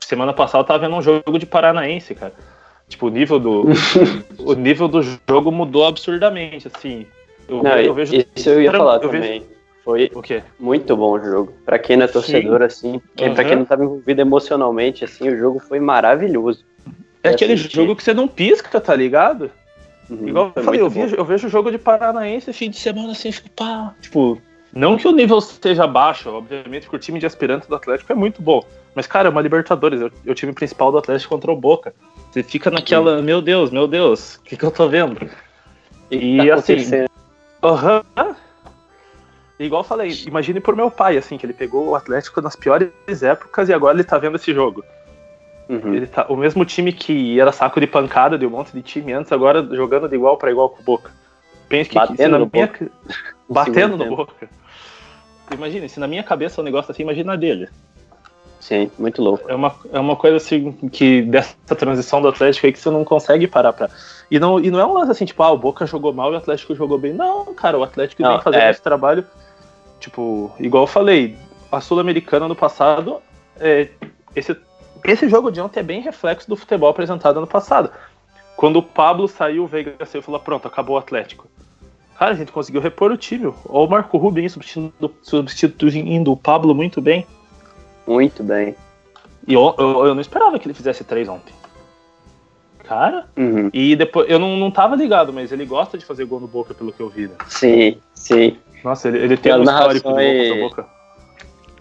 semana 0.06 0.34
passada 0.34 0.64
eu 0.64 0.68
tava 0.68 0.80
vendo 0.80 0.96
um 0.96 1.02
jogo 1.02 1.38
de 1.38 1.46
Paranaense, 1.46 2.16
cara. 2.16 2.34
Tipo, 2.88 3.08
o 3.08 3.10
nível 3.10 3.40
do 3.40 3.66
o 4.40 4.54
nível 4.54 4.88
do 4.88 5.02
jogo 5.02 5.52
mudou 5.52 5.86
absurdamente, 5.86 6.68
assim. 6.68 7.06
Eu, 7.48 7.64
Não, 7.64 7.78
eu 7.78 7.94
vejo 7.94 8.16
isso 8.16 8.50
eu 8.50 8.62
ia 8.62 8.72
falar 8.72 8.96
eu 8.96 9.02
também. 9.02 9.40
Vejo... 9.40 9.52
Foi 9.84 10.12
o 10.14 10.22
quê? 10.22 10.44
muito 10.60 10.96
bom 10.96 11.14
o 11.14 11.20
jogo. 11.20 11.54
Para 11.66 11.80
quem 11.80 11.98
não 11.98 12.06
é 12.06 12.08
torcedor, 12.08 12.60
Sim. 12.60 12.66
assim, 12.66 13.02
uhum. 13.20 13.34
para 13.34 13.44
quem 13.44 13.56
não 13.56 13.64
estava 13.64 13.84
envolvido 13.84 14.22
emocionalmente, 14.22 15.04
assim, 15.04 15.28
o 15.28 15.38
jogo 15.38 15.60
foi 15.60 15.80
maravilhoso. 15.80 16.64
É 17.24 17.30
aquele 17.30 17.54
assistir. 17.54 17.78
jogo 17.78 17.96
que 17.96 18.04
você 18.04 18.14
não 18.14 18.28
pisca, 18.28 18.80
tá 18.80 18.96
ligado? 18.96 19.50
Uhum, 20.10 20.28
Igual 20.28 20.52
eu 20.56 20.64
falei, 20.64 20.82
eu, 20.82 20.90
vejo, 20.90 21.16
eu 21.16 21.26
vejo 21.26 21.48
o 21.48 21.50
jogo 21.50 21.72
de 21.72 21.78
Paranaense 21.78 22.54
fim 22.54 22.70
de 22.70 22.78
semana 22.78 23.12
assim, 23.12 23.32
fico 23.32 23.50
pá. 23.52 23.96
Tipo, 24.02 24.40
não 24.74 24.98
que 24.98 25.08
o 25.08 25.12
nível 25.12 25.40
esteja 25.40 25.88
baixo, 25.88 26.30
obviamente, 26.30 26.84
porque 26.84 26.98
o 26.98 27.00
time 27.00 27.20
de 27.20 27.26
aspirantes 27.26 27.68
do 27.68 27.76
Atlético 27.76 28.12
é 28.12 28.16
muito 28.16 28.42
bom. 28.42 28.64
Mas, 28.94 29.08
cara, 29.08 29.30
é 29.30 29.32
uma 29.32 29.42
Libertadores, 29.42 30.02
é 30.02 30.32
o 30.32 30.36
time 30.36 30.54
principal 30.54 30.92
do 30.92 30.98
Atlético 30.98 31.34
contra 31.34 31.52
o 31.52 31.56
Boca. 31.56 31.94
Você 32.30 32.44
fica 32.44 32.70
naquela, 32.70 33.18
Sim. 33.18 33.24
meu 33.24 33.42
Deus, 33.42 33.72
meu 33.72 33.88
Deus, 33.88 34.36
o 34.36 34.42
que, 34.44 34.58
que 34.58 34.64
eu 34.64 34.72
tô 34.72 34.88
vendo? 34.88 35.30
E 36.10 36.38
tá 36.38 36.56
assim. 36.56 37.06
Aham. 37.64 38.04
Uhum, 38.18 38.36
igual 39.60 39.82
eu 39.82 39.88
falei, 39.88 40.12
imagine 40.26 40.60
por 40.60 40.76
meu 40.76 40.90
pai, 40.92 41.18
assim, 41.18 41.38
que 41.38 41.46
ele 41.46 41.54
pegou 41.54 41.90
o 41.90 41.96
Atlético 41.96 42.42
nas 42.42 42.56
piores 42.56 42.92
épocas 43.22 43.70
e 43.70 43.74
agora 43.74 43.96
ele 43.96 44.04
tá 44.04 44.18
vendo 44.18 44.36
esse 44.36 44.54
jogo. 44.54 44.84
Uhum. 45.70 45.94
Ele 45.94 46.08
tá, 46.08 46.26
o 46.28 46.36
mesmo 46.36 46.66
time 46.66 46.92
que 46.92 47.40
era 47.40 47.52
saco 47.52 47.80
de 47.80 47.88
pancada 47.88 48.38
de 48.38 48.46
um 48.46 48.50
monte 48.50 48.74
de 48.74 48.82
time 48.82 49.14
antes, 49.14 49.32
agora 49.32 49.64
jogando 49.74 50.10
de 50.10 50.16
igual 50.16 50.38
para 50.38 50.52
igual 50.52 50.70
com 50.70 50.82
o 50.82 50.84
Boca. 50.84 51.12
Pense 51.70 51.90
que, 51.90 51.96
batendo 51.96 52.18
que 52.18 52.28
no 52.28 52.50
minha, 52.52 52.68
Boca. 52.68 52.92
batendo 53.50 53.98
no 53.98 54.16
Boca. 54.16 54.50
Imagina, 55.54 55.88
se 55.88 56.00
na 56.00 56.08
minha 56.08 56.24
cabeça 56.24 56.60
é 56.60 56.62
um 56.62 56.66
negócio 56.66 56.92
assim, 56.92 57.04
imagina 57.04 57.38
dele. 57.38 57.70
Sim, 58.62 58.92
muito 58.98 59.22
louco. 59.22 59.50
É 59.50 59.56
uma, 59.56 59.76
é 59.92 60.00
uma 60.00 60.16
coisa 60.16 60.38
assim 60.38 60.72
que 60.90 61.24
dessa 61.24 61.76
transição 61.76 62.22
do 62.22 62.28
Atlético 62.28 62.68
aí 62.68 62.72
que 62.72 62.80
você 62.80 62.90
não 62.90 63.04
consegue 63.04 63.48
parar 63.48 63.74
pra. 63.74 63.90
E 64.30 64.40
não, 64.40 64.60
e 64.60 64.70
não 64.72 64.80
é 64.80 64.86
um 64.86 64.94
lance 64.94 65.12
assim, 65.12 65.26
tipo, 65.26 65.42
ah, 65.44 65.52
o 65.52 65.58
Boca 65.58 65.86
jogou 65.86 66.14
mal 66.14 66.32
e 66.32 66.36
o 66.36 66.38
Atlético 66.38 66.76
jogou 66.76 66.98
bem. 66.98 67.12
Não, 67.12 67.54
cara, 67.56 67.78
o 67.78 67.84
Atlético 67.84 68.22
não, 68.22 68.34
vem 68.34 68.42
fazendo 68.42 68.62
é... 68.62 68.70
esse 68.70 68.82
trabalho. 68.82 69.26
Tipo, 70.00 70.52
igual 70.60 70.84
eu 70.84 70.88
falei, 70.88 71.36
a 71.72 71.82
Sul-Americana 71.82 72.48
no 72.48 72.56
passado, 72.56 73.20
é, 73.60 73.90
esse 74.36 74.56
esse 75.04 75.28
jogo 75.28 75.52
de 75.52 75.60
ontem 75.60 75.80
é 75.80 75.84
bem 75.84 76.02
reflexo 76.02 76.48
do 76.48 76.56
futebol 76.56 76.90
apresentado 76.90 77.38
ano 77.38 77.48
passado. 77.48 77.92
Quando 78.56 78.78
o 78.78 78.84
Pablo 78.84 79.28
saiu, 79.28 79.64
o 79.64 79.68
Veiga 79.68 80.06
saiu 80.06 80.22
e 80.22 80.24
falou: 80.24 80.40
pronto, 80.40 80.68
acabou 80.68 80.96
o 80.96 81.00
Atlético. 81.00 81.48
Cara, 82.18 82.32
a 82.32 82.36
gente 82.36 82.52
conseguiu 82.52 82.82
repor 82.82 83.12
o 83.12 83.18
time. 83.18 83.52
Ou 83.66 83.88
o 83.88 83.90
Marco 83.90 84.18
Rubem 84.18 84.48
substituindo, 84.48 85.16
substituindo 85.24 86.32
o 86.32 86.38
Pablo 86.38 86.76
muito 86.76 87.02
bem. 87.02 87.26
Muito 88.12 88.44
bem. 88.44 88.76
E 89.48 89.54
eu, 89.54 89.76
eu, 89.78 90.06
eu, 90.06 90.14
não 90.14 90.22
esperava 90.22 90.60
que 90.60 90.68
ele 90.68 90.74
fizesse 90.74 91.04
três 91.04 91.28
ontem. 91.28 91.54
Cara, 92.84 93.26
uhum. 93.38 93.70
e 93.74 93.96
depois 93.96 94.30
eu 94.30 94.38
não, 94.38 94.58
não 94.58 94.70
tava 94.70 94.96
ligado, 94.96 95.32
mas 95.32 95.52
ele 95.52 95.66
gosta 95.66 95.98
de 95.98 96.06
fazer 96.06 96.26
gol 96.26 96.40
no 96.40 96.48
boca, 96.48 96.74
pelo 96.74 96.92
que 96.92 97.00
eu 97.00 97.10
vi. 97.10 97.28
Né? 97.28 97.36
Sim, 97.48 97.98
sim. 98.14 98.58
Nossa, 98.84 99.08
ele, 99.08 99.20
ele 99.20 99.38
tem 99.38 99.54
um 99.54 99.64
histórico 99.64 100.10
no 100.10 100.62
boca. 100.62 100.86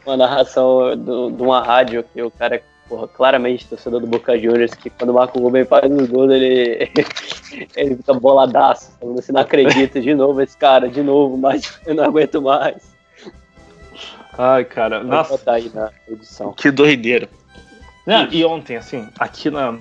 Uma 0.07 0.16
narração 0.16 0.97
de 0.97 1.43
uma 1.43 1.62
rádio 1.62 2.05
que 2.14 2.23
o 2.23 2.31
cara 2.31 2.62
porra, 2.90 3.07
claramente 3.07 3.69
torcedor 3.69 4.01
do 4.01 4.07
Boca 4.09 4.37
Juniors, 4.37 4.75
que 4.75 4.90
quando 4.90 5.11
o 5.11 5.14
Marco 5.14 5.38
Rubem 5.38 5.64
faz 5.64 5.90
os 5.90 6.09
gols, 6.09 6.33
ele, 6.33 6.90
ele 7.77 7.97
fica 7.97 8.12
boladaço. 8.14 8.93
Você 9.01 9.31
não 9.31 9.40
acredita, 9.40 10.01
de 10.01 10.12
novo 10.12 10.43
esse 10.43 10.57
cara, 10.57 10.88
de 10.88 11.01
novo, 11.01 11.37
mas 11.37 11.81
eu 11.87 11.95
não 11.95 12.05
aguento 12.05 12.43
mais. 12.43 12.89
Ai, 14.42 14.64
cara, 14.64 15.05
nossa. 15.05 15.37
botar 15.37 15.53
aí 15.53 15.70
na 15.74 15.90
edição. 16.09 16.55
Que 16.55 16.70
doideira. 16.70 17.29
Não, 18.07 18.26
e 18.33 18.42
ontem, 18.42 18.74
assim, 18.74 19.07
aqui 19.18 19.50
na. 19.50 19.79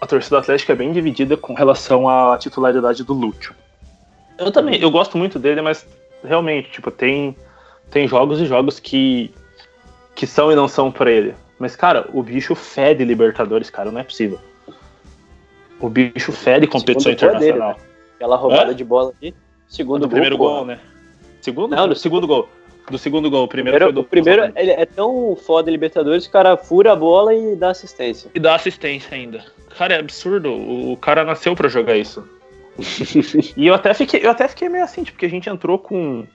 A 0.00 0.06
torcida 0.06 0.38
atlética 0.38 0.72
é 0.72 0.76
bem 0.76 0.92
dividida 0.92 1.36
com 1.36 1.54
relação 1.54 2.08
à 2.08 2.38
titularidade 2.38 3.02
do 3.02 3.12
Lúcio. 3.12 3.52
Eu 4.38 4.52
também, 4.52 4.80
eu 4.80 4.92
gosto 4.92 5.18
muito 5.18 5.40
dele, 5.40 5.60
mas 5.60 5.84
realmente, 6.22 6.70
tipo, 6.70 6.88
tem, 6.88 7.36
tem 7.90 8.06
jogos 8.06 8.40
e 8.40 8.46
jogos 8.46 8.78
que, 8.78 9.34
que 10.14 10.24
são 10.24 10.52
e 10.52 10.54
não 10.54 10.68
são 10.68 10.92
para 10.92 11.10
ele. 11.10 11.34
Mas, 11.58 11.74
cara, 11.74 12.08
o 12.14 12.22
bicho 12.22 12.54
fede 12.54 13.04
Libertadores, 13.04 13.70
cara, 13.70 13.90
não 13.90 14.00
é 14.00 14.04
possível. 14.04 14.38
O 15.80 15.88
bicho 15.88 16.30
fede 16.30 16.68
competição 16.68 17.10
internacional. 17.10 17.74
Dele, 17.74 17.80
né? 17.80 17.86
Aquela 18.14 18.36
roubada 18.36 18.70
é? 18.70 18.74
de 18.74 18.84
bola 18.84 19.12
ali. 19.20 19.34
Segundo 19.68 20.02
do 20.02 20.06
gol, 20.06 20.10
primeiro 20.12 20.38
gol, 20.38 20.64
né? 20.64 20.78
Segundo? 21.42 21.74
Não, 21.74 21.88
do 21.88 21.96
segundo 21.96 22.26
gol. 22.26 22.48
Do 22.90 22.98
segundo 22.98 23.30
gol. 23.30 23.44
O 23.44 23.48
primeiro, 23.48 23.78
primeiro 23.78 23.94
do... 23.94 24.00
O 24.00 24.04
primeiro 24.04 24.52
ele 24.56 24.72
é 24.72 24.84
tão 24.84 25.36
foda 25.36 25.70
Libertadores 25.70 26.24
que 26.24 26.30
o 26.30 26.32
cara 26.32 26.56
fura 26.56 26.92
a 26.92 26.96
bola 26.96 27.34
e 27.34 27.54
dá 27.54 27.70
assistência. 27.70 28.30
E 28.34 28.40
dá 28.40 28.54
assistência 28.54 29.16
ainda. 29.16 29.44
Cara, 29.76 29.94
é 29.94 29.98
absurdo. 30.00 30.52
O 30.52 30.96
cara 30.96 31.24
nasceu 31.24 31.54
para 31.54 31.68
jogar 31.68 31.96
isso. 31.96 32.28
e 33.56 33.66
eu 33.66 33.74
até, 33.74 33.94
fiquei, 33.94 34.20
eu 34.24 34.30
até 34.30 34.48
fiquei 34.48 34.68
meio 34.68 34.84
assim, 34.84 35.02
tipo, 35.02 35.16
porque 35.16 35.26
a 35.26 35.30
gente 35.30 35.48
entrou 35.48 35.78
com 35.78 36.26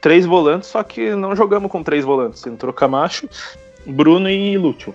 três 0.00 0.24
volantes, 0.24 0.68
só 0.68 0.82
que 0.82 1.14
não 1.14 1.34
jogamos 1.34 1.70
com 1.70 1.82
três 1.82 2.04
volantes. 2.04 2.46
Entrou 2.46 2.72
Camacho, 2.72 3.28
Bruno 3.86 4.28
e 4.28 4.56
Lúcio. 4.56 4.94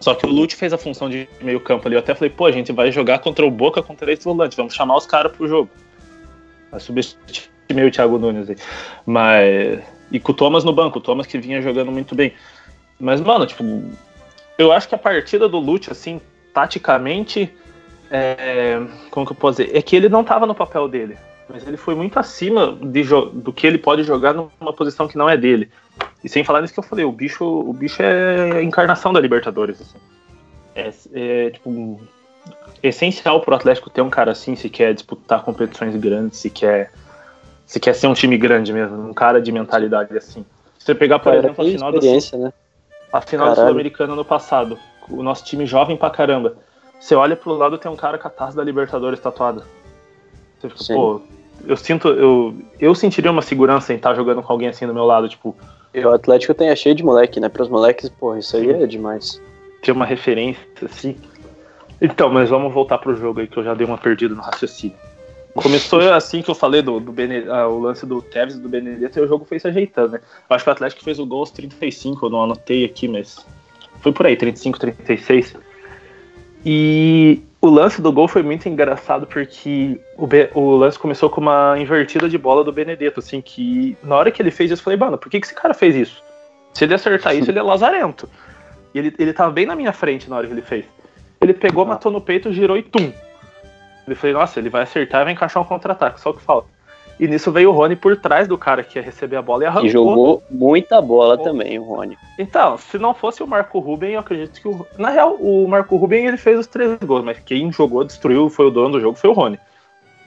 Só 0.00 0.14
que 0.14 0.26
o 0.26 0.28
Lúcio 0.28 0.58
fez 0.58 0.72
a 0.72 0.78
função 0.78 1.08
de 1.08 1.28
meio 1.40 1.60
campo 1.60 1.86
ali. 1.88 1.96
Eu 1.96 2.00
até 2.00 2.14
falei, 2.14 2.30
pô, 2.30 2.46
a 2.46 2.52
gente 2.52 2.72
vai 2.72 2.92
jogar 2.92 3.20
contra 3.20 3.44
o 3.44 3.50
Boca 3.50 3.82
com 3.82 3.94
três 3.94 4.22
volantes, 4.22 4.56
vamos 4.56 4.74
chamar 4.74 4.96
os 4.96 5.06
caras 5.06 5.32
pro 5.32 5.48
jogo. 5.48 5.70
Aí 6.70 6.80
subestimei 6.80 7.86
o 7.86 7.90
Thiago 7.90 8.18
Nunes 8.18 8.50
aí. 8.50 8.56
Mas. 9.06 9.93
E 10.14 10.20
com 10.20 10.30
o 10.30 10.34
Thomas 10.34 10.62
no 10.62 10.72
banco, 10.72 11.00
o 11.00 11.02
Thomas 11.02 11.26
que 11.26 11.36
vinha 11.38 11.60
jogando 11.60 11.90
muito 11.90 12.14
bem. 12.14 12.32
Mas, 13.00 13.20
mano, 13.20 13.44
tipo, 13.46 13.64
eu 14.56 14.70
acho 14.70 14.88
que 14.88 14.94
a 14.94 14.98
partida 14.98 15.48
do 15.48 15.58
Lúcio, 15.58 15.90
assim, 15.90 16.20
taticamente, 16.52 17.52
é... 18.08 18.80
como 19.10 19.26
que 19.26 19.32
eu 19.32 19.36
posso 19.36 19.60
dizer? 19.60 19.76
É 19.76 19.82
que 19.82 19.96
ele 19.96 20.08
não 20.08 20.22
tava 20.22 20.46
no 20.46 20.54
papel 20.54 20.86
dele. 20.86 21.16
Mas 21.48 21.66
ele 21.66 21.76
foi 21.76 21.96
muito 21.96 22.16
acima 22.16 22.78
de 22.80 23.02
do 23.32 23.52
que 23.52 23.66
ele 23.66 23.76
pode 23.76 24.04
jogar 24.04 24.32
numa 24.32 24.72
posição 24.72 25.08
que 25.08 25.18
não 25.18 25.28
é 25.28 25.36
dele. 25.36 25.68
E 26.22 26.28
sem 26.28 26.44
falar 26.44 26.62
nisso 26.62 26.72
que 26.72 26.78
eu 26.78 26.84
falei, 26.84 27.04
o 27.04 27.10
bicho, 27.10 27.44
o 27.44 27.72
bicho 27.72 28.00
é 28.00 28.58
a 28.58 28.62
encarnação 28.62 29.12
da 29.12 29.18
Libertadores. 29.18 29.80
Assim. 29.80 29.98
É, 30.76 30.92
é 31.12 31.50
tipo 31.50 32.00
essencial 32.84 33.40
pro 33.40 33.56
Atlético 33.56 33.90
ter 33.90 34.00
um 34.00 34.10
cara 34.10 34.30
assim 34.30 34.54
se 34.54 34.70
quer 34.70 34.94
disputar 34.94 35.42
competições 35.42 35.96
grandes, 35.96 36.38
se 36.38 36.50
quer 36.50 36.92
se 37.66 37.80
quer 37.80 37.94
ser 37.94 38.06
um 38.06 38.14
time 38.14 38.36
grande 38.36 38.72
mesmo, 38.72 39.08
um 39.08 39.14
cara 39.14 39.40
de 39.40 39.50
mentalidade 39.50 40.16
assim. 40.16 40.44
Se 40.78 40.86
você 40.86 40.94
pegar, 40.94 41.18
por 41.18 41.32
cara, 41.32 41.38
exemplo, 41.38 41.64
a 41.64 41.68
final, 41.68 41.92
do, 41.92 42.00
né? 42.00 42.52
a 43.12 43.20
final 43.20 43.54
Sul-Americana 43.54 44.14
no 44.14 44.24
passado, 44.24 44.78
o 45.08 45.22
nosso 45.22 45.44
time 45.44 45.66
jovem 45.66 45.96
pra 45.96 46.10
caramba. 46.10 46.56
Você 47.00 47.14
olha 47.14 47.36
pro 47.36 47.54
lado 47.54 47.78
tem 47.78 47.90
um 47.90 47.96
cara 47.96 48.18
com 48.18 48.28
a 48.28 48.30
taça 48.30 48.56
da 48.56 48.64
Libertadores 48.64 49.20
tatuada. 49.20 49.62
Você 50.58 50.68
fica, 50.68 50.84
Sim. 50.84 50.94
pô, 50.94 51.20
eu 51.66 51.76
sinto, 51.76 52.08
eu, 52.08 52.54
eu 52.78 52.94
sentiria 52.94 53.30
uma 53.30 53.42
segurança 53.42 53.92
em 53.92 53.96
estar 53.96 54.14
jogando 54.14 54.42
com 54.42 54.52
alguém 54.52 54.68
assim 54.68 54.86
do 54.86 54.94
meu 54.94 55.04
lado, 55.04 55.28
tipo, 55.28 55.56
o 55.94 56.08
Atlético 56.08 56.54
tem 56.54 56.70
a 56.70 56.76
cheio 56.76 56.94
de 56.94 57.04
moleque, 57.04 57.38
né? 57.38 57.48
Para 57.48 57.62
os 57.62 57.68
moleques, 57.68 58.08
pô, 58.08 58.36
isso 58.36 58.56
aí 58.56 58.70
é 58.70 58.86
demais. 58.86 59.40
Ter 59.80 59.92
uma 59.92 60.04
referência, 60.04 60.66
assim. 60.82 61.16
Então, 62.00 62.28
mas 62.28 62.50
vamos 62.50 62.72
voltar 62.72 62.98
pro 62.98 63.14
jogo 63.14 63.40
aí, 63.40 63.46
que 63.46 63.56
eu 63.56 63.62
já 63.62 63.74
dei 63.74 63.86
uma 63.86 63.96
perdida 63.96 64.34
no 64.34 64.42
raciocínio. 64.42 64.96
Começou 65.54 66.00
assim 66.12 66.42
que 66.42 66.50
eu 66.50 66.54
falei 66.54 66.82
do, 66.82 66.98
do 66.98 67.14
ah, 67.50 67.68
o 67.68 67.78
lance 67.78 68.04
do 68.04 68.20
Tevez 68.20 68.56
e 68.56 68.60
do 68.60 68.68
Benedetto 68.68 69.18
e 69.18 69.22
o 69.22 69.28
jogo 69.28 69.44
foi 69.44 69.60
se 69.60 69.68
ajeitando, 69.68 70.12
né? 70.12 70.20
Eu 70.50 70.56
acho 70.56 70.64
que 70.64 70.70
o 70.70 70.72
Atlético 70.72 71.04
fez 71.04 71.18
o 71.20 71.26
gol 71.26 71.40
aos 71.40 71.50
35, 71.52 72.26
eu 72.26 72.30
não 72.30 72.42
anotei 72.42 72.84
aqui, 72.84 73.06
mas 73.06 73.46
foi 74.00 74.12
por 74.12 74.26
aí, 74.26 74.36
35, 74.36 74.80
36. 74.80 75.54
E 76.66 77.40
o 77.60 77.68
lance 77.68 78.02
do 78.02 78.10
gol 78.10 78.26
foi 78.26 78.42
muito 78.42 78.68
engraçado 78.68 79.26
porque 79.26 80.00
o, 80.16 80.26
Be 80.26 80.50
o 80.54 80.74
lance 80.76 80.98
começou 80.98 81.30
com 81.30 81.40
uma 81.40 81.78
invertida 81.78 82.28
de 82.28 82.36
bola 82.36 82.64
do 82.64 82.72
Benedetto, 82.72 83.20
assim, 83.20 83.40
que 83.40 83.96
na 84.02 84.16
hora 84.16 84.30
que 84.30 84.42
ele 84.42 84.50
fez 84.50 84.70
isso, 84.70 84.80
eu 84.80 84.84
falei, 84.84 84.98
mano, 84.98 85.16
por 85.16 85.30
que, 85.30 85.40
que 85.40 85.46
esse 85.46 85.54
cara 85.54 85.72
fez 85.72 85.94
isso? 85.94 86.22
Se 86.72 86.84
ele 86.84 86.94
acertar 86.94 87.36
isso, 87.36 87.50
ele 87.50 87.60
é 87.60 87.62
lazarento. 87.62 88.28
E 88.92 88.98
ele, 88.98 89.14
ele 89.18 89.32
tava 89.32 89.52
bem 89.52 89.66
na 89.66 89.76
minha 89.76 89.92
frente 89.92 90.28
na 90.28 90.36
hora 90.36 90.46
que 90.46 90.52
ele 90.52 90.62
fez. 90.62 90.84
Ele 91.40 91.54
pegou, 91.54 91.86
matou 91.86 92.10
no 92.10 92.20
peito, 92.20 92.52
girou 92.52 92.76
e 92.76 92.82
tum. 92.82 93.12
Ele 94.06 94.14
falei, 94.14 94.34
nossa, 94.34 94.58
ele 94.58 94.68
vai 94.68 94.82
acertar 94.82 95.22
e 95.22 95.24
vai 95.24 95.32
encaixar 95.32 95.62
um 95.62 95.66
contra-ataque, 95.66 96.20
só 96.20 96.30
o 96.30 96.34
que 96.34 96.42
falta. 96.42 96.68
E 97.18 97.28
nisso 97.28 97.52
veio 97.52 97.70
o 97.70 97.72
Rony 97.72 97.94
por 97.94 98.16
trás 98.16 98.48
do 98.48 98.58
cara 98.58 98.82
que 98.82 98.98
ia 98.98 99.04
receber 99.04 99.36
a 99.36 99.42
bola 99.42 99.64
e 99.64 99.66
arrancou. 99.66 99.86
E 99.86 99.90
jogou 99.90 100.42
muita 100.50 101.00
bola 101.00 101.38
também, 101.38 101.78
o 101.78 101.84
Rony. 101.84 102.18
Então, 102.38 102.76
se 102.76 102.98
não 102.98 103.14
fosse 103.14 103.42
o 103.42 103.46
Marco 103.46 103.78
Ruben, 103.78 104.14
eu 104.14 104.20
acredito 104.20 104.60
que 104.60 104.66
o... 104.66 104.84
Na 104.98 105.10
real, 105.10 105.36
o 105.36 105.66
Marco 105.68 105.96
Ruben 105.96 106.26
ele 106.26 106.36
fez 106.36 106.58
os 106.58 106.66
três 106.66 106.98
gols, 106.98 107.24
mas 107.24 107.38
quem 107.38 107.70
jogou, 107.70 108.04
destruiu, 108.04 108.50
foi 108.50 108.66
o 108.66 108.70
dono 108.70 108.92
do 108.92 109.00
jogo, 109.00 109.16
foi 109.16 109.30
o 109.30 109.32
Rony. 109.32 109.58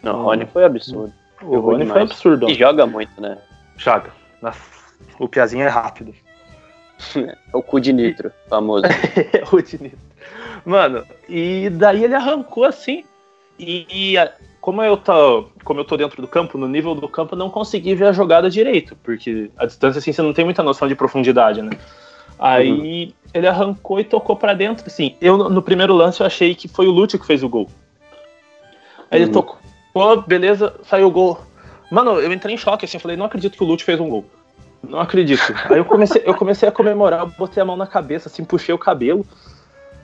Não, 0.01 0.21
o 0.21 0.23
Rony 0.23 0.45
foi 0.45 0.63
absurdo. 0.63 1.13
O 1.41 1.59
Rony 1.59 1.85
foi 1.85 2.01
absurdo. 2.01 2.49
E 2.49 2.53
joga 2.53 2.85
muito, 2.85 3.21
né? 3.21 3.37
Joga. 3.75 4.11
O 5.19 5.27
Piazinho 5.27 5.65
é 5.65 5.69
rápido. 5.69 6.13
é 7.15 7.35
o 7.53 7.61
cu 7.61 7.79
de 7.81 7.91
nitro, 7.91 8.31
famoso. 8.47 8.85
é 8.87 9.43
o 9.51 9.61
de 9.61 9.81
nitro. 9.81 9.99
Mano, 10.65 11.03
e 11.27 11.69
daí 11.69 12.03
ele 12.03 12.15
arrancou 12.15 12.63
assim 12.63 13.03
E, 13.59 13.87
e 13.89 14.29
como 14.61 14.81
eu 14.83 14.97
tô, 14.97 15.45
como 15.63 15.79
eu 15.79 15.85
tô 15.85 15.97
dentro 15.97 16.21
do 16.21 16.27
campo, 16.27 16.57
no 16.57 16.67
nível 16.67 16.93
do 16.93 17.07
campo, 17.07 17.35
eu 17.35 17.39
não 17.39 17.49
consegui 17.49 17.95
ver 17.95 18.07
a 18.07 18.11
jogada 18.11 18.49
direito, 18.49 18.95
porque 19.03 19.49
a 19.57 19.65
distância 19.65 19.99
assim 19.99 20.11
você 20.11 20.21
não 20.21 20.33
tem 20.33 20.45
muita 20.45 20.61
noção 20.61 20.87
de 20.87 20.95
profundidade, 20.95 21.61
né? 21.61 21.71
Aí 22.37 22.71
uhum. 22.71 23.13
ele 23.33 23.47
arrancou 23.47 23.99
e 23.99 24.03
tocou 24.03 24.35
para 24.35 24.53
dentro, 24.53 24.85
assim. 24.85 25.15
Eu 25.19 25.37
no 25.37 25.61
primeiro 25.61 25.93
lance 25.93 26.21
eu 26.21 26.27
achei 26.27 26.53
que 26.53 26.67
foi 26.67 26.87
o 26.87 26.91
Lúcio 26.91 27.17
que 27.17 27.25
fez 27.25 27.43
o 27.43 27.49
gol. 27.49 27.67
Aí 29.09 29.19
uhum. 29.19 29.25
ele 29.25 29.31
tocou, 29.31 29.57
beleza, 30.27 30.75
saiu 30.83 31.07
o 31.07 31.11
gol. 31.11 31.39
Mano, 31.89 32.19
eu 32.19 32.31
entrei 32.31 32.53
em 32.53 32.57
choque, 32.57 32.85
assim, 32.85 32.99
falei, 32.99 33.15
não 33.15 33.25
acredito 33.25 33.57
que 33.57 33.63
o 33.63 33.67
Lúcio 33.67 33.85
fez 33.85 33.99
um 33.99 34.09
gol. 34.09 34.25
Não 34.83 34.99
acredito. 34.99 35.41
Aí 35.69 35.77
eu 35.77 35.85
comecei, 35.85 36.21
eu 36.25 36.35
comecei 36.35 36.67
a 36.67 36.71
comemorar, 36.71 37.25
botei 37.25 37.61
a 37.61 37.65
mão 37.65 37.77
na 37.77 37.87
cabeça, 37.87 38.29
assim, 38.29 38.43
puxei 38.43 38.75
o 38.75 38.77
cabelo. 38.77 39.25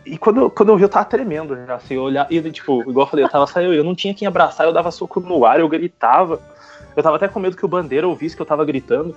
E 0.05 0.17
quando, 0.17 0.49
quando 0.49 0.69
eu 0.69 0.77
vi, 0.77 0.83
eu 0.83 0.89
tava 0.89 1.05
tremendo 1.05 1.55
já, 1.65 1.75
assim, 1.75 1.93
eu 1.93 2.03
olhar, 2.03 2.27
e 2.29 2.51
tipo, 2.51 2.81
igual 2.81 3.05
eu 3.05 3.09
falei, 3.09 3.25
eu 3.25 3.29
tava 3.29 3.47
saindo, 3.47 3.73
eu 3.73 3.83
não 3.83 3.95
tinha 3.95 4.13
quem 4.13 4.27
abraçar, 4.27 4.65
eu 4.65 4.73
dava 4.73 4.91
soco 4.91 5.19
no 5.19 5.45
ar, 5.45 5.59
eu 5.59 5.69
gritava. 5.69 6.41
Eu 6.95 7.01
tava 7.01 7.15
até 7.15 7.27
com 7.27 7.39
medo 7.39 7.57
que 7.57 7.65
o 7.65 7.69
bandeira 7.69 8.07
ouvisse 8.07 8.35
que 8.35 8.41
eu 8.41 8.45
tava 8.45 8.65
gritando. 8.65 9.15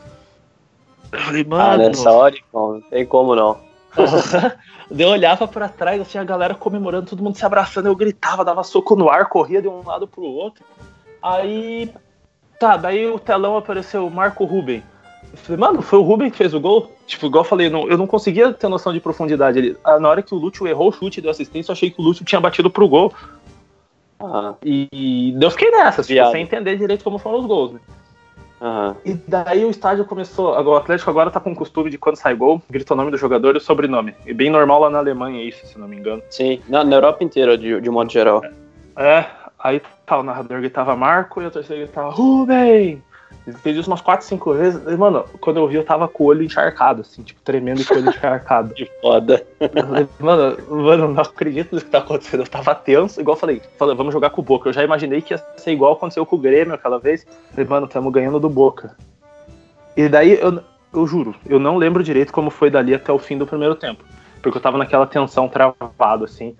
Eu 1.12 1.18
falei, 1.20 1.42
ah, 1.42 1.49
mano. 1.49 1.64
Ah, 1.64 1.77
nessa 1.77 2.11
hora, 2.11 2.37
não 2.53 2.81
tem 2.81 3.05
como 3.05 3.35
não. 3.35 3.59
eu 4.90 5.09
olhava 5.09 5.49
para 5.49 5.68
trás, 5.68 6.01
assim, 6.01 6.18
a 6.18 6.25
galera 6.25 6.55
comemorando, 6.55 7.11
todo 7.11 7.22
mundo 7.22 7.37
se 7.37 7.44
abraçando, 7.44 7.87
eu 7.87 7.96
gritava, 7.96 8.44
dava 8.44 8.62
soco 8.62 8.94
no 8.94 9.09
ar, 9.09 9.27
corria 9.29 9.61
de 9.61 9.68
um 9.68 9.85
lado 9.85 10.07
pro 10.07 10.22
outro. 10.22 10.64
Aí, 11.22 11.92
tá, 12.59 12.77
daí 12.77 13.07
o 13.07 13.18
telão 13.18 13.57
apareceu 13.57 14.09
Marco 14.09 14.44
Ruben. 14.44 14.83
Eu 15.32 15.38
falei, 15.38 15.60
mano, 15.60 15.82
foi 15.82 15.98
o 15.98 16.02
Ruben 16.02 16.30
que 16.30 16.36
fez 16.36 16.54
o 16.54 16.60
gol? 16.60 16.92
Tipo, 17.06 17.26
igual 17.26 17.44
eu 17.44 17.48
falei, 17.48 17.68
não, 17.68 17.88
eu 17.88 17.98
não 17.98 18.06
conseguia 18.06 18.52
ter 18.52 18.68
noção 18.68 18.92
de 18.92 19.00
profundidade. 19.00 19.58
Ele, 19.58 19.76
ah, 19.84 19.98
na 19.98 20.08
hora 20.08 20.22
que 20.22 20.34
o 20.34 20.38
Lúcio 20.38 20.66
errou 20.66 20.88
o 20.88 20.92
chute 20.92 21.18
e 21.18 21.22
deu 21.22 21.30
assistência, 21.30 21.70
eu 21.70 21.74
achei 21.74 21.90
que 21.90 22.00
o 22.00 22.04
Lúcio 22.04 22.24
tinha 22.24 22.40
batido 22.40 22.70
pro 22.70 22.88
gol. 22.88 23.12
Ah. 24.18 24.54
E, 24.64 24.88
e 24.92 25.36
eu 25.40 25.50
fiquei 25.50 25.70
nessa, 25.70 26.02
tipo, 26.02 26.30
sem 26.30 26.42
entender 26.42 26.76
direito 26.76 27.04
como 27.04 27.18
foram 27.18 27.40
os 27.40 27.46
gols, 27.46 27.72
né? 27.72 27.80
Uhum. 28.60 28.94
E 29.04 29.14
daí 29.28 29.64
o 29.64 29.70
estádio 29.70 30.04
começou. 30.04 30.58
O 30.58 30.76
Atlético 30.76 31.10
agora 31.10 31.30
tá 31.30 31.38
com 31.38 31.52
o 31.52 31.56
costume 31.56 31.90
de 31.90 31.98
quando 31.98 32.16
sai 32.16 32.34
gol, 32.34 32.62
grita 32.70 32.94
o 32.94 32.96
nome 32.96 33.10
do 33.10 33.18
jogador 33.18 33.54
e 33.54 33.58
o 33.58 33.60
sobrenome. 33.60 34.14
E 34.24 34.32
bem 34.32 34.50
normal 34.50 34.80
lá 34.80 34.90
na 34.90 34.98
Alemanha 34.98 35.42
isso, 35.42 35.66
se 35.66 35.78
não 35.78 35.86
me 35.86 35.96
engano. 35.96 36.22
Sim, 36.30 36.60
na, 36.68 36.82
na 36.82 36.96
Europa 36.96 37.22
inteira, 37.22 37.58
de, 37.58 37.80
de 37.80 37.90
modo 37.90 38.10
geral. 38.10 38.42
É, 38.96 39.26
aí 39.58 39.82
tá, 40.06 40.18
o 40.18 40.22
narrador 40.22 40.60
gritava 40.60 40.96
Marco 40.96 41.42
e 41.42 41.46
o 41.46 41.50
terceiro 41.50 41.82
gritava 41.82 42.10
Rubem! 42.10 43.02
Fez 43.62 43.76
isso 43.76 43.88
umas 43.88 44.00
4, 44.00 44.26
5 44.26 44.54
vezes. 44.54 44.98
Mano, 44.98 45.24
quando 45.40 45.59
eu 45.59 45.68
vi, 45.68 45.76
eu 45.76 45.85
tava 45.85 46.09
com 46.09 46.24
o 46.24 46.26
olho 46.26 46.42
encharcado, 46.42 47.02
assim, 47.02 47.22
tipo, 47.22 47.40
tremendo 47.42 47.85
com 47.85 47.94
o 47.94 47.98
olho 47.98 48.09
encharcado. 48.09 48.74
que 48.74 48.90
foda. 49.00 49.46
Mano, 50.18 50.56
mano, 50.68 51.09
não 51.14 51.22
acredito 51.22 51.74
no 51.74 51.80
que 51.80 51.88
tá 51.88 51.98
acontecendo. 51.98 52.40
Eu 52.40 52.48
tava 52.48 52.74
tenso, 52.74 53.20
igual 53.20 53.37
eu 53.37 53.40
falei, 53.40 53.62
falei, 53.78 53.94
vamos 53.94 54.12
jogar 54.12 54.30
com 54.30 54.40
o 54.40 54.44
Boca. 54.44 54.68
Eu 54.68 54.72
já 54.72 54.82
imaginei 54.82 55.22
que 55.22 55.32
ia 55.32 55.38
ser 55.56 55.70
igual 55.70 55.92
aconteceu 55.92 56.26
com 56.26 56.35
o 56.35 56.38
Grêmio 56.38 56.74
aquela 56.74 56.98
vez. 56.98 57.24
Falei, 57.50 57.68
mano, 57.68 57.87
tamo 57.87 58.11
ganhando 58.11 58.40
do 58.40 58.48
Boca. 58.48 58.96
E 59.96 60.09
daí, 60.09 60.38
eu, 60.40 60.61
eu 60.92 61.06
juro, 61.06 61.35
eu 61.46 61.61
não 61.61 61.76
lembro 61.76 62.02
direito 62.02 62.32
como 62.32 62.50
foi 62.50 62.68
dali 62.68 62.94
até 62.94 63.12
o 63.12 63.18
fim 63.18 63.38
do 63.38 63.46
primeiro 63.46 63.76
tempo. 63.76 64.04
Porque 64.42 64.59
eu 64.59 64.62
tava 64.62 64.76
naquela 64.76 65.06
tensão 65.06 65.48
travado, 65.48 66.24
assim. 66.24 66.56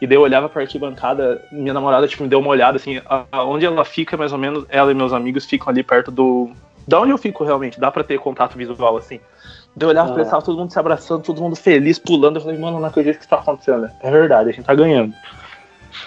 E 0.00 0.06
daí 0.06 0.16
eu 0.16 0.22
olhava 0.22 0.48
pra 0.48 0.62
arquibancada, 0.62 1.42
minha 1.50 1.74
namorada 1.74 2.06
tipo, 2.06 2.22
me 2.22 2.28
deu 2.28 2.38
uma 2.38 2.50
olhada, 2.50 2.76
assim, 2.76 3.00
onde 3.32 3.66
ela 3.66 3.84
fica, 3.84 4.16
mais 4.16 4.32
ou 4.32 4.38
menos, 4.38 4.64
ela 4.68 4.90
e 4.90 4.94
meus 4.94 5.12
amigos 5.12 5.44
ficam 5.44 5.70
ali 5.70 5.82
perto 5.82 6.10
do. 6.10 6.50
Da 6.86 7.00
onde 7.00 7.10
eu 7.10 7.18
fico 7.18 7.44
realmente, 7.44 7.80
dá 7.80 7.90
pra 7.90 8.04
ter 8.04 8.18
contato 8.18 8.56
visual, 8.56 8.96
assim. 8.96 9.20
Daí 9.76 9.86
eu 9.86 9.90
olhava 9.90 10.10
ah. 10.10 10.12
pra 10.12 10.22
eles, 10.22 10.30
tava 10.30 10.42
todo 10.42 10.58
mundo 10.58 10.72
se 10.72 10.78
abraçando, 10.78 11.22
todo 11.22 11.42
mundo 11.42 11.56
feliz, 11.56 11.98
pulando. 11.98 12.36
Eu 12.36 12.42
falei, 12.42 12.58
mano, 12.58 12.80
não 12.80 12.86
acredito 12.86 13.16
que 13.16 13.20
isso 13.20 13.28
tá 13.28 13.36
acontecendo. 13.36 13.90
É 14.00 14.10
verdade, 14.10 14.50
a 14.50 14.52
gente 14.52 14.64
tá 14.64 14.74
ganhando. 14.74 15.12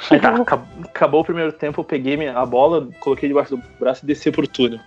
Aí 0.10 0.20
tá, 0.20 0.34
acabou 0.84 1.22
o 1.22 1.26
primeiro 1.26 1.52
tempo, 1.52 1.82
eu 1.82 1.86
peguei 1.86 2.28
a 2.28 2.46
bola, 2.46 2.88
coloquei 3.00 3.28
debaixo 3.28 3.56
do 3.56 3.64
braço 3.80 4.04
e 4.04 4.08
desci 4.08 4.32
pro 4.32 4.48
túnel. 4.48 4.80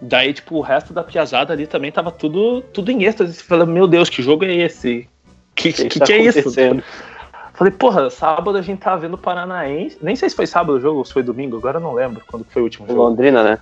Daí, 0.00 0.32
tipo, 0.32 0.56
o 0.56 0.60
resto 0.60 0.92
da 0.92 1.02
piazada 1.02 1.52
ali 1.52 1.66
também 1.66 1.90
tava 1.90 2.10
tudo, 2.10 2.60
tudo 2.72 2.90
em 2.90 3.04
êxtase. 3.04 3.34
Você 3.34 3.42
fala, 3.42 3.64
meu 3.64 3.86
Deus, 3.86 4.10
que 4.10 4.22
jogo 4.22 4.44
é 4.44 4.54
esse? 4.54 5.08
Que 5.54 5.72
que, 5.72 5.88
que, 5.88 5.98
tá 5.98 6.04
que 6.04 6.12
é 6.12 6.22
isso? 6.22 6.50
Falei, 7.56 7.72
porra, 7.72 8.10
sábado 8.10 8.58
a 8.58 8.62
gente 8.62 8.80
tava 8.80 8.98
vendo 8.98 9.16
Paranaense. 9.16 9.98
Nem 10.02 10.14
sei 10.14 10.28
se 10.28 10.36
foi 10.36 10.46
sábado 10.46 10.76
o 10.76 10.80
jogo 10.80 10.98
ou 10.98 11.04
se 11.06 11.12
foi 11.14 11.22
domingo, 11.22 11.56
agora 11.56 11.78
eu 11.78 11.82
não 11.82 11.94
lembro 11.94 12.22
quando 12.26 12.44
foi 12.44 12.60
o 12.60 12.66
último 12.66 12.86
jogo. 12.86 13.00
Londrina, 13.00 13.42
né? 13.42 13.58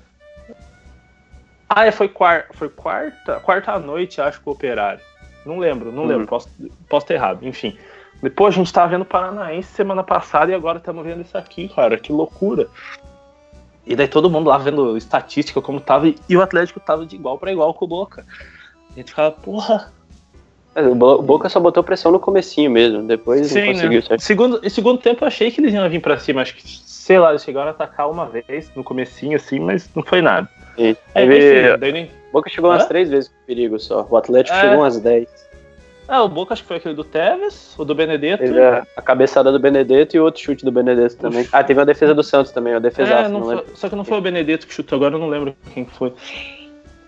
Ah, 1.69 1.87
é, 1.87 1.93
foi, 1.93 2.09
quarta, 2.09 2.53
foi 2.55 2.69
quarta, 2.69 3.39
quarta 3.41 3.79
noite, 3.79 4.21
acho 4.21 4.41
que 4.41 4.49
o 4.49 4.53
Operário. 4.53 5.01
Não 5.47 5.59
lembro, 5.59 5.93
não 5.93 6.07
lembro, 6.07 6.23
uhum. 6.23 6.27
posso, 6.27 6.49
posso 6.89 7.07
ter 7.07 7.15
errado, 7.15 7.47
enfim. 7.47 7.79
Depois 8.21 8.55
a 8.55 8.59
gente 8.59 8.73
tava 8.73 8.89
vendo 8.89 9.05
Paranaense 9.05 9.73
semana 9.73 10.03
passada 10.03 10.51
e 10.51 10.55
agora 10.55 10.79
estamos 10.79 11.05
vendo 11.05 11.21
isso 11.21 11.39
aqui, 11.39 11.69
cara, 11.69 11.97
que 11.97 12.13
loucura. 12.13 12.67
E 13.87 13.95
daí 13.95 14.09
todo 14.09 14.29
mundo 14.29 14.49
lá 14.49 14.59
vendo 14.59 14.97
estatística 14.97 15.63
como 15.63 15.81
tava, 15.81 16.13
e 16.29 16.37
o 16.37 16.43
Atlético 16.43 16.81
tava 16.81 17.07
de 17.07 17.15
igual 17.15 17.39
para 17.39 17.53
igual 17.53 17.73
com 17.73 17.85
o 17.85 17.89
Boca. 17.89 18.27
A 18.91 18.95
gente 18.97 19.11
ficava, 19.11 19.31
porra, 19.31 19.93
o 20.77 21.23
Boca 21.23 21.49
só 21.49 21.61
botou 21.61 21.83
pressão 21.83 22.11
no 22.11 22.19
comecinho 22.19 22.71
mesmo, 22.71 23.03
depois 23.03 23.47
Sim, 23.47 23.61
não 23.61 23.73
conseguiu, 23.73 24.03
né? 24.11 24.19
Segundo, 24.19 24.61
em 24.63 24.69
segundo 24.69 24.99
tempo 24.99 25.25
eu 25.25 25.29
achei 25.29 25.51
que 25.51 25.61
eles 25.61 25.73
iam 25.73 25.89
vir 25.89 26.01
pra 26.01 26.19
cima, 26.19 26.43
acho 26.43 26.55
que, 26.57 26.63
sei 26.67 27.19
lá, 27.19 27.31
eles 27.31 27.45
chegaram 27.45 27.69
a 27.69 27.71
atacar 27.71 28.11
uma 28.11 28.27
vez 28.27 28.71
no 28.75 28.83
comecinho, 28.83 29.37
assim, 29.37 29.61
mas 29.61 29.89
não 29.95 30.03
foi 30.03 30.21
nada. 30.21 30.49
Sim. 30.77 30.97
Aí, 31.15 31.27
enfim, 31.27 31.79
daí 31.79 31.93
nem... 31.93 32.11
Boca 32.33 32.51
chegou 32.51 32.71
umas 32.71 32.87
três 32.87 33.09
vezes 33.09 33.29
com 33.29 33.35
perigo 33.47 33.79
só, 33.79 34.07
o 34.11 34.17
Atlético 34.17 34.57
é... 34.57 34.61
chegou 34.61 34.79
umas 34.79 34.99
dez. 35.01 35.29
Ah, 36.07 36.23
o 36.23 36.29
Boca 36.29 36.53
acho 36.53 36.63
que 36.63 36.69
foi 36.69 36.77
aquele 36.77 36.95
do 36.95 37.05
Tevez, 37.05 37.75
o 37.79 37.85
do 37.85 37.95
Benedetto. 37.95 38.43
Teve 38.43 38.63
a, 38.63 38.87
a 38.97 39.01
cabeçada 39.01 39.51
do 39.51 39.59
Benedetto 39.59 40.17
e 40.17 40.21
outro 40.21 40.43
chute 40.43 40.65
do 40.65 40.71
Benedetto 40.71 41.17
também. 41.17 41.43
Uf. 41.43 41.51
Ah, 41.51 41.65
teve 41.65 41.81
a 41.81 41.85
defesa 41.85 42.15
do 42.15 42.23
Santos 42.23 42.53
também, 42.53 42.75
a 42.75 42.79
defesa. 42.79 43.11
É, 43.11 43.29
não 43.29 43.41
não 43.41 43.65
só 43.75 43.89
que 43.89 43.97
não 43.97 44.05
foi 44.05 44.19
o 44.19 44.21
Benedetto 44.21 44.67
que 44.67 44.75
chutou, 44.75 44.97
agora 44.97 45.15
eu 45.15 45.19
não 45.19 45.29
lembro 45.29 45.57
quem 45.73 45.87
foi. 45.87 46.13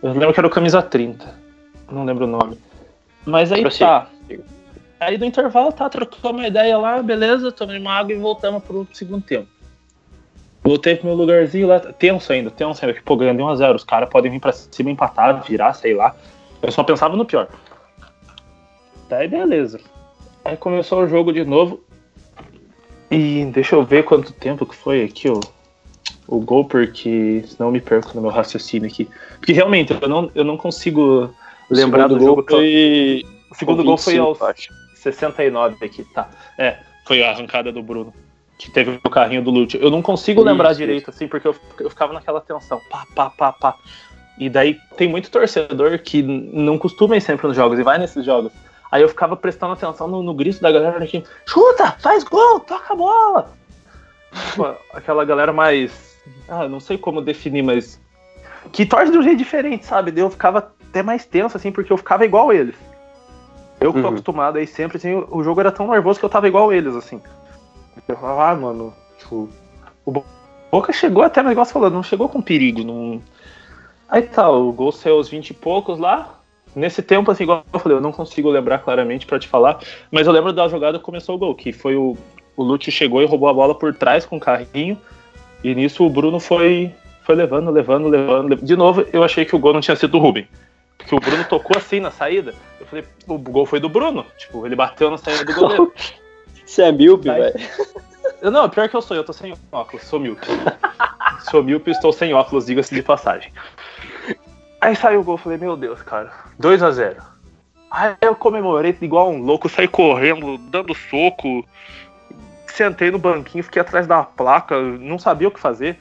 Eu 0.02 0.12
lembro 0.12 0.32
que 0.32 0.40
era 0.40 0.46
o 0.46 0.50
camisa 0.50 0.80
30. 0.80 1.26
Não 1.90 2.04
lembro 2.04 2.24
o 2.24 2.28
nome. 2.28 2.58
Mas 3.26 3.50
aí 3.52 3.68
tá. 3.68 4.08
Aí 4.98 5.18
no 5.18 5.26
intervalo, 5.26 5.72
tá, 5.72 5.90
trocou 5.90 6.30
uma 6.30 6.46
ideia 6.46 6.78
lá, 6.78 7.02
beleza, 7.02 7.52
tomei 7.52 7.78
uma 7.78 7.92
água 7.92 8.12
e 8.12 8.16
voltamos 8.16 8.62
pro 8.62 8.88
segundo 8.94 9.22
tempo. 9.22 9.48
Voltei 10.62 10.96
pro 10.96 11.06
meu 11.06 11.14
lugarzinho 11.14 11.66
lá, 11.66 11.78
tenso 11.78 12.32
ainda, 12.32 12.50
tenso 12.50 12.84
ainda, 12.84 12.96
que 12.96 13.02
pô, 13.02 13.16
ganhando 13.16 13.42
1x0, 13.42 13.74
os 13.74 13.84
caras 13.84 14.08
podem 14.08 14.32
vir 14.32 14.40
pra 14.40 14.52
cima, 14.52 14.90
empatar, 14.90 15.44
virar, 15.44 15.74
sei 15.74 15.94
lá. 15.94 16.16
Eu 16.62 16.72
só 16.72 16.82
pensava 16.82 17.14
no 17.14 17.26
pior. 17.26 17.48
Daí 19.08 19.28
beleza. 19.28 19.80
Aí 20.44 20.56
começou 20.56 21.02
o 21.02 21.08
jogo 21.08 21.32
de 21.32 21.44
novo. 21.44 21.80
E 23.10 23.44
deixa 23.52 23.76
eu 23.76 23.84
ver 23.84 24.04
quanto 24.04 24.32
tempo 24.32 24.66
que 24.66 24.74
foi 24.74 25.04
aqui, 25.04 25.28
ó. 25.28 25.40
O 26.26 26.40
gol, 26.40 26.64
porque 26.64 27.44
senão 27.46 27.68
eu 27.68 27.72
me 27.72 27.80
perco 27.80 28.12
no 28.14 28.22
meu 28.22 28.30
raciocínio 28.30 28.88
aqui. 28.88 29.08
Porque 29.38 29.52
realmente, 29.52 29.96
eu 30.00 30.08
não, 30.08 30.30
eu 30.34 30.42
não 30.42 30.56
consigo 30.56 31.32
lembrar 31.70 32.08
do 32.08 32.18
jogo. 32.18 32.44
Foi... 32.48 33.24
O 33.50 33.54
segundo 33.54 33.84
gol 33.84 33.96
foi 33.96 34.18
aos 34.18 34.40
acho. 34.42 34.72
69 34.94 35.84
aqui, 35.84 36.04
tá. 36.12 36.28
É, 36.58 36.78
foi 37.06 37.22
a 37.22 37.30
arrancada 37.30 37.70
do 37.70 37.82
Bruno. 37.82 38.12
Que 38.58 38.70
teve 38.70 38.98
o 39.04 39.10
carrinho 39.10 39.42
do 39.42 39.50
Lúcio. 39.50 39.78
Eu 39.80 39.90
não 39.90 40.00
consigo 40.00 40.40
isso, 40.40 40.48
lembrar 40.48 40.70
isso. 40.70 40.78
direito, 40.78 41.10
assim, 41.10 41.28
porque 41.28 41.46
eu, 41.46 41.54
eu 41.78 41.90
ficava 41.90 42.14
naquela 42.14 42.40
tensão. 42.40 42.80
Pá, 42.90 43.04
pá, 43.14 43.30
pá, 43.30 43.52
pá. 43.52 43.76
E 44.38 44.48
daí 44.48 44.78
tem 44.96 45.08
muito 45.08 45.30
torcedor 45.30 45.98
que 45.98 46.22
não 46.22 46.78
costuma 46.78 47.16
ir 47.16 47.20
sempre 47.20 47.46
nos 47.46 47.56
jogos 47.56 47.78
e 47.78 47.82
vai 47.82 47.98
nesses 47.98 48.24
jogos. 48.24 48.52
Aí 48.90 49.02
eu 49.02 49.08
ficava 49.08 49.36
prestando 49.36 49.74
atenção 49.74 50.08
no, 50.08 50.22
no 50.22 50.34
grito 50.34 50.60
da 50.60 50.72
galera 50.72 51.02
aqui. 51.02 51.22
Chuta! 51.44 51.92
Faz 51.98 52.24
gol! 52.24 52.60
Toca 52.60 52.92
a 52.92 52.96
bola! 52.96 53.52
Aquela 54.92 55.24
galera 55.24 55.52
mais. 55.52 56.16
Ah, 56.48 56.68
não 56.68 56.80
sei 56.80 56.96
como 56.96 57.20
definir, 57.20 57.62
mas. 57.62 58.00
Que 58.72 58.84
torce 58.84 59.12
de 59.12 59.18
um 59.18 59.22
jeito 59.22 59.38
diferente, 59.38 59.86
sabe? 59.86 60.10
Daí 60.10 60.22
eu 60.22 60.30
ficava 60.30 60.72
até 60.96 61.02
mais 61.02 61.26
tenso, 61.26 61.56
assim, 61.56 61.70
porque 61.70 61.92
eu 61.92 61.98
ficava 61.98 62.24
igual 62.24 62.52
eles. 62.52 62.74
Eu 63.78 63.92
que 63.92 64.00
tô 64.00 64.06
uhum. 64.06 64.14
acostumado 64.14 64.56
aí 64.56 64.66
sempre, 64.66 64.96
assim, 64.96 65.22
o 65.30 65.42
jogo 65.42 65.60
era 65.60 65.70
tão 65.70 65.88
nervoso 65.88 66.18
que 66.18 66.24
eu 66.24 66.30
tava 66.30 66.48
igual 66.48 66.72
eles, 66.72 66.94
assim. 66.94 67.20
Eu 68.08 68.16
falava, 68.16 68.50
ah, 68.50 68.56
mano, 68.56 68.94
tipo, 69.18 69.50
o 70.04 70.24
Boca 70.72 70.92
chegou 70.92 71.22
até, 71.22 71.42
mas 71.42 71.52
igual 71.52 71.66
falou, 71.66 71.90
não 71.90 72.02
chegou 72.02 72.28
com 72.28 72.40
perigo. 72.40 72.82
Não... 72.82 73.20
Aí 74.08 74.22
tá, 74.22 74.48
o 74.48 74.72
gol 74.72 74.90
saiu 74.90 75.16
aos 75.16 75.28
20 75.28 75.50
e 75.50 75.54
poucos 75.54 75.98
lá. 75.98 76.40
Nesse 76.74 77.02
tempo, 77.02 77.30
assim, 77.30 77.42
igual 77.44 77.64
eu 77.70 77.78
falei, 77.78 77.98
eu 77.98 78.02
não 78.02 78.12
consigo 78.12 78.50
lembrar 78.50 78.78
claramente 78.78 79.26
para 79.26 79.38
te 79.38 79.48
falar, 79.48 79.78
mas 80.10 80.26
eu 80.26 80.32
lembro 80.32 80.52
da 80.52 80.68
jogada 80.68 80.98
que 80.98 81.04
começou 81.04 81.34
o 81.34 81.38
gol, 81.38 81.54
que 81.54 81.72
foi 81.72 81.96
o, 81.96 82.16
o 82.56 82.62
Lúcio 82.62 82.92
chegou 82.92 83.22
e 83.22 83.26
roubou 83.26 83.48
a 83.48 83.54
bola 83.54 83.74
por 83.74 83.94
trás 83.94 84.26
com 84.26 84.36
o 84.36 84.40
carrinho, 84.40 84.98
e 85.64 85.74
nisso 85.74 86.04
o 86.04 86.10
Bruno 86.10 86.38
foi, 86.38 86.94
foi 87.22 87.34
levando, 87.34 87.70
levando, 87.70 88.08
levando. 88.08 88.56
De 88.56 88.76
novo, 88.76 89.06
eu 89.10 89.24
achei 89.24 89.46
que 89.46 89.56
o 89.56 89.58
gol 89.58 89.72
não 89.72 89.80
tinha 89.80 89.96
sido 89.96 90.12
do 90.12 90.18
Rubem. 90.18 90.46
Porque 90.98 91.14
o 91.14 91.20
Bruno 91.20 91.44
tocou 91.44 91.76
assim 91.76 92.00
na 92.00 92.10
saída. 92.10 92.54
Eu 92.80 92.86
falei, 92.86 93.04
o 93.26 93.38
gol 93.38 93.66
foi 93.66 93.80
do 93.80 93.88
Bruno. 93.88 94.24
Tipo, 94.36 94.66
ele 94.66 94.76
bateu 94.76 95.10
na 95.10 95.18
saída 95.18 95.44
do 95.44 95.54
goleiro. 95.54 95.92
Você 96.64 96.82
é 96.82 96.92
míope, 96.92 97.28
velho. 97.28 97.54
Não, 98.42 98.68
pior 98.68 98.88
que 98.88 98.96
eu 98.96 99.02
sou, 99.02 99.16
eu 99.16 99.24
tô 99.24 99.32
sem 99.32 99.54
óculos, 99.70 100.04
sou 100.04 100.18
míope. 100.18 100.46
sou 101.48 101.62
míope 101.62 101.90
e 101.90 101.92
estou 101.92 102.12
sem 102.12 102.34
óculos, 102.34 102.66
diga-se 102.66 102.94
de 102.94 103.02
passagem. 103.02 103.52
Aí 104.80 104.94
saiu 104.96 105.20
o 105.20 105.24
gol, 105.24 105.38
falei, 105.38 105.58
meu 105.58 105.76
Deus, 105.76 106.02
cara, 106.02 106.32
2 106.58 106.82
a 106.82 106.90
0 106.90 107.22
Aí 107.90 108.16
eu 108.20 108.34
comemorei 108.34 108.96
igual 109.00 109.30
um 109.30 109.42
louco, 109.42 109.68
saí 109.68 109.88
correndo, 109.88 110.58
dando 110.58 110.94
soco, 110.94 111.64
sentei 112.66 113.10
no 113.10 113.18
banquinho, 113.18 113.64
fiquei 113.64 113.80
atrás 113.80 114.06
da 114.06 114.22
placa, 114.22 114.78
não 114.80 115.18
sabia 115.18 115.48
o 115.48 115.50
que 115.50 115.60
fazer. 115.60 115.98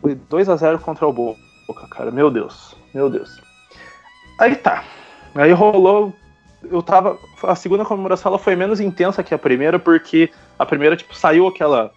Foi 0.00 0.14
2 0.14 0.48
a 0.48 0.56
0 0.56 0.78
contra 0.78 1.06
o 1.06 1.12
Boca, 1.12 1.88
cara. 1.90 2.10
Meu 2.10 2.30
Deus, 2.30 2.76
meu 2.94 3.08
Deus. 3.08 3.40
Aí 4.42 4.56
tá. 4.56 4.84
Aí 5.34 5.52
rolou. 5.52 6.12
Eu 6.70 6.82
tava. 6.82 7.18
A 7.42 7.54
segunda 7.54 7.84
comemoração 7.84 8.30
ela 8.30 8.38
foi 8.38 8.56
menos 8.56 8.80
intensa 8.80 9.22
que 9.22 9.34
a 9.34 9.38
primeira, 9.38 9.78
porque 9.78 10.30
a 10.58 10.66
primeira, 10.66 10.96
tipo, 10.96 11.14
saiu 11.14 11.46
aquela. 11.46 11.92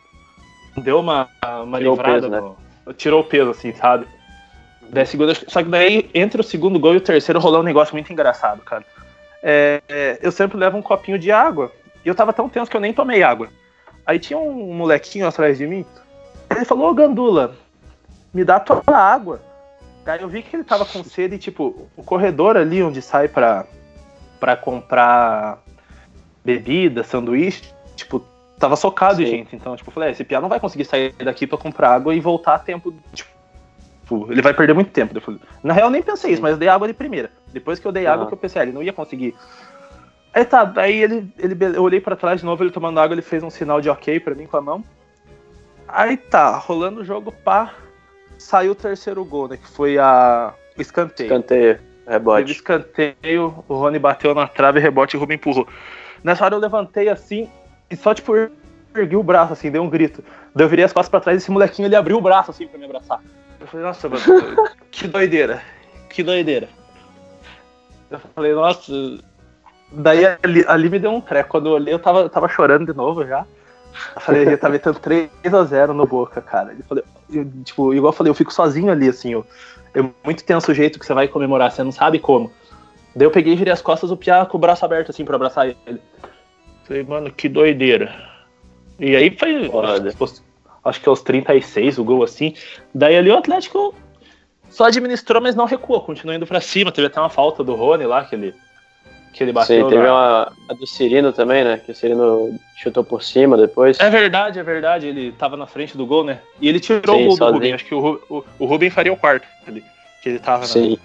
Deu 0.78 1.00
uma, 1.00 1.28
uma 1.64 1.78
Tirou 1.78 1.94
o 1.94 1.96
livrada. 1.98 2.14
peso, 2.22 2.30
né? 2.30 2.40
no- 2.86 2.94
tirou 2.94 3.22
o 3.22 3.24
peso, 3.24 3.50
assim, 3.52 3.74
sabe? 3.74 4.06
Daí 4.90 5.06
segunda. 5.06 5.34
Só 5.34 5.64
que 5.64 5.70
daí, 5.70 6.10
entre 6.14 6.40
o 6.40 6.44
segundo 6.44 6.80
gol 6.80 6.94
e 6.94 6.98
o 6.98 7.02
terceiro, 7.02 7.40
rolou 7.40 7.62
um 7.62 7.64
negócio 7.64 7.94
muito 7.96 8.12
engraçado, 8.14 8.62
cara. 8.62 8.84
É, 9.42 9.82
é, 9.90 10.20
eu 10.22 10.32
sempre 10.32 10.58
levo 10.58 10.78
um 10.78 10.82
copinho 10.82 11.18
de 11.18 11.32
água. 11.32 11.72
E 12.04 12.08
eu 12.08 12.14
tava 12.16 12.32
tão 12.34 12.48
tenso 12.50 12.70
que 12.70 12.78
eu 12.78 12.82
nem 12.82 12.94
tomei 12.94 13.24
água. 13.24 13.50
Aí 14.06 14.20
tinha 14.20 14.38
um 14.38 14.74
molequinho 14.74 15.28
atrás 15.28 15.58
de 15.58 15.66
mim. 15.66 15.84
Ele 16.56 16.66
falou, 16.66 16.90
ô 16.90 16.94
Gandula, 16.94 17.56
me 18.32 18.44
dá 18.44 18.60
tua 18.60 18.84
água. 18.96 19.40
Aí 20.06 20.22
eu 20.22 20.30
vi 20.30 20.42
que 20.44 20.56
ele 20.56 20.64
tava 20.64 20.86
com 20.86 21.04
sede 21.04 21.36
e, 21.36 21.40
tipo, 21.40 21.88
o 21.96 22.04
corredor 22.04 22.56
ali 22.58 22.82
onde 22.84 23.02
sai 23.02 23.28
pra, 23.28 23.66
pra 24.40 24.56
comprar 24.56 25.60
bebida, 26.44 27.04
sanduíche, 27.04 27.64
tipo, 27.96 28.20
tava 28.60 28.76
socado 28.76 29.18
de 29.18 29.26
gente. 29.26 29.56
Então, 29.56 29.76
tipo, 29.76 29.90
eu 29.90 29.94
falei, 29.94 30.10
"É, 30.10 30.12
esse 30.12 30.24
piá 30.24 30.40
não 30.40 30.50
vai 30.50 30.60
conseguir 30.60 30.86
sair 30.86 31.12
daqui 31.14 31.48
pra 31.48 31.58
comprar 31.58 31.90
água 31.92 32.14
e 32.14 32.20
voltar 32.20 32.56
a 32.56 32.60
tempo. 32.60 32.94
Tipo, 33.14 34.32
ele 34.32 34.42
vai 34.44 34.54
perder 34.54 34.74
muito 34.74 34.92
tempo. 34.92 35.18
Eu 35.18 35.22
falei- 35.22 35.40
Na 35.64 35.74
real, 35.74 35.88
eu 35.88 35.92
nem 35.92 36.04
pensei 36.04 36.32
isso, 36.34 36.42
mas 36.42 36.52
eu 36.52 36.58
dei 36.58 36.70
água 36.70 36.88
de 36.88 36.94
primeira. 36.94 37.32
Depois 37.52 37.80
que 37.80 37.88
eu 37.88 37.92
dei 37.92 38.06
água, 38.06 38.26
que 38.28 38.34
eu 38.34 38.38
pensei, 38.38 38.62
ah, 38.62 38.66
ele 38.66 38.72
não 38.74 38.84
ia 38.84 38.94
conseguir. 38.94 39.34
Aí 40.32 40.46
tá, 40.46 40.64
daí 40.66 41.02
ele, 41.02 41.34
ele, 41.40 41.58
eu 41.76 41.82
olhei 41.82 42.00
pra 42.00 42.16
trás 42.16 42.42
de 42.42 42.46
novo, 42.46 42.62
ele 42.64 42.70
tomando 42.70 43.00
água, 43.00 43.16
ele 43.16 43.22
fez 43.24 43.42
um 43.42 43.50
sinal 43.50 43.82
de 43.82 43.90
ok 43.90 44.20
pra 44.20 44.36
mim 44.36 44.46
com 44.46 44.58
a 44.58 44.62
mão. 44.62 44.84
Aí 45.88 46.16
tá, 46.18 46.58
rolando 46.58 47.02
o 47.02 47.06
jogo, 47.06 47.32
pá, 47.32 47.74
saiu 48.38 48.72
o 48.72 48.76
terceiro 48.76 49.24
gol, 49.26 49.48
né? 49.48 49.58
Que 49.58 49.68
foi 49.68 49.98
a 49.98 50.54
escanteio. 50.78 51.28
Escanteio, 51.28 51.76
Teve 51.76 52.12
rebote. 52.12 52.52
escanteio, 52.52 53.64
o 53.68 53.74
Rony 53.76 54.00
bateu 54.00 54.36
na 54.36 54.48
trave, 54.48 54.80
rebote 54.80 55.16
e 55.16 55.18
o 55.18 55.20
Rubem 55.20 55.36
empurrou. 55.36 55.68
Nessa 56.24 56.46
hora 56.46 56.56
eu 56.56 56.60
levantei 56.60 57.10
assim 57.10 57.50
e 57.90 57.96
só 57.96 58.14
tipo 58.14 58.34
ergui 58.96 59.16
o 59.16 59.24
braço 59.24 59.54
assim, 59.54 59.72
dei 59.72 59.82
um 59.82 59.90
grito. 59.90 60.24
Daí 60.54 60.66
eu 60.66 60.70
virei 60.70 60.86
as 60.86 60.94
costas 60.94 61.10
pra 61.10 61.20
trás 61.20 61.38
e 61.38 61.42
esse 61.44 61.52
molequinho 61.52 61.88
ele 61.88 61.96
abriu 61.96 62.18
o 62.18 62.22
braço 62.22 62.52
assim 62.52 62.68
pra 62.68 62.80
me 62.80 62.86
abraçar. 62.86 63.22
Eu 63.60 63.68
falei, 63.68 63.86
nossa, 63.86 64.08
mano, 64.08 64.22
que 64.92 65.08
doideira. 65.08 65.62
Que 66.10 66.24
doideira. 66.24 66.70
Eu 68.10 68.20
falei, 68.34 68.54
nossa. 68.54 68.92
Daí 69.92 70.26
ali, 70.44 70.64
ali 70.68 70.90
me 70.90 71.00
deu 71.00 71.12
um 71.12 71.22
treco. 71.22 71.50
Quando 71.50 71.68
eu 71.70 71.74
olhei, 71.74 71.94
eu 71.94 72.00
tava, 72.00 72.30
tava 72.30 72.48
chorando 72.48 72.92
de 72.92 72.98
novo 72.98 73.26
já. 73.26 73.46
Eu 74.16 74.22
falei, 74.22 74.42
ele 74.44 74.58
tá 74.58 74.70
metendo 74.70 75.00
3x0 75.00 75.88
no 75.94 76.06
boca, 76.06 76.42
cara. 76.42 76.72
Ele 76.72 76.84
falou, 76.84 77.04
eu, 77.32 77.46
tipo, 77.64 77.94
igual 77.94 78.12
eu 78.12 78.16
falei, 78.18 78.30
eu 78.30 78.36
fico 78.36 78.54
sozinho 78.54 78.92
ali, 78.92 79.08
assim, 79.10 79.34
eu, 79.34 79.46
é 79.94 80.02
muito 80.24 80.44
tenso 80.44 80.72
o 80.72 80.76
jeito 80.76 81.00
que 81.00 81.06
você 81.06 81.14
vai 81.14 81.28
comemorar, 81.28 81.72
você 81.72 81.84
não 81.84 81.92
sabe 81.92 82.20
como. 82.20 82.52
Daí 83.16 83.26
eu 83.26 83.32
peguei 83.32 83.54
e 83.54 83.56
virei 83.56 83.72
as 83.74 83.82
costas 83.82 84.10
do 84.10 84.18
Piá 84.18 84.46
com 84.46 84.58
o 84.58 84.60
braço 84.60 84.84
aberto, 84.84 85.10
assim, 85.12 85.24
pra 85.24 85.36
abraçar 85.36 85.68
ele. 85.68 86.02
Falei, 86.84 87.04
mano, 87.04 87.32
que 87.32 87.48
doideira. 87.48 88.14
E 89.00 89.16
aí 89.16 89.36
foi, 89.38 89.70
acho, 89.86 90.18
que- 90.18 90.42
acho 90.84 91.02
que 91.02 91.10
aos 91.10 91.22
36 91.22 91.98
o 91.98 92.04
gol, 92.04 92.24
assim. 92.24 92.54
Daí 92.94 93.16
ali 93.16 93.30
o 93.30 93.38
Atlético 93.38 93.96
só 94.70 94.86
administrou, 94.86 95.42
mas 95.42 95.56
não 95.56 95.66
recuou, 95.66 96.02
continuou 96.02 96.36
indo 96.36 96.46
pra 96.46 96.60
cima. 96.62 96.92
Teve 96.92 97.08
até 97.08 97.20
uma 97.20 97.30
falta 97.30 97.64
do 97.64 97.74
Rony 97.76 98.06
lá, 98.06 98.26
que 98.26 98.36
ele, 98.36 98.54
que 99.36 99.44
ele 99.44 99.52
bateu. 99.52 99.84
Sim, 99.84 99.90
teve 99.90 100.04
na- 100.04 100.14
uma, 100.14 100.54
a 100.70 100.74
do 100.74 100.88
Cirino 100.88 101.34
também, 101.34 101.64
né? 101.64 101.78
Que 101.78 101.92
o 101.92 101.96
Cirino 101.96 102.58
chutou 102.78 103.04
por 103.04 103.22
cima 103.22 103.58
depois. 103.58 104.00
É 104.00 104.10
verdade, 104.10 104.60
é 104.60 104.64
verdade. 104.64 105.08
Ele 105.08 105.32
tava 105.34 105.58
na 105.58 105.68
frente 105.68 105.98
do 105.98 106.06
gol, 106.06 106.24
né? 106.24 106.40
E 106.62 106.70
ele 106.70 106.80
tirou 106.80 107.18
Sim, 107.18 107.24
o 107.24 107.28
gol 107.28 107.30
do 107.32 107.38
sozinho. 107.38 107.54
Rubem. 107.56 107.74
Acho 107.74 107.86
que 107.86 107.94
o, 107.96 108.22
o, 108.30 108.44
o 108.60 108.66
Rubem 108.66 108.90
faria 108.90 109.12
o 109.12 109.18
quarto. 109.18 109.46
ali, 109.68 109.84
que 110.24 110.30
ele 110.30 110.40
tava 110.40 110.62
na- 110.62 110.68
Sim. 110.68 110.98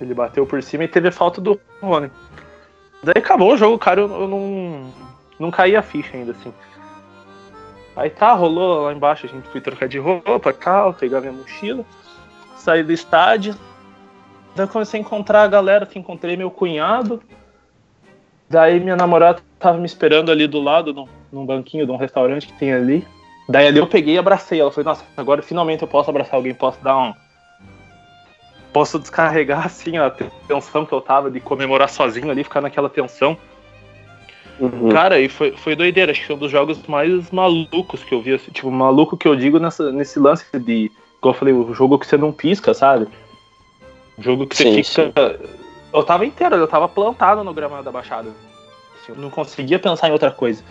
Ele 0.00 0.14
bateu 0.14 0.46
por 0.46 0.62
cima 0.62 0.84
e 0.84 0.88
teve 0.88 1.08
a 1.08 1.12
falta 1.12 1.40
do 1.40 1.60
Rony. 1.82 2.10
Daí 3.04 3.14
acabou 3.18 3.52
o 3.52 3.56
jogo, 3.56 3.78
cara. 3.78 4.00
Eu, 4.00 4.10
eu 4.22 4.26
não, 4.28 4.90
não 5.38 5.50
caí 5.50 5.76
a 5.76 5.82
ficha 5.82 6.16
ainda, 6.16 6.32
assim. 6.32 6.52
Aí 7.94 8.08
tá, 8.08 8.32
rolou 8.32 8.84
lá 8.84 8.92
embaixo, 8.92 9.26
a 9.26 9.28
gente 9.28 9.46
foi 9.50 9.60
trocar 9.60 9.86
de 9.86 9.98
roupa, 9.98 10.52
tal, 10.54 10.94
pegar 10.94 11.20
minha 11.20 11.32
mochila, 11.32 11.84
saí 12.56 12.82
do 12.82 12.90
estádio. 12.92 13.54
Daí 14.54 14.66
eu 14.66 14.68
comecei 14.68 15.00
a 15.00 15.02
encontrar 15.02 15.42
a 15.42 15.48
galera, 15.48 15.84
assim, 15.84 15.98
encontrei 15.98 16.36
meu 16.36 16.50
cunhado. 16.50 17.22
Daí 18.48 18.78
minha 18.80 18.96
namorada 18.96 19.40
tava 19.58 19.78
me 19.78 19.86
esperando 19.86 20.30
ali 20.30 20.46
do 20.46 20.60
lado, 20.60 20.92
num, 20.92 21.06
num 21.32 21.46
banquinho 21.46 21.86
de 21.86 21.92
um 21.92 21.96
restaurante 21.96 22.46
que 22.46 22.52
tem 22.52 22.72
ali. 22.72 23.06
Daí 23.48 23.66
ali 23.66 23.78
eu 23.78 23.86
peguei 23.86 24.14
e 24.14 24.18
abracei 24.18 24.60
ela. 24.60 24.70
Falei, 24.70 24.84
nossa, 24.84 25.04
agora 25.16 25.42
finalmente 25.42 25.82
eu 25.82 25.88
posso 25.88 26.10
abraçar 26.10 26.34
alguém, 26.34 26.52
posso 26.52 26.82
dar 26.82 26.98
um. 26.98 27.14
Posso 28.72 28.98
descarregar 28.98 29.64
assim 29.66 29.96
a 29.96 30.10
tensão 30.46 30.84
que 30.84 30.92
eu 30.92 31.00
tava 31.00 31.30
de 31.30 31.40
comemorar 31.40 31.88
sozinho 31.88 32.30
ali, 32.30 32.44
ficar 32.44 32.60
naquela 32.60 32.90
tensão. 32.90 33.36
Uhum. 34.60 34.90
Cara, 34.90 35.18
e 35.18 35.28
foi, 35.28 35.52
foi 35.52 35.74
doideira, 35.74 36.12
acho 36.12 36.20
que 36.20 36.26
foi 36.26 36.36
um 36.36 36.38
dos 36.38 36.50
jogos 36.50 36.78
mais 36.86 37.30
malucos 37.30 38.04
que 38.04 38.14
eu 38.14 38.20
vi. 38.20 38.34
assim, 38.34 38.52
tipo, 38.52 38.70
maluco 38.70 39.16
que 39.16 39.26
eu 39.26 39.34
digo 39.34 39.58
nessa, 39.58 39.90
nesse 39.90 40.18
lance 40.18 40.44
de. 40.58 40.90
Igual 41.18 41.34
eu 41.34 41.38
falei, 41.38 41.54
o 41.54 41.72
jogo 41.72 41.98
que 41.98 42.06
você 42.06 42.16
não 42.16 42.32
pisca, 42.32 42.74
sabe? 42.74 43.06
Jogo 44.22 44.46
que 44.46 44.56
você 44.56 44.82
Sim, 44.82 44.82
fica. 44.82 45.38
Eu 45.92 46.02
tava 46.04 46.24
inteiro, 46.24 46.56
eu 46.56 46.68
tava 46.68 46.88
plantado 46.88 47.44
no 47.44 47.52
gramado 47.52 47.82
da 47.82 47.92
Baixada. 47.92 48.30
Assim, 48.94 49.12
eu 49.12 49.16
não 49.16 49.28
conseguia 49.28 49.78
pensar 49.78 50.08
em 50.08 50.12
outra 50.12 50.30
coisa. 50.30 50.62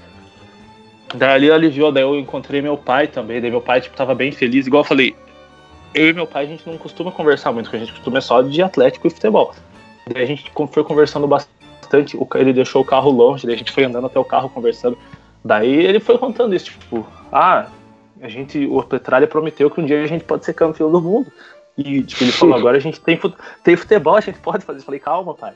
Daí 1.13 1.29
ali 1.29 1.51
aliviou, 1.51 1.91
daí 1.91 2.03
eu 2.03 2.17
encontrei 2.17 2.61
meu 2.61 2.77
pai 2.77 3.07
também, 3.07 3.41
daí 3.41 3.51
meu 3.51 3.61
pai, 3.61 3.81
tipo, 3.81 3.95
tava 3.95 4.15
bem 4.15 4.31
feliz. 4.31 4.65
Igual 4.65 4.81
eu 4.81 4.87
falei, 4.87 5.15
eu 5.93 6.09
e 6.09 6.13
meu 6.13 6.25
pai, 6.25 6.45
a 6.45 6.47
gente 6.47 6.67
não 6.67 6.77
costuma 6.77 7.11
conversar 7.11 7.51
muito, 7.51 7.65
porque 7.65 7.77
a 7.77 7.79
gente 7.79 7.91
costuma 7.91 8.17
é 8.17 8.21
só 8.21 8.41
de 8.41 8.61
atlético 8.61 9.07
e 9.07 9.09
futebol. 9.09 9.53
Daí 10.11 10.23
a 10.23 10.25
gente 10.25 10.51
foi 10.71 10.83
conversando 10.83 11.27
bastante, 11.27 12.17
ele 12.35 12.53
deixou 12.53 12.81
o 12.81 12.85
carro 12.85 13.11
longe, 13.11 13.45
daí 13.45 13.55
a 13.55 13.57
gente 13.57 13.71
foi 13.71 13.83
andando 13.83 14.07
até 14.07 14.17
o 14.17 14.25
carro 14.25 14.49
conversando. 14.49 14.97
Daí 15.43 15.85
ele 15.85 15.99
foi 15.99 16.17
contando 16.17 16.55
isso, 16.55 16.65
tipo, 16.65 17.05
ah, 17.31 17.67
a 18.21 18.29
gente, 18.29 18.65
o 18.65 18.81
Petralha 18.83 19.27
prometeu 19.27 19.69
que 19.69 19.81
um 19.81 19.85
dia 19.85 20.01
a 20.01 20.07
gente 20.07 20.23
pode 20.23 20.45
ser 20.45 20.53
campeão 20.53 20.91
do 20.91 21.01
mundo. 21.01 21.31
E 21.77 22.03
tipo, 22.03 22.23
ele 22.23 22.31
falou, 22.31 22.55
agora 22.59 22.77
a 22.77 22.81
gente 22.81 22.99
tem, 22.99 23.19
tem 23.63 23.75
futebol, 23.75 24.15
a 24.15 24.21
gente 24.21 24.39
pode 24.39 24.63
fazer. 24.63 24.79
Eu 24.79 24.83
falei, 24.83 24.99
calma, 24.99 25.33
pai. 25.33 25.53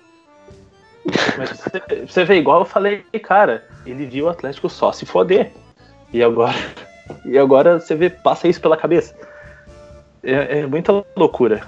Mas 1.37 1.51
você, 1.51 2.05
você 2.07 2.25
vê, 2.25 2.37
igual 2.37 2.61
eu 2.61 2.65
falei, 2.65 3.03
cara, 3.21 3.63
ele 3.85 4.05
viu 4.05 4.25
o 4.25 4.29
Atlético 4.29 4.69
só 4.69 4.91
se 4.91 5.05
foder. 5.05 5.51
E 6.11 6.23
agora, 6.23 6.55
e 7.25 7.37
agora 7.37 7.79
você 7.79 7.95
vê, 7.95 8.09
passa 8.09 8.47
isso 8.47 8.61
pela 8.61 8.77
cabeça. 8.77 9.15
É, 10.23 10.59
é 10.59 10.67
muita 10.67 11.05
loucura. 11.15 11.67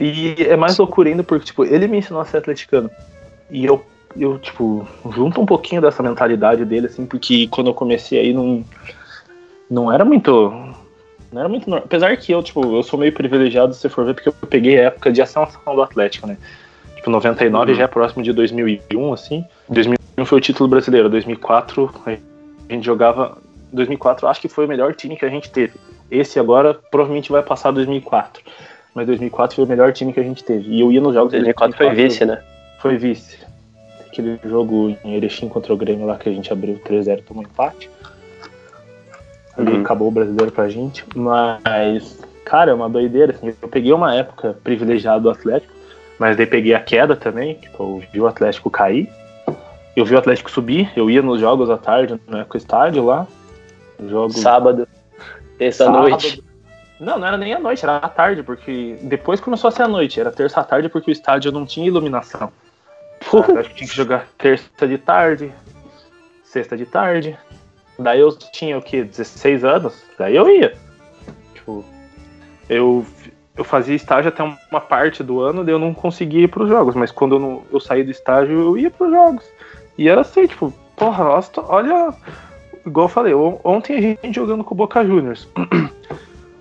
E 0.00 0.34
é 0.42 0.56
mais 0.56 0.76
loucura 0.76 1.08
ainda 1.08 1.22
porque, 1.22 1.46
tipo, 1.46 1.64
ele 1.64 1.86
me 1.86 1.98
ensinou 1.98 2.20
a 2.20 2.24
ser 2.24 2.38
atleticano. 2.38 2.90
E 3.50 3.64
eu, 3.64 3.84
eu, 4.16 4.38
tipo, 4.38 4.86
junto 5.12 5.40
um 5.40 5.46
pouquinho 5.46 5.80
dessa 5.80 6.02
mentalidade 6.02 6.64
dele, 6.64 6.86
assim, 6.86 7.06
porque 7.06 7.46
quando 7.48 7.68
eu 7.68 7.74
comecei 7.74 8.18
aí 8.18 8.32
não, 8.32 8.64
não 9.70 9.92
era 9.92 10.04
muito. 10.04 10.52
Não 11.34 11.40
era 11.40 11.48
muito. 11.48 11.68
nor- 11.68 11.80
Apesar 11.80 12.16
que 12.16 12.30
eu, 12.32 12.42
tipo, 12.42 12.76
eu 12.76 12.82
sou 12.84 12.98
meio 12.98 13.12
privilegiado 13.12 13.74
se 13.74 13.80
você 13.80 13.88
for 13.88 14.04
ver, 14.06 14.14
porque 14.14 14.28
eu 14.28 14.32
peguei 14.48 14.78
a 14.78 14.84
época 14.84 15.10
de 15.10 15.20
ascensão 15.20 15.74
do 15.74 15.82
Atlético, 15.82 16.26
né? 16.28 16.38
Tipo, 16.96 17.10
99 17.10 17.72
Uhum. 17.72 17.78
já 17.78 17.84
é 17.84 17.86
próximo 17.88 18.22
de 18.22 18.32
2001, 18.32 19.12
assim. 19.12 19.44
2001 19.68 20.24
foi 20.24 20.38
o 20.38 20.40
título 20.40 20.68
brasileiro, 20.68 21.08
2004 21.10 21.92
a 22.06 22.72
gente 22.72 22.84
jogava. 22.86 23.36
2004 23.72 24.28
acho 24.28 24.40
que 24.40 24.48
foi 24.48 24.64
o 24.66 24.68
melhor 24.68 24.94
time 24.94 25.16
que 25.16 25.24
a 25.24 25.28
gente 25.28 25.50
teve. 25.50 25.72
Esse 26.08 26.38
agora 26.38 26.72
provavelmente 26.90 27.32
vai 27.32 27.42
passar 27.42 27.72
2004. 27.72 28.40
Mas 28.94 29.04
2004 29.08 29.56
foi 29.56 29.64
o 29.64 29.68
melhor 29.68 29.92
time 29.92 30.12
que 30.12 30.20
a 30.20 30.22
gente 30.22 30.44
teve. 30.44 30.70
E 30.70 30.80
eu 30.80 30.92
ia 30.92 31.00
nos 31.00 31.12
jogos. 31.14 31.32
de 31.32 31.38
2004 31.38 31.76
foi 31.76 31.90
vice, 31.94 32.24
né? 32.24 32.40
Foi 32.78 32.96
vice. 32.96 33.38
Aquele 34.06 34.38
jogo 34.44 34.96
em 35.04 35.14
Erechim 35.16 35.48
contra 35.48 35.74
o 35.74 35.76
Grêmio 35.76 36.06
lá 36.06 36.16
que 36.16 36.28
a 36.28 36.32
gente 36.32 36.52
abriu 36.52 36.78
3x0 36.78 37.24
tomou 37.24 37.42
empate. 37.42 37.90
Ali 39.56 39.72
Uhum. 39.72 39.80
acabou 39.82 40.08
o 40.08 40.10
brasileiro 40.10 40.50
pra 40.52 40.68
gente. 40.68 41.04
Mas, 41.14 42.18
cara, 42.44 42.70
é 42.70 42.74
uma 42.74 42.88
doideira. 42.88 43.32
Assim. 43.32 43.54
Eu 43.60 43.68
peguei 43.68 43.92
uma 43.92 44.14
época 44.14 44.56
privilegiada 44.64 45.20
do 45.20 45.30
Atlético, 45.30 45.72
mas 46.18 46.36
daí 46.36 46.46
peguei 46.46 46.74
a 46.74 46.80
queda 46.80 47.14
também. 47.16 47.54
Tipo, 47.54 47.82
eu 47.82 48.04
vi 48.12 48.20
o 48.20 48.26
Atlético 48.26 48.70
cair. 48.70 49.08
Eu 49.96 50.04
vi 50.04 50.14
o 50.14 50.18
Atlético 50.18 50.50
subir. 50.50 50.90
Eu 50.96 51.08
ia 51.08 51.22
nos 51.22 51.40
jogos 51.40 51.70
à 51.70 51.76
tarde, 51.78 52.20
no 52.26 52.38
Eco 52.38 52.56
Estádio 52.56 53.04
lá. 53.04 53.26
Jogo 54.08 54.32
Sábado, 54.32 54.88
terça-noite. 55.56 56.42
não, 56.98 57.16
não 57.18 57.26
era 57.28 57.36
nem 57.36 57.54
à 57.54 57.60
noite, 57.60 57.84
era 57.84 57.98
à 57.98 58.08
tarde, 58.08 58.42
porque 58.42 58.98
depois 59.02 59.40
começou 59.40 59.68
a 59.68 59.70
ser 59.70 59.82
à 59.84 59.88
noite, 59.88 60.18
era 60.18 60.32
terça 60.32 60.60
à 60.60 60.64
tarde 60.64 60.88
porque 60.88 61.10
o 61.10 61.12
estádio 61.12 61.52
não 61.52 61.64
tinha 61.64 61.86
iluminação. 61.86 62.50
Eu 63.32 63.58
acho 63.58 63.68
que 63.70 63.76
tinha 63.76 63.88
que 63.88 63.96
jogar 63.96 64.26
terça 64.36 64.86
de 64.86 64.98
tarde, 64.98 65.52
sexta 66.42 66.76
de 66.76 66.84
tarde. 66.86 67.38
Daí 67.98 68.20
eu 68.20 68.32
tinha 68.36 68.76
o 68.78 68.82
quê? 68.82 69.04
16 69.04 69.64
anos? 69.64 70.02
Daí 70.18 70.34
eu 70.34 70.48
ia. 70.48 70.74
Tipo, 71.54 71.84
eu, 72.68 73.06
eu 73.56 73.64
fazia 73.64 73.94
estágio 73.94 74.28
até 74.28 74.42
uma 74.42 74.80
parte 74.80 75.22
do 75.22 75.40
ano, 75.40 75.64
daí 75.64 75.74
eu 75.74 75.78
não 75.78 75.94
conseguia 75.94 76.44
ir 76.44 76.48
pros 76.48 76.68
jogos, 76.68 76.94
mas 76.94 77.10
quando 77.10 77.36
eu, 77.36 77.38
não, 77.38 77.62
eu 77.72 77.80
saí 77.80 78.02
do 78.02 78.10
estágio, 78.10 78.58
eu 78.58 78.78
ia 78.78 78.90
pros 78.90 79.10
jogos. 79.10 79.44
E 79.96 80.08
era 80.08 80.22
assim, 80.22 80.46
tipo, 80.46 80.72
porra, 80.96 81.24
olha 81.68 82.14
igual 82.84 83.06
eu 83.06 83.08
falei, 83.10 83.34
ontem 83.34 83.96
a 83.96 84.00
gente 84.00 84.34
jogando 84.34 84.64
com 84.64 84.74
o 84.74 84.76
Boca 84.76 85.04
Juniors. 85.04 85.48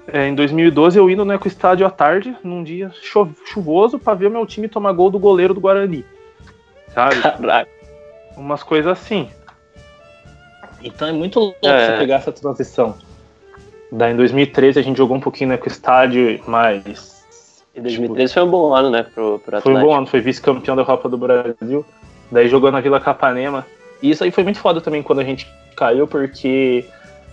É, 0.06 0.28
em 0.28 0.36
2012 0.36 1.00
eu 1.00 1.10
indo 1.10 1.24
no 1.24 1.32
Eco 1.32 1.48
Estádio 1.48 1.88
à 1.88 1.90
tarde, 1.90 2.38
num 2.44 2.64
dia 2.64 2.92
chuvoso, 3.46 3.98
para 3.98 4.14
ver 4.14 4.28
o 4.28 4.30
meu 4.30 4.46
time 4.46 4.68
tomar 4.68 4.92
gol 4.92 5.10
do 5.10 5.18
goleiro 5.18 5.56
do 5.56 5.62
Guarani. 5.62 6.06
Sabe? 6.94 7.16
Caraca. 7.24 7.72
Umas 8.38 8.62
coisas 8.62 8.92
assim. 8.92 9.30
Então 10.84 11.08
é 11.08 11.12
muito 11.12 11.40
louco 11.40 11.58
é. 11.64 11.88
você 11.88 11.98
pegar 11.98 12.16
essa 12.16 12.32
transição. 12.32 12.96
Daí 13.92 14.14
em 14.14 14.18
2013 14.18 14.80
a 14.80 14.82
gente 14.82 14.98
jogou 14.98 15.16
um 15.16 15.20
pouquinho 15.20 15.50
no 15.50 15.54
Eco 15.54 15.68
Estádio, 15.68 16.42
mas. 16.48 17.24
E 17.76 17.82
2013 17.82 18.28
tipo, 18.28 18.34
foi 18.34 18.44
um 18.48 18.52
bom 18.52 18.74
ano, 18.74 18.90
né? 18.90 19.04
Pro, 19.04 19.40
pro 19.40 19.62
foi 19.62 19.76
um 19.76 19.82
bom 19.82 19.96
ano, 19.96 20.08
foi 20.08 20.20
vice-campeão 20.20 20.76
da 20.76 20.84
Copa 20.84 21.08
do 21.08 21.18
Brasil. 21.18 21.86
Daí 22.32 22.50
jogou 22.50 22.72
na 22.72 22.82
Vila 22.82 23.00
Capanema. 23.00 23.66
E 24.02 24.10
isso 24.10 24.24
aí 24.24 24.32
foi 24.32 24.44
muito 24.44 24.60
foda 24.60 24.82
também 24.82 25.02
quando 25.02 25.20
a 25.20 25.24
gente 25.24 25.48
caiu, 25.76 26.08
porque 26.08 26.86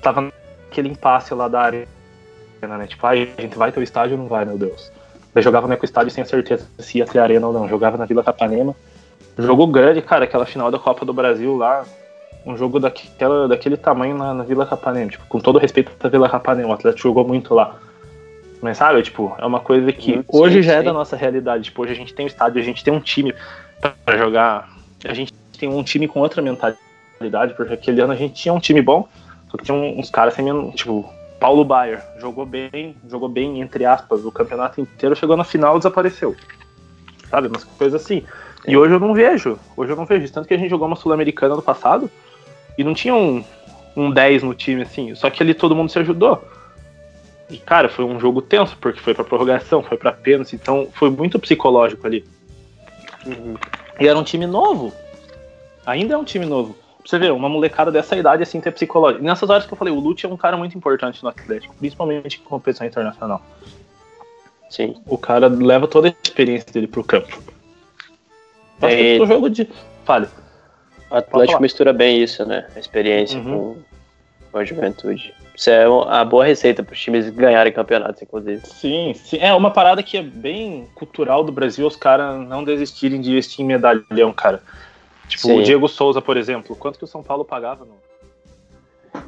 tava 0.02 0.32
naquele 0.68 0.88
impasse 0.88 1.34
lá 1.34 1.48
da 1.48 1.60
área. 1.60 1.88
Né? 2.62 2.86
Tipo, 2.86 3.06
ah, 3.06 3.10
a 3.10 3.16
gente 3.16 3.56
vai 3.56 3.72
ter 3.72 3.80
o 3.80 3.82
estádio 3.82 4.16
ou 4.16 4.22
não 4.22 4.28
vai, 4.28 4.44
meu 4.44 4.58
Deus. 4.58 4.92
Daí 5.34 5.42
jogava 5.42 5.66
no 5.66 5.72
Eco 5.72 5.84
Estádio 5.84 6.10
sem 6.10 6.24
certeza 6.24 6.66
se 6.78 6.98
ia 6.98 7.06
ter 7.06 7.18
arena 7.18 7.46
ou 7.46 7.52
não. 7.52 7.68
Jogava 7.68 7.96
na 7.96 8.04
Vila 8.04 8.22
Capanema. 8.22 8.74
Jogo 9.38 9.66
grande, 9.66 10.02
cara, 10.02 10.24
aquela 10.24 10.44
final 10.44 10.70
da 10.70 10.78
Copa 10.78 11.04
do 11.04 11.12
Brasil 11.12 11.56
lá. 11.56 11.84
Um 12.44 12.56
jogo 12.56 12.80
daquela, 12.80 13.46
daquele 13.48 13.76
tamanho 13.76 14.16
na, 14.16 14.32
na 14.32 14.44
Vila 14.44 14.66
Capanema. 14.66 15.10
Tipo, 15.10 15.26
com 15.26 15.40
todo 15.40 15.58
respeito 15.58 15.92
da 15.98 16.08
Vila 16.08 16.28
Capanema, 16.28 16.70
o 16.70 16.72
Atlético 16.72 17.08
jogou 17.08 17.26
muito 17.26 17.54
lá. 17.54 17.76
Mas 18.62 18.78
sabe, 18.78 19.02
tipo, 19.02 19.34
é 19.38 19.46
uma 19.46 19.60
coisa 19.60 19.90
que 19.92 20.14
sim, 20.14 20.24
hoje 20.28 20.56
sim, 20.56 20.62
já 20.62 20.74
é 20.74 20.82
da 20.82 20.92
nossa 20.92 21.16
realidade. 21.16 21.64
Tipo, 21.64 21.82
hoje 21.82 21.92
a 21.92 21.96
gente 21.96 22.14
tem 22.14 22.24
um 22.24 22.28
estádio, 22.28 22.60
a 22.60 22.64
gente 22.64 22.84
tem 22.84 22.92
um 22.92 23.00
time 23.00 23.34
para 24.04 24.18
jogar. 24.18 24.68
A 25.04 25.14
gente 25.14 25.32
tem 25.58 25.68
um 25.68 25.82
time 25.82 26.06
com 26.06 26.20
outra 26.20 26.42
mentalidade, 26.42 27.54
porque 27.54 27.74
aquele 27.74 28.00
ano 28.00 28.12
a 28.12 28.16
gente 28.16 28.34
tinha 28.34 28.52
um 28.52 28.60
time 28.60 28.82
bom, 28.82 29.08
só 29.50 29.56
que 29.56 29.64
tinha 29.64 29.76
uns 29.76 30.10
caras 30.10 30.34
sem 30.34 30.70
tipo, 30.72 31.08
Paulo 31.38 31.64
Baier 31.64 32.02
jogou 32.18 32.44
bem, 32.44 32.94
jogou 33.08 33.28
bem, 33.28 33.62
entre 33.62 33.86
aspas, 33.86 34.24
o 34.24 34.30
campeonato 34.30 34.80
inteiro, 34.80 35.16
chegou 35.16 35.36
na 35.36 35.44
final 35.44 35.76
e 35.76 35.78
desapareceu. 35.78 36.36
Sabe, 37.30 37.48
umas 37.48 37.64
coisas 37.64 38.00
assim. 38.00 38.24
E 38.66 38.76
hoje 38.76 38.92
eu 38.92 39.00
não 39.00 39.14
vejo. 39.14 39.58
Hoje 39.74 39.92
eu 39.92 39.96
não 39.96 40.04
vejo. 40.04 40.30
Tanto 40.30 40.46
que 40.46 40.52
a 40.52 40.58
gente 40.58 40.68
jogou 40.68 40.86
uma 40.86 40.96
Sul-Americana 40.96 41.56
no 41.56 41.62
passado 41.62 42.10
e 42.76 42.84
não 42.84 42.94
tinha 42.94 43.14
um, 43.14 43.44
um 43.96 44.10
10 44.10 44.42
no 44.42 44.54
time, 44.54 44.82
assim. 44.82 45.14
Só 45.14 45.30
que 45.30 45.42
ali 45.42 45.54
todo 45.54 45.74
mundo 45.74 45.90
se 45.90 45.98
ajudou. 45.98 46.42
E, 47.48 47.58
cara, 47.58 47.88
foi 47.88 48.04
um 48.04 48.20
jogo 48.20 48.40
tenso, 48.40 48.76
porque 48.80 49.00
foi 49.00 49.12
pra 49.12 49.24
prorrogação, 49.24 49.82
foi 49.82 49.96
pra 49.96 50.12
pênalti, 50.12 50.54
então 50.54 50.88
foi 50.92 51.10
muito 51.10 51.38
psicológico 51.38 52.06
ali. 52.06 52.24
Uhum. 53.26 53.56
E 53.98 54.06
era 54.06 54.18
um 54.18 54.22
time 54.22 54.46
novo. 54.46 54.92
Ainda 55.84 56.14
é 56.14 56.16
um 56.16 56.24
time 56.24 56.46
novo. 56.46 56.74
Pra 56.74 57.08
você 57.08 57.18
ver, 57.18 57.32
uma 57.32 57.48
molecada 57.48 57.90
dessa 57.90 58.16
idade, 58.16 58.42
assim, 58.42 58.60
ter 58.60 58.70
psicológico. 58.70 59.22
E 59.22 59.26
nessas 59.26 59.50
horas 59.50 59.66
que 59.66 59.72
eu 59.72 59.76
falei, 59.76 59.92
o 59.92 59.98
Lute 59.98 60.26
é 60.26 60.28
um 60.28 60.36
cara 60.36 60.56
muito 60.56 60.76
importante 60.76 61.22
no 61.22 61.28
Atlético, 61.28 61.74
principalmente 61.74 62.40
em 62.40 62.44
competição 62.44 62.86
internacional. 62.86 63.42
Sim. 64.68 64.96
O 65.06 65.18
cara 65.18 65.48
leva 65.48 65.88
toda 65.88 66.08
a 66.08 66.14
experiência 66.22 66.72
dele 66.72 66.86
pro 66.86 67.02
campo. 67.02 67.42
É, 68.80 69.20
o 69.20 69.26
jogo 69.26 69.50
de. 69.50 69.68
Fale. 70.04 70.28
O 71.10 71.16
Atlético 71.16 71.60
mistura 71.60 71.92
bem 71.92 72.22
isso, 72.22 72.44
né? 72.44 72.66
A 72.74 72.78
experiência 72.78 73.38
uhum. 73.38 73.44
com, 73.44 73.76
com 74.52 74.58
a 74.58 74.64
juventude. 74.64 75.34
Isso 75.54 75.68
é 75.68 75.84
a 76.08 76.24
boa 76.24 76.44
receita 76.44 76.82
para 76.82 76.92
os 76.92 77.00
times 77.00 77.28
ganharem 77.30 77.72
campeonatos, 77.72 78.22
inclusive. 78.22 78.62
Sim, 78.64 79.12
sim. 79.14 79.38
É 79.40 79.52
uma 79.52 79.70
parada 79.70 80.02
que 80.02 80.16
é 80.16 80.22
bem 80.22 80.88
cultural 80.94 81.44
do 81.44 81.52
Brasil, 81.52 81.86
os 81.86 81.96
caras 81.96 82.38
não 82.48 82.64
desistirem 82.64 83.20
de 83.20 83.30
investir 83.30 83.64
em 83.64 83.68
medalhão, 83.68 84.32
cara. 84.32 84.62
Tipo, 85.28 85.48
sim. 85.48 85.60
o 85.60 85.62
Diego 85.62 85.88
Souza, 85.88 86.22
por 86.22 86.36
exemplo. 86.36 86.74
Quanto 86.74 86.98
que 86.98 87.04
o 87.04 87.08
São 87.08 87.22
Paulo 87.22 87.44
pagava? 87.44 87.84
No... 87.84 87.94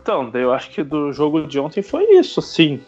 Então, 0.01 0.31
eu 0.35 0.53
acho 0.53 0.71
que 0.71 0.83
do 0.83 1.13
jogo 1.13 1.47
de 1.47 1.61
ontem 1.61 1.83
foi 1.83 2.05
isso, 2.13 2.41
sim. 2.41 2.81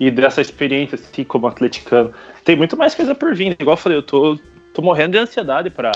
E 0.00 0.10
dessa 0.10 0.40
experiência, 0.40 0.96
assim, 0.96 1.24
como 1.24 1.46
atleticano. 1.46 2.12
Tem 2.44 2.56
muito 2.56 2.76
mais 2.76 2.94
coisa 2.94 3.14
por 3.14 3.34
vir. 3.34 3.56
Igual 3.60 3.74
eu 3.74 3.80
falei, 3.80 3.98
eu 3.98 4.02
tô 4.02 4.38
tô 4.78 4.82
morrendo 4.82 5.12
de 5.12 5.18
ansiedade 5.18 5.70
pra, 5.70 5.90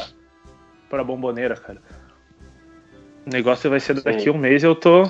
pra 0.90 1.04
bomboneira, 1.04 1.54
cara. 1.54 1.80
O 3.26 3.30
negócio 3.30 3.70
vai 3.70 3.80
ser 3.80 4.00
daqui 4.00 4.28
a 4.28 4.32
um 4.32 4.38
mês 4.38 4.64
eu 4.64 4.74
tô. 4.74 5.08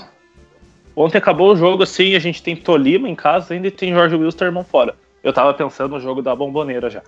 Ontem 0.94 1.18
acabou 1.18 1.52
o 1.52 1.56
jogo 1.56 1.82
assim, 1.82 2.14
a 2.14 2.18
gente 2.18 2.42
tem 2.42 2.54
Tolima 2.54 3.08
em 3.08 3.14
casa 3.14 3.54
ainda 3.54 3.68
e 3.68 3.70
tem 3.70 3.94
Jorge 3.94 4.14
Wilstermann 4.14 4.64
fora. 4.64 4.94
Eu 5.24 5.32
tava 5.32 5.54
pensando 5.54 5.92
no 5.92 6.00
jogo 6.00 6.20
da 6.20 6.34
bomboneira 6.36 6.90
já. 6.90 7.02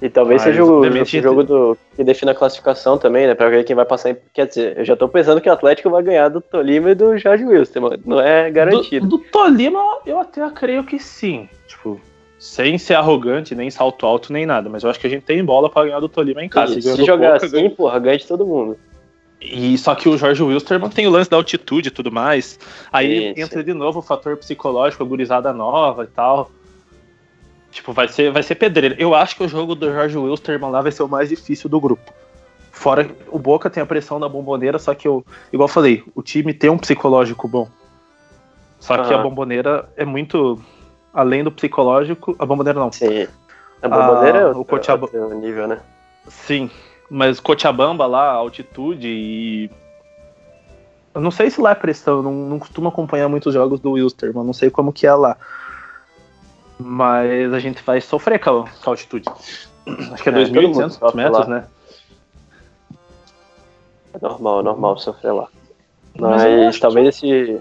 E 0.00 0.08
talvez 0.08 0.42
Mas, 0.42 0.50
seja 0.50 0.64
o, 0.64 0.80
o 0.80 1.04
jogo 1.04 1.42
do, 1.42 1.78
que 1.96 2.04
define 2.04 2.30
a 2.30 2.34
classificação 2.34 2.98
também, 2.98 3.26
né? 3.26 3.34
Pra 3.34 3.48
ver 3.48 3.64
quem 3.64 3.74
vai 3.74 3.84
passar. 3.84 4.10
Em, 4.10 4.16
quer 4.32 4.46
dizer, 4.46 4.78
eu 4.78 4.84
já 4.84 4.94
tô 4.94 5.08
pensando 5.08 5.40
que 5.40 5.48
o 5.48 5.52
Atlético 5.52 5.88
vai 5.90 6.02
ganhar 6.02 6.28
do 6.28 6.40
Tolima 6.40 6.90
e 6.90 6.94
do 6.94 7.16
Jorge 7.16 7.44
Wilson, 7.44 7.96
não 8.04 8.20
é 8.20 8.50
garantido. 8.50 9.06
Do, 9.06 9.16
do 9.16 9.24
Tolima, 9.24 9.80
eu 10.04 10.18
até 10.18 10.48
creio 10.50 10.84
que 10.84 10.98
sim. 10.98 11.48
Tipo, 11.66 12.00
sem 12.42 12.76
ser 12.76 12.94
arrogante, 12.94 13.54
nem 13.54 13.70
salto 13.70 14.04
alto, 14.04 14.32
nem 14.32 14.44
nada. 14.44 14.68
Mas 14.68 14.82
eu 14.82 14.90
acho 14.90 14.98
que 14.98 15.06
a 15.06 15.10
gente 15.10 15.22
tem 15.22 15.44
bola 15.44 15.70
para 15.70 15.84
ganhar 15.86 16.00
do 16.00 16.08
Tolima 16.08 16.42
em 16.42 16.48
casa. 16.48 16.74
se 16.74 17.04
jogar 17.04 17.38
pouco, 17.38 17.46
assim, 17.46 17.54
ganha... 17.54 17.70
porra, 17.70 18.00
ganha 18.00 18.18
de 18.18 18.26
todo 18.26 18.44
mundo. 18.44 18.76
E 19.40 19.78
só 19.78 19.94
que 19.94 20.08
o 20.08 20.18
Jorge 20.18 20.42
Wilstermann 20.42 20.90
tem 20.90 21.06
o 21.06 21.10
lance 21.10 21.30
da 21.30 21.36
altitude 21.36 21.86
e 21.86 21.92
tudo 21.92 22.10
mais. 22.10 22.58
Aí 22.92 23.32
sim, 23.32 23.40
entra 23.40 23.62
de 23.62 23.72
novo 23.72 24.00
o 24.00 24.02
fator 24.02 24.36
psicológico, 24.36 25.04
a 25.04 25.06
gurizada 25.06 25.52
nova 25.52 26.02
e 26.02 26.08
tal. 26.08 26.50
Tipo, 27.70 27.92
vai 27.92 28.08
ser, 28.08 28.32
vai 28.32 28.42
ser 28.42 28.56
pedreiro. 28.56 28.96
Eu 28.98 29.14
acho 29.14 29.36
que 29.36 29.44
o 29.44 29.48
jogo 29.48 29.76
do 29.76 29.92
Jorge 29.92 30.18
Wilstermann 30.18 30.72
lá 30.72 30.82
vai 30.82 30.90
ser 30.90 31.04
o 31.04 31.08
mais 31.08 31.28
difícil 31.28 31.70
do 31.70 31.80
grupo. 31.80 32.12
Fora 32.72 33.08
o 33.28 33.38
Boca 33.38 33.70
tem 33.70 33.80
a 33.80 33.86
pressão 33.86 34.18
da 34.18 34.28
bomboneira, 34.28 34.80
só 34.80 34.96
que 34.96 35.06
eu, 35.06 35.24
igual 35.52 35.68
eu 35.68 35.72
falei, 35.72 36.02
o 36.12 36.20
time 36.20 36.52
tem 36.52 36.68
um 36.68 36.78
psicológico 36.78 37.46
bom. 37.46 37.68
Só 38.80 38.96
uhum. 38.96 39.04
que 39.04 39.14
a 39.14 39.18
bomboneira 39.18 39.88
é 39.96 40.04
muito 40.04 40.60
além 41.12 41.44
do 41.44 41.52
psicológico, 41.52 42.34
a 42.38 42.46
bomboneira 42.46 42.78
não. 42.78 42.90
Sim. 42.90 43.28
A 43.82 43.88
bomboneira 43.88 44.38
é 44.38 44.46
o 44.46 44.64
Cochabamba 44.64 45.34
nível, 45.34 45.66
né? 45.66 45.80
Sim, 46.28 46.70
mas 47.10 47.40
Cochabamba 47.40 48.06
lá, 48.06 48.30
altitude 48.30 49.08
e 49.08 49.70
eu 51.14 51.20
não 51.20 51.30
sei 51.30 51.50
se 51.50 51.60
lá 51.60 51.72
é 51.72 51.74
pressão, 51.74 52.18
eu 52.18 52.22
não, 52.22 52.32
não 52.32 52.58
costumo 52.58 52.88
acompanhar 52.88 53.28
muitos 53.28 53.52
jogos 53.52 53.80
do 53.80 53.92
Wilster, 53.92 54.32
mas 54.34 54.46
não 54.46 54.52
sei 54.52 54.70
como 54.70 54.92
que 54.92 55.06
é 55.06 55.14
lá. 55.14 55.36
Mas 56.78 57.52
a 57.52 57.58
gente 57.58 57.82
vai 57.82 58.00
sofrer 58.00 58.38
com 58.38 58.50
a, 58.50 58.62
com 58.62 58.90
a 58.90 58.92
altitude. 58.92 59.28
Acho 60.12 60.22
que 60.22 60.28
é, 60.30 60.32
é 60.32 60.44
2.800 60.46 61.14
metros, 61.14 61.48
né? 61.48 61.66
É 64.14 64.18
normal, 64.22 64.60
é 64.60 64.62
normal 64.62 64.98
sofrer 64.98 65.32
lá. 65.32 65.48
Mas, 66.18 66.42
mas 66.42 66.80
talvez 66.80 67.08
esse, 67.08 67.60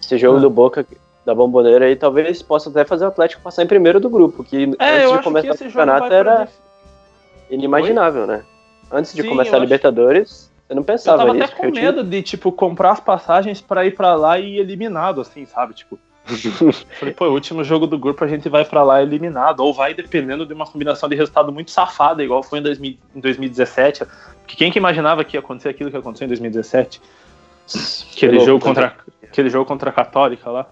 esse 0.00 0.18
jogo 0.18 0.38
ah. 0.38 0.40
do 0.40 0.50
Boca 0.50 0.84
da 1.28 1.34
bomboneira 1.34 1.84
aí, 1.84 1.94
talvez 1.94 2.42
possa 2.42 2.70
até 2.70 2.86
fazer 2.86 3.04
o 3.04 3.08
Atlético 3.08 3.42
passar 3.42 3.62
em 3.62 3.66
primeiro 3.66 4.00
do 4.00 4.08
grupo, 4.08 4.42
que 4.42 4.74
é, 4.78 5.04
antes 5.04 5.18
de 5.18 5.22
começar 5.22 5.52
o 5.52 5.58
campeonato 5.58 6.10
era 6.10 6.48
inimaginável, 7.50 8.22
Oi? 8.22 8.28
né? 8.28 8.44
Antes 8.90 9.12
de 9.12 9.20
Sim, 9.20 9.28
começar 9.28 9.56
a 9.56 9.60
Libertadores, 9.60 10.50
você 10.66 10.74
não 10.74 10.82
pensava 10.82 11.24
nisso. 11.24 11.36
Eu 11.36 11.40
tava 11.40 11.44
até 11.44 11.54
com 11.54 11.70
medo 11.70 11.98
tinha... 11.98 12.04
de, 12.04 12.22
tipo, 12.22 12.50
comprar 12.50 12.92
as 12.92 13.00
passagens 13.00 13.60
para 13.60 13.84
ir 13.84 13.94
para 13.94 14.14
lá 14.14 14.38
e 14.38 14.54
ir 14.54 14.60
eliminado, 14.60 15.20
assim, 15.20 15.44
sabe? 15.44 15.74
Tipo, 15.74 15.98
falei, 16.98 17.12
pô, 17.12 17.26
o 17.26 17.32
último 17.34 17.62
jogo 17.62 17.86
do 17.86 17.98
grupo 17.98 18.24
a 18.24 18.26
gente 18.26 18.48
vai 18.48 18.64
para 18.64 18.82
lá 18.82 19.02
eliminado, 19.02 19.60
ou 19.60 19.74
vai 19.74 19.92
dependendo 19.92 20.46
de 20.46 20.54
uma 20.54 20.64
combinação 20.64 21.10
de 21.10 21.14
resultado 21.14 21.52
muito 21.52 21.70
safada, 21.70 22.24
igual 22.24 22.42
foi 22.42 22.60
em, 22.60 22.62
2000, 22.62 22.96
em 23.16 23.20
2017. 23.20 24.06
Porque 24.40 24.56
quem 24.56 24.72
que 24.72 24.78
imaginava 24.78 25.22
que 25.24 25.36
ia 25.36 25.40
acontecer 25.40 25.68
aquilo 25.68 25.90
que 25.90 25.96
aconteceu 25.98 26.24
em 26.24 26.28
2017? 26.28 27.02
Aquele, 28.14 28.40
jogo, 28.40 28.64
contra, 28.64 28.86
né? 28.86 28.92
aquele 29.24 29.50
jogo 29.50 29.66
contra 29.66 29.90
a 29.90 29.92
Católica 29.92 30.50
lá. 30.50 30.66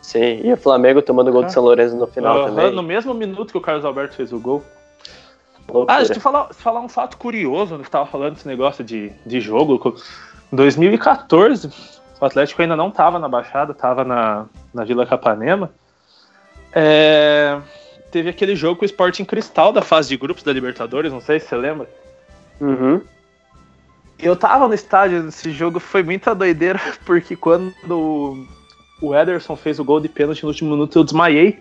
Sim, 0.00 0.40
e 0.42 0.52
o 0.52 0.56
Flamengo 0.56 1.02
tomando 1.02 1.30
gol 1.30 1.44
do 1.44 1.52
São 1.52 1.62
Lourenço 1.62 1.94
no 1.96 2.06
final 2.06 2.38
uhum, 2.38 2.44
também. 2.46 2.72
No 2.72 2.82
mesmo 2.82 3.12
minuto 3.14 3.52
que 3.52 3.58
o 3.58 3.60
Carlos 3.60 3.84
Alberto 3.84 4.14
fez 4.14 4.32
o 4.32 4.38
gol. 4.38 4.64
Loucura. 5.68 5.94
Ah, 5.94 5.98
deixa 5.98 6.14
eu 6.14 6.20
falar, 6.20 6.52
falar 6.52 6.80
um 6.80 6.88
fato 6.88 7.16
curioso, 7.16 7.74
né, 7.74 7.82
que 7.82 7.88
estava 7.88 8.06
falando 8.06 8.34
desse 8.34 8.48
negócio 8.48 8.82
de, 8.82 9.12
de 9.24 9.40
jogo. 9.40 9.96
Em 10.52 10.56
2014, 10.56 11.70
o 12.20 12.24
Atlético 12.24 12.62
ainda 12.62 12.76
não 12.76 12.88
estava 12.88 13.18
na 13.18 13.28
Baixada, 13.28 13.72
estava 13.72 14.04
na, 14.04 14.46
na 14.74 14.84
Vila 14.84 15.06
Capanema. 15.06 15.70
É, 16.72 17.58
teve 18.10 18.28
aquele 18.28 18.54
jogo 18.54 18.80
com 18.80 18.84
o 18.84 18.86
Sporting 18.86 19.24
Cristal 19.24 19.72
da 19.72 19.82
fase 19.82 20.08
de 20.08 20.16
grupos 20.16 20.42
da 20.42 20.52
Libertadores, 20.52 21.12
não 21.12 21.20
sei 21.20 21.40
se 21.40 21.46
você 21.46 21.56
lembra. 21.56 21.88
Uhum. 22.60 23.00
Eu 24.18 24.36
tava 24.36 24.68
no 24.68 24.74
estádio 24.74 25.22
nesse 25.22 25.50
jogo, 25.50 25.80
foi 25.80 26.02
muita 26.02 26.34
doideira, 26.34 26.80
porque 27.06 27.34
quando 27.36 28.46
o 29.00 29.14
Ederson 29.14 29.56
fez 29.56 29.78
o 29.78 29.84
gol 29.84 30.00
de 30.00 30.08
pênalti 30.08 30.42
no 30.42 30.48
último 30.48 30.70
minuto, 30.70 30.98
eu 30.98 31.04
desmaiei. 31.04 31.58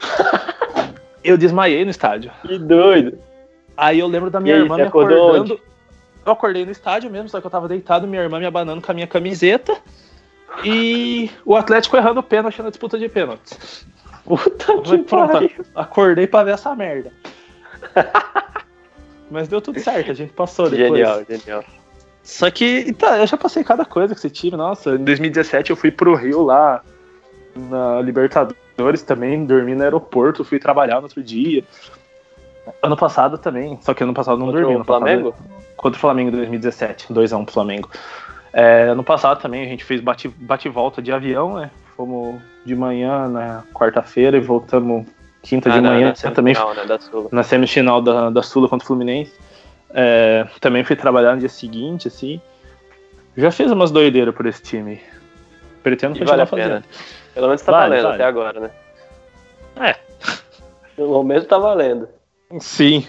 eu 1.22 1.36
desmaiei 1.36 1.84
no 1.84 1.90
estádio. 1.90 2.30
Que 2.42 2.58
doido. 2.58 3.18
Aí 3.76 3.98
eu 3.98 4.06
lembro 4.06 4.30
da 4.30 4.40
minha 4.40 4.56
aí, 4.56 4.62
irmã 4.62 4.76
me 4.76 4.82
acordando. 4.82 5.54
Onde? 5.54 5.62
Eu 6.24 6.32
acordei 6.32 6.64
no 6.64 6.72
estádio 6.72 7.10
mesmo, 7.10 7.28
só 7.28 7.40
que 7.40 7.46
eu 7.46 7.50
tava 7.50 7.68
deitado, 7.68 8.06
minha 8.06 8.22
irmã 8.22 8.40
me 8.40 8.46
abanando 8.46 8.82
com 8.82 8.90
a 8.90 8.94
minha 8.94 9.06
camiseta. 9.06 9.76
E 10.64 11.30
o 11.44 11.54
Atlético 11.54 11.96
errando 11.96 12.20
o 12.20 12.22
pênalti 12.22 12.60
na 12.62 12.70
disputa 12.70 12.98
de 12.98 13.08
pênaltis. 13.08 13.86
Puta 14.24 14.80
que 14.82 14.98
pronto, 14.98 15.32
pariu. 15.32 15.50
acordei 15.74 16.26
pra 16.26 16.42
ver 16.42 16.54
essa 16.54 16.74
merda. 16.74 17.12
Mas 19.30 19.46
deu 19.46 19.60
tudo 19.60 19.78
certo, 19.78 20.10
a 20.10 20.14
gente 20.14 20.32
passou 20.32 20.68
depois. 20.68 20.98
Genial, 20.98 21.22
genial. 21.28 21.64
Só 22.26 22.50
que, 22.50 22.92
tá, 22.94 23.18
eu 23.18 23.26
já 23.26 23.36
passei 23.36 23.62
cada 23.62 23.84
coisa 23.84 24.12
com 24.14 24.18
esse 24.18 24.28
time. 24.28 24.56
Nossa, 24.56 24.90
em 24.96 25.04
2017 25.04 25.70
eu 25.70 25.76
fui 25.76 25.90
pro 25.92 26.14
Rio 26.16 26.42
lá, 26.42 26.82
na 27.54 28.00
Libertadores 28.02 29.02
também, 29.02 29.44
dormi 29.46 29.74
no 29.76 29.82
aeroporto, 29.84 30.44
fui 30.44 30.58
trabalhar 30.58 30.96
no 30.96 31.02
outro 31.04 31.22
dia. 31.22 31.62
Ano 32.82 32.96
passado 32.96 33.38
também, 33.38 33.78
só 33.80 33.94
que 33.94 34.02
ano 34.02 34.12
passado 34.12 34.38
não 34.38 34.46
Contra 34.46 34.60
dormi. 34.60 34.74
o 34.74 34.78
ano 34.78 34.84
passado- 34.84 35.02
Flamengo? 35.04 35.34
contra 35.76 35.96
o 35.96 36.00
Flamengo 36.00 36.28
em 36.30 36.32
2017, 36.32 37.12
2x1 37.12 37.44
pro 37.44 37.54
Flamengo. 37.54 37.88
É, 38.52 38.84
ano 38.88 39.04
passado 39.04 39.40
também 39.40 39.62
a 39.64 39.68
gente 39.68 39.84
fez 39.84 40.00
bate, 40.00 40.26
bate 40.28 40.68
volta 40.68 41.00
de 41.00 41.12
avião, 41.12 41.54
né? 41.58 41.70
Fomos 41.96 42.40
de 42.64 42.74
manhã 42.74 43.28
na 43.28 43.62
quarta-feira 43.72 44.36
e 44.36 44.40
voltamos 44.40 45.06
quinta 45.42 45.70
de 45.70 45.78
Ah, 45.78 45.80
na- 45.80 45.90
manhã 45.90 46.08
na 46.24 46.30
também 46.32 46.54
semifinal, 46.54 46.74
né, 46.74 46.84
da 46.86 46.98
na 47.30 47.42
semifinal 47.44 48.02
da, 48.02 48.30
da 48.30 48.42
Sula 48.42 48.68
contra 48.68 48.84
o 48.84 48.86
Fluminense. 48.88 49.32
É, 49.90 50.46
também 50.60 50.84
fui 50.84 50.96
trabalhar 50.96 51.34
no 51.34 51.40
dia 51.40 51.48
seguinte, 51.48 52.08
assim. 52.08 52.40
Já 53.36 53.50
fiz 53.50 53.70
umas 53.70 53.90
doideiras 53.90 54.34
por 54.34 54.46
esse 54.46 54.62
time. 54.62 55.00
Pretendo 55.82 56.16
E 56.16 56.18
continuar 56.18 56.32
vale 56.32 56.42
a 56.42 56.46
fazendo. 56.46 56.82
pena. 56.82 56.84
Pelo 57.34 57.46
menos 57.48 57.62
tá 57.62 57.72
Vale, 57.72 57.88
valendo 57.90 58.02
vale. 58.04 58.14
até 58.14 58.24
agora, 58.24 58.60
né? 58.60 58.70
É. 59.76 59.96
Pelo 60.96 61.10
momento 61.12 61.46
tá 61.46 61.58
valendo. 61.58 62.08
Sim. 62.60 63.06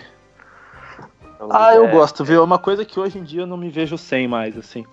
Então, 1.36 1.50
Ah, 1.52 1.74
eu 1.76 1.86
é, 1.86 1.92
gosto, 1.92 2.26
viu? 2.26 2.42
É 2.42 2.44
uma 2.44 2.58
coisa 2.60 2.84
que 2.84 3.00
hoje 3.00 3.18
em 3.18 3.24
dia 3.24 3.42
eu 3.42 3.48
não 3.48 3.58
me 3.58 3.70
vejo 3.70 3.98
sem 3.98 4.28
mais, 4.28 4.58
assim. 4.58 4.86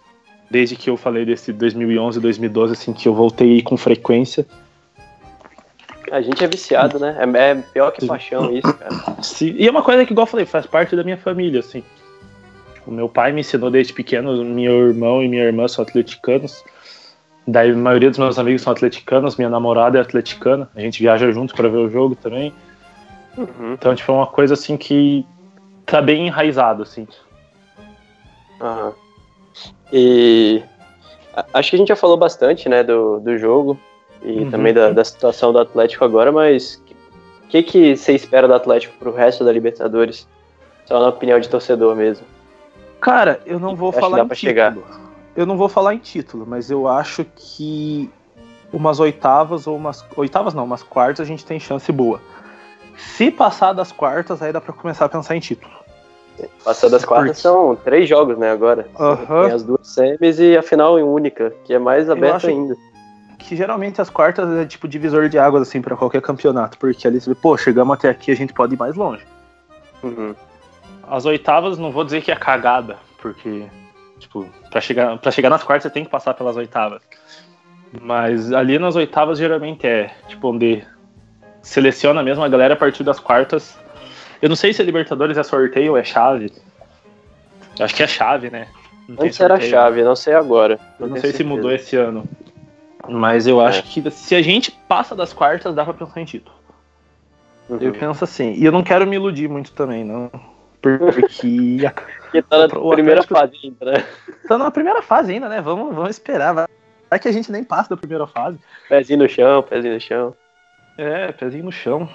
Desde 0.50 0.76
que 0.76 0.88
eu 0.88 0.96
falei 0.96 1.24
desse 1.24 1.52
2011, 1.52 2.20
2012, 2.20 2.72
assim, 2.74 2.92
que 2.92 3.08
eu 3.08 3.14
voltei 3.14 3.60
com 3.62 3.76
frequência. 3.76 4.46
A 6.10 6.20
gente 6.20 6.44
é 6.44 6.48
viciado, 6.48 6.98
né? 6.98 7.16
É, 7.18 7.50
é 7.50 7.54
pior 7.54 7.90
que 7.90 8.06
paixão 8.06 8.52
isso, 8.52 8.72
cara. 8.74 9.22
Sim, 9.22 9.54
E 9.56 9.66
é 9.66 9.70
uma 9.70 9.82
coisa 9.82 10.04
que, 10.04 10.12
igual 10.12 10.26
eu 10.26 10.30
falei, 10.30 10.46
faz 10.46 10.66
parte 10.66 10.94
da 10.94 11.04
minha 11.04 11.16
família, 11.16 11.60
assim. 11.60 11.82
O 12.86 12.90
meu 12.90 13.08
pai 13.08 13.32
me 13.32 13.40
ensinou 13.40 13.70
desde 13.70 13.92
pequeno, 13.92 14.44
meu 14.44 14.88
irmão 14.88 15.22
e 15.22 15.28
minha 15.28 15.44
irmã 15.44 15.66
são 15.66 15.82
atleticanos. 15.82 16.62
Daí 17.46 17.70
a 17.70 17.74
maioria 17.74 18.10
dos 18.10 18.18
meus 18.18 18.38
amigos 18.38 18.62
são 18.62 18.72
atleticanos, 18.72 19.36
minha 19.36 19.48
namorada 19.48 19.98
é 19.98 20.00
atleticana. 20.00 20.68
A 20.74 20.80
gente 20.80 21.00
viaja 21.00 21.30
junto 21.32 21.54
para 21.54 21.68
ver 21.68 21.78
o 21.78 21.90
jogo 21.90 22.14
também. 22.14 22.52
Uhum. 23.36 23.72
Então, 23.72 23.94
tipo, 23.94 24.12
é 24.12 24.14
uma 24.14 24.26
coisa 24.26 24.54
assim 24.54 24.76
que 24.76 25.26
tá 25.86 26.00
bem 26.00 26.26
enraizado, 26.26 26.82
assim. 26.82 27.06
Aham. 28.60 28.92
E 29.92 30.62
acho 31.52 31.70
que 31.70 31.76
a 31.76 31.78
gente 31.78 31.88
já 31.88 31.96
falou 31.96 32.16
bastante, 32.16 32.68
né, 32.68 32.82
do, 32.82 33.20
do 33.20 33.36
jogo 33.38 33.78
e 34.24 34.40
Uhum. 34.40 34.50
também 34.50 34.72
da, 34.72 34.90
da 34.90 35.04
situação 35.04 35.52
do 35.52 35.58
Atlético 35.58 36.04
agora, 36.04 36.32
mas 36.32 36.82
o 37.44 37.48
que, 37.48 37.62
que 37.62 37.96
você 37.96 38.12
espera 38.14 38.48
do 38.48 38.54
Atlético 38.54 38.94
pro 38.98 39.12
resto 39.12 39.44
da 39.44 39.52
Libertadores? 39.52 40.26
Só 40.86 41.00
na 41.00 41.08
opinião 41.08 41.38
de 41.40 41.48
torcedor 41.48 41.94
mesmo. 41.96 42.26
Cara, 43.00 43.40
eu 43.46 43.58
não 43.60 43.74
vou 43.76 43.92
que 43.92 44.00
falar 44.00 44.18
em 44.20 44.22
título. 44.22 44.36
chegar. 44.36 44.76
Eu 45.36 45.46
não 45.46 45.56
vou 45.56 45.68
falar 45.68 45.94
em 45.94 45.98
título, 45.98 46.46
mas 46.46 46.70
eu 46.70 46.86
acho 46.88 47.24
que 47.36 48.10
umas 48.72 48.98
oitavas 49.00 49.66
ou 49.66 49.76
umas 49.76 50.04
oitavas 50.16 50.54
não, 50.54 50.64
umas 50.64 50.82
quartas 50.82 51.20
a 51.26 51.28
gente 51.28 51.44
tem 51.44 51.58
chance 51.60 51.90
boa. 51.92 52.20
Se 52.96 53.30
passar 53.30 53.72
das 53.72 53.90
quartas, 53.92 54.40
aí 54.42 54.52
dá 54.52 54.60
pra 54.60 54.72
começar 54.72 55.04
a 55.06 55.08
pensar 55.08 55.34
em 55.36 55.40
título. 55.40 55.72
Passando 56.64 56.92
das 56.92 57.04
quartas 57.04 57.28
Porque- 57.28 57.40
são 57.42 57.76
três 57.76 58.08
jogos, 58.08 58.36
né, 58.38 58.50
agora. 58.50 58.88
Aham. 58.98 59.44
Tem 59.44 59.52
as 59.52 59.62
duas 59.62 59.86
semis 59.86 60.38
e 60.38 60.56
a 60.56 60.62
final 60.62 60.98
em 60.98 61.02
única, 61.02 61.52
que 61.64 61.72
é 61.74 61.78
mais 61.78 62.08
aberta 62.10 62.36
acho- 62.36 62.46
ainda. 62.48 62.76
Que 63.46 63.54
geralmente 63.54 64.00
as 64.00 64.08
quartas 64.08 64.50
é 64.56 64.64
tipo 64.64 64.88
divisor 64.88 65.28
de 65.28 65.38
águas 65.38 65.68
assim 65.68 65.82
pra 65.82 65.94
qualquer 65.94 66.22
campeonato, 66.22 66.78
porque 66.78 67.06
ali 67.06 67.20
você 67.20 67.28
vê, 67.30 67.36
pô, 67.36 67.56
chegamos 67.58 67.94
até 67.94 68.08
aqui, 68.08 68.32
a 68.32 68.34
gente 68.36 68.54
pode 68.54 68.74
ir 68.74 68.78
mais 68.78 68.96
longe. 68.96 69.22
Uhum. 70.02 70.34
As 71.06 71.26
oitavas 71.26 71.76
não 71.76 71.92
vou 71.92 72.04
dizer 72.04 72.22
que 72.22 72.32
é 72.32 72.36
cagada, 72.36 72.96
porque 73.20 73.66
tipo, 74.18 74.48
para 74.70 74.80
chegar 74.80 75.18
para 75.18 75.30
chegar 75.30 75.50
nas 75.50 75.62
quartas 75.62 75.82
você 75.84 75.90
tem 75.90 76.04
que 76.04 76.10
passar 76.10 76.32
pelas 76.32 76.56
oitavas. 76.56 77.02
Mas 78.00 78.50
ali 78.50 78.78
nas 78.78 78.96
oitavas 78.96 79.38
geralmente 79.38 79.86
é, 79.86 80.10
tipo, 80.26 80.48
onde 80.48 80.82
seleciona 81.62 82.22
mesmo 82.22 82.42
a 82.42 82.48
galera 82.48 82.74
a 82.74 82.76
partir 82.76 83.04
das 83.04 83.20
quartas. 83.20 83.78
Eu 84.40 84.48
não 84.48 84.56
sei 84.56 84.72
se 84.72 84.80
é 84.80 84.84
Libertadores 84.84 85.36
é 85.36 85.42
sorteio 85.42 85.92
ou 85.92 85.98
é 85.98 86.04
chave. 86.04 86.50
Eu 87.78 87.84
acho 87.84 87.94
que 87.94 88.02
é 88.02 88.06
chave, 88.06 88.48
né? 88.50 88.68
Não 89.06 89.24
Antes 89.24 89.38
era 89.38 89.54
sorteio. 89.54 89.70
chave, 89.70 90.02
não 90.02 90.16
sei 90.16 90.34
agora. 90.34 90.80
Eu 90.98 91.06
não 91.06 91.14
tenho 91.14 91.20
sei 91.20 91.30
se 91.32 91.36
certeza. 91.38 91.48
mudou 91.56 91.70
esse 91.72 91.96
ano. 91.96 92.24
Mas 93.08 93.46
eu 93.46 93.60
acho 93.60 93.80
É. 93.80 93.82
que 93.82 94.10
se 94.10 94.34
a 94.34 94.42
gente 94.42 94.70
passa 94.70 95.14
das 95.14 95.32
quartas, 95.32 95.74
dá 95.74 95.84
pra 95.84 95.94
pensar 95.94 96.20
em 96.20 96.24
título. 96.24 96.54
Uhum. 97.68 97.78
Eu 97.80 97.92
penso 97.92 98.24
assim. 98.24 98.52
E 98.54 98.64
eu 98.64 98.72
não 98.72 98.82
quero 98.82 99.06
me 99.06 99.16
iludir 99.16 99.48
muito 99.48 99.72
também, 99.72 100.04
não. 100.04 100.30
Porque 100.80 101.78
a- 101.86 101.90
Porque 101.92 102.42
tá 102.42 102.66
na 102.68 102.78
O 102.78 102.90
primeira 102.90 103.20
Atlético- 103.20 103.34
fase 103.34 103.58
ainda, 103.64 103.84
né? 103.98 104.04
tá 104.46 104.58
na 104.58 104.70
primeira 104.70 105.02
fase 105.02 105.32
ainda, 105.32 105.48
né? 105.48 105.60
Vamos, 105.60 105.94
vamos 105.94 106.10
esperar. 106.10 106.52
Vai 106.54 106.66
vai 107.10 107.18
que 107.18 107.28
a 107.28 107.32
gente 107.32 107.50
nem 107.52 107.62
passa 107.64 107.90
da 107.90 107.96
primeira 107.96 108.26
fase. 108.26 108.58
Pezinho 108.88 109.20
no 109.20 109.28
chão, 109.28 109.62
pezinho 109.62 109.94
no 109.94 110.00
chão. 110.00 110.34
É, 110.98 111.32
pezinho 111.32 111.64
no 111.64 111.72
chão. 111.72 112.08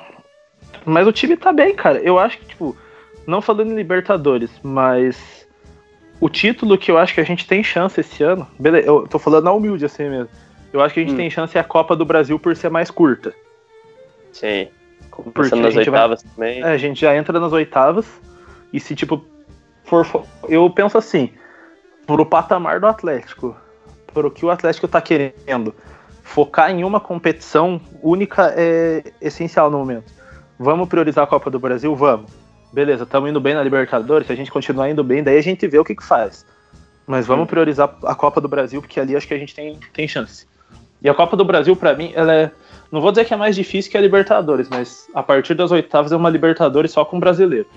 Mas 0.85 1.07
o 1.07 1.11
time 1.11 1.35
tá 1.37 1.51
bem, 1.53 1.73
cara. 1.75 1.99
Eu 1.99 2.19
acho 2.19 2.37
que, 2.37 2.45
tipo, 2.47 2.75
não 3.25 3.41
falando 3.41 3.71
em 3.71 3.75
Libertadores, 3.75 4.51
mas 4.61 5.47
o 6.19 6.29
título 6.29 6.77
que 6.77 6.91
eu 6.91 6.97
acho 6.97 7.13
que 7.13 7.21
a 7.21 7.25
gente 7.25 7.47
tem 7.47 7.63
chance 7.63 7.99
esse 7.99 8.21
ano. 8.23 8.45
Beleza, 8.59 8.87
eu 8.87 9.07
tô 9.07 9.17
falando 9.17 9.45
na 9.45 9.51
humilde 9.53 9.85
assim 9.85 10.09
mesmo. 10.09 10.29
Eu 10.71 10.81
acho 10.81 10.93
que 10.93 10.99
a 10.99 11.03
gente 11.03 11.13
Hum. 11.13 11.17
tem 11.17 11.29
chance 11.29 11.57
é 11.57 11.61
a 11.61 11.63
Copa 11.63 11.95
do 11.95 12.05
Brasil 12.05 12.37
por 12.39 12.55
ser 12.55 12.69
mais 12.69 12.91
curta. 12.91 13.33
Sim. 14.31 14.67
Porque 15.11 15.31
Começando 15.33 15.61
nas 15.61 15.73
gente 15.73 15.89
vai- 15.89 15.99
oitavas 15.99 16.23
também. 16.23 16.61
É, 16.61 16.65
a 16.65 16.77
gente 16.77 17.01
já 17.01 17.15
entra 17.15 17.37
nas 17.39 17.51
oitavas. 17.51 18.05
E 18.71 18.79
se, 18.79 18.95
tipo, 18.95 19.25
for. 19.83 20.05
fo- 20.05 20.25
Eu 20.47 20.69
penso 20.69 20.97
assim, 20.97 21.31
pro 22.05 22.25
patamar 22.25 22.79
do 22.79 22.87
Atlético, 22.87 23.55
pro 24.13 24.29
que 24.31 24.45
o 24.45 24.49
Atlético 24.51 24.87
tá 24.87 25.01
querendo, 25.01 25.73
focar 26.23 26.69
em 26.71 26.83
uma 26.83 26.99
competição 26.99 27.81
única 28.03 28.53
é 28.55 29.03
essencial 29.19 29.69
no 29.71 29.79
momento. 29.79 30.11
Vamos 30.59 30.87
priorizar 30.87 31.23
a 31.23 31.27
Copa 31.27 31.49
do 31.49 31.59
Brasil? 31.59 31.95
Vamos. 31.95 32.31
Beleza, 32.71 33.03
estamos 33.03 33.29
indo 33.29 33.41
bem 33.41 33.55
na 33.55 33.63
Libertadores, 33.63 34.27
se 34.27 34.33
a 34.33 34.35
gente 34.35 34.51
continuar 34.51 34.87
indo 34.89 35.03
bem, 35.03 35.23
daí 35.23 35.37
a 35.39 35.41
gente 35.41 35.65
vê 35.67 35.79
o 35.79 35.83
que, 35.83 35.95
que 35.95 36.03
faz. 36.03 36.45
Mas 37.07 37.25
vamos 37.25 37.45
Hum. 37.45 37.47
priorizar 37.47 37.97
a 38.03 38.13
Copa 38.13 38.39
do 38.39 38.47
Brasil, 38.47 38.79
porque 38.79 38.99
ali 38.99 39.15
acho 39.15 39.27
que 39.27 39.33
a 39.33 39.37
gente 39.39 39.55
tem, 39.55 39.79
tem 39.91 40.07
chance. 40.07 40.47
E 41.01 41.09
a 41.09 41.13
Copa 41.13 41.35
do 41.37 41.45
Brasil, 41.45 41.75
pra 41.75 41.93
mim, 41.95 42.11
ela 42.15 42.33
é. 42.33 42.51
Não 42.91 43.01
vou 43.01 43.11
dizer 43.11 43.25
que 43.25 43.33
é 43.33 43.37
mais 43.37 43.55
difícil 43.55 43.91
que 43.91 43.97
a 43.97 44.01
Libertadores, 44.01 44.67
mas 44.69 45.07
a 45.13 45.21
partir 45.21 45.53
das 45.53 45.71
oitavas 45.71 46.11
é 46.11 46.15
uma 46.15 46.29
Libertadores 46.29 46.91
só 46.91 47.05
com 47.05 47.19
brasileiro. 47.19 47.67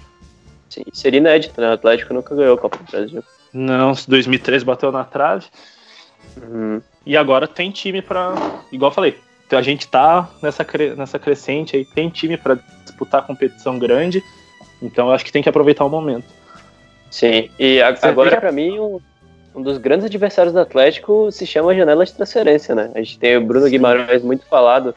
Sim, 0.70 0.84
seria 0.92 1.18
inédito, 1.18 1.60
né? 1.60 1.68
O 1.68 1.72
Atlético 1.74 2.14
nunca 2.14 2.34
ganhou 2.34 2.54
a 2.54 2.58
Copa 2.58 2.78
do 2.78 2.90
Brasil. 2.90 3.22
Não, 3.52 3.92
2013 4.08 4.64
bateu 4.64 4.90
na 4.90 5.04
trave. 5.04 5.44
Uhum. 6.42 6.80
E 7.04 7.16
agora 7.16 7.46
tem 7.46 7.70
time 7.70 8.00
pra. 8.00 8.32
Igual 8.72 8.90
eu 8.90 8.94
falei, 8.94 9.18
a 9.50 9.60
gente 9.62 9.86
tá 9.86 10.30
nessa, 10.42 10.66
nessa 10.96 11.18
crescente 11.18 11.76
aí, 11.76 11.84
tem 11.84 12.08
time 12.08 12.38
pra 12.38 12.56
disputar 12.84 13.26
competição 13.26 13.78
grande. 13.78 14.22
Então 14.80 15.08
eu 15.08 15.12
acho 15.12 15.24
que 15.24 15.30
tem 15.32 15.42
que 15.42 15.48
aproveitar 15.48 15.84
o 15.84 15.90
momento. 15.90 16.24
Sim, 17.10 17.50
e 17.58 17.82
a- 17.82 17.94
agora 18.02 18.40
pra 18.40 18.50
mim 18.50 18.78
um 19.54 19.62
dos 19.62 19.78
grandes 19.78 20.06
adversários 20.06 20.52
do 20.54 20.60
Atlético 20.60 21.30
se 21.30 21.46
chama 21.46 21.74
janela 21.74 22.04
de 22.04 22.12
transferência, 22.12 22.74
né? 22.74 22.90
A 22.94 22.98
gente 22.98 23.18
tem 23.18 23.36
o 23.36 23.40
Bruno 23.44 23.66
Sim. 23.66 23.72
Guimarães 23.72 24.22
muito 24.22 24.44
falado. 24.46 24.94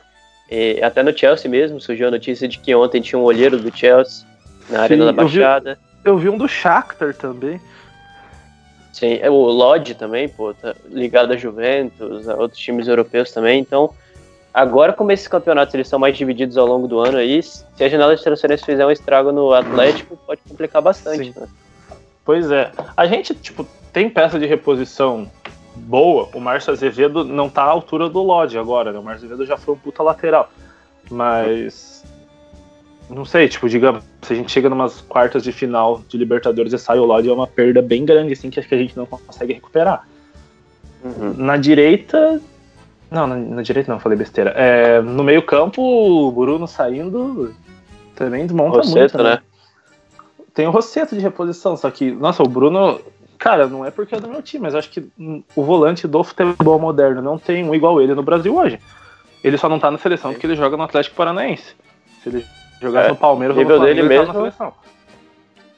E 0.49 0.79
até 0.83 1.01
no 1.01 1.17
Chelsea 1.17 1.49
mesmo 1.49 1.81
surgiu 1.81 2.07
a 2.07 2.11
notícia 2.11 2.47
de 2.47 2.59
que 2.59 2.73
ontem 2.75 3.01
tinha 3.01 3.17
um 3.19 3.23
olheiro 3.23 3.57
do 3.59 3.75
Chelsea 3.75 4.25
na 4.69 4.81
Arena 4.81 5.07
Sim, 5.09 5.15
da 5.15 5.21
eu 5.23 5.27
vi- 5.27 5.39
Baixada. 5.39 5.79
Eu 6.03 6.17
vi 6.17 6.29
um 6.29 6.37
do 6.37 6.47
Shakhtar 6.47 7.15
também. 7.15 7.59
Sim, 8.93 9.19
é, 9.21 9.29
o 9.29 9.33
Lodge 9.35 9.95
também, 9.95 10.29
pô, 10.29 10.53
tá 10.53 10.73
ligado 10.87 11.33
a 11.33 11.37
Juventus, 11.37 12.29
a 12.29 12.35
outros 12.35 12.59
times 12.61 12.87
europeus 12.87 13.31
também. 13.31 13.59
Então, 13.59 13.89
agora 14.53 14.93
como 14.93 15.11
esses 15.11 15.27
campeonatos 15.27 15.73
eles 15.73 15.87
são 15.89 15.99
mais 15.99 16.15
divididos 16.15 16.57
ao 16.57 16.65
longo 16.65 16.87
do 16.87 16.99
ano 16.99 17.17
aí, 17.17 17.41
se 17.43 17.65
a 17.83 17.89
janela 17.89 18.15
de 18.15 18.23
transferência 18.23 18.65
fizer 18.65 18.85
um 18.85 18.91
estrago 18.91 19.31
no 19.33 19.51
Atlético, 19.51 20.15
pode 20.25 20.41
complicar 20.47 20.81
bastante, 20.81 21.33
né? 21.37 21.47
Pois 22.23 22.49
é. 22.51 22.71
A 22.95 23.05
gente, 23.05 23.33
tipo, 23.35 23.67
tem 23.95 24.09
peça 24.09 24.37
de 24.37 24.45
reposição 24.45 25.31
boa. 25.73 26.27
O 26.33 26.41
Márcio 26.41 26.73
Azevedo 26.73 27.23
não 27.23 27.49
tá 27.49 27.63
à 27.63 27.69
altura 27.69 28.09
do 28.09 28.21
Lodge 28.21 28.57
agora, 28.57 28.91
né? 28.91 28.99
O 28.99 29.01
Márcio 29.01 29.25
Azevedo 29.25 29.47
já 29.47 29.55
foi 29.55 29.73
um 29.73 29.77
puta 29.77 30.03
lateral. 30.03 30.51
Mas. 31.09 32.03
Não 33.09 33.23
sei, 33.23 33.47
tipo, 33.47 33.69
digamos, 33.69 34.03
se 34.21 34.33
a 34.33 34.35
gente 34.35 34.51
chega 34.51 34.67
numas 34.67 34.99
quartas 34.99 35.43
de 35.43 35.53
final 35.53 36.01
de 36.09 36.17
Libertadores 36.17 36.73
e 36.73 36.77
sai 36.77 36.99
o 36.99 37.05
Lodge, 37.05 37.29
é 37.29 37.31
uma 37.31 37.47
perda 37.47 37.81
bem 37.81 38.03
grande, 38.03 38.33
assim, 38.33 38.49
que 38.49 38.59
acho 38.59 38.67
que 38.67 38.75
a 38.75 38.79
gente 38.79 38.97
não 38.97 39.05
consegue 39.05 39.53
recuperar. 39.53 40.05
Uhum. 41.01 41.33
Na 41.37 41.55
direita. 41.55 42.41
Não, 43.09 43.25
na, 43.25 43.37
na 43.37 43.61
direita 43.61 43.93
não, 43.93 43.99
falei 43.99 44.17
besteira. 44.17 44.49
É, 44.57 44.99
no 45.01 45.23
meio-campo, 45.23 45.81
o 45.81 46.31
Bruno 46.33 46.67
saindo 46.67 47.55
também 48.13 48.45
desmonta 48.45 48.79
Rosseto, 48.79 49.17
muito. 49.17 49.23
né? 49.23 49.39
Tem 50.55 50.65
o 50.65 50.71
Rosseto 50.71 51.15
de 51.15 51.21
reposição, 51.21 51.75
só 51.75 51.91
que, 51.91 52.11
nossa, 52.11 52.41
o 52.41 52.47
Bruno. 52.47 53.01
Cara, 53.37 53.67
não 53.67 53.85
é 53.85 53.91
porque 53.91 54.15
é 54.15 54.19
do 54.19 54.27
meu 54.27 54.41
time, 54.41 54.63
mas 54.63 54.75
acho 54.75 54.89
que 54.89 55.07
hum, 55.19 55.43
o 55.55 55.63
volante 55.63 56.07
do 56.07 56.23
futebol 56.23 56.79
moderno 56.79 57.21
não 57.21 57.37
tem 57.37 57.63
um 57.67 57.75
igual 57.75 58.01
ele 58.01 58.13
no 58.15 58.23
Brasil 58.23 58.55
hoje. 58.55 58.79
Ele 59.43 59.57
só 59.57 59.69
não 59.69 59.79
tá 59.79 59.91
na 59.91 59.97
seleção 59.97 60.31
porque 60.31 60.47
ele 60.47 60.55
joga 60.55 60.75
no 60.77 60.83
Atlético 60.83 61.15
Paranaense. 61.15 61.75
Se 62.23 62.29
ele 62.29 62.45
jogasse 62.81 63.07
É, 63.07 63.09
no 63.11 63.15
Palmeiras 63.17 63.55
o 63.55 63.59
nível 63.59 63.77
Flamengo, 63.77 63.95
dele 64.01 64.07
ele 64.13 64.19
tava 64.25 64.27
na 64.27 64.33
mesmo- 64.43 64.57
seleção. 64.57 64.73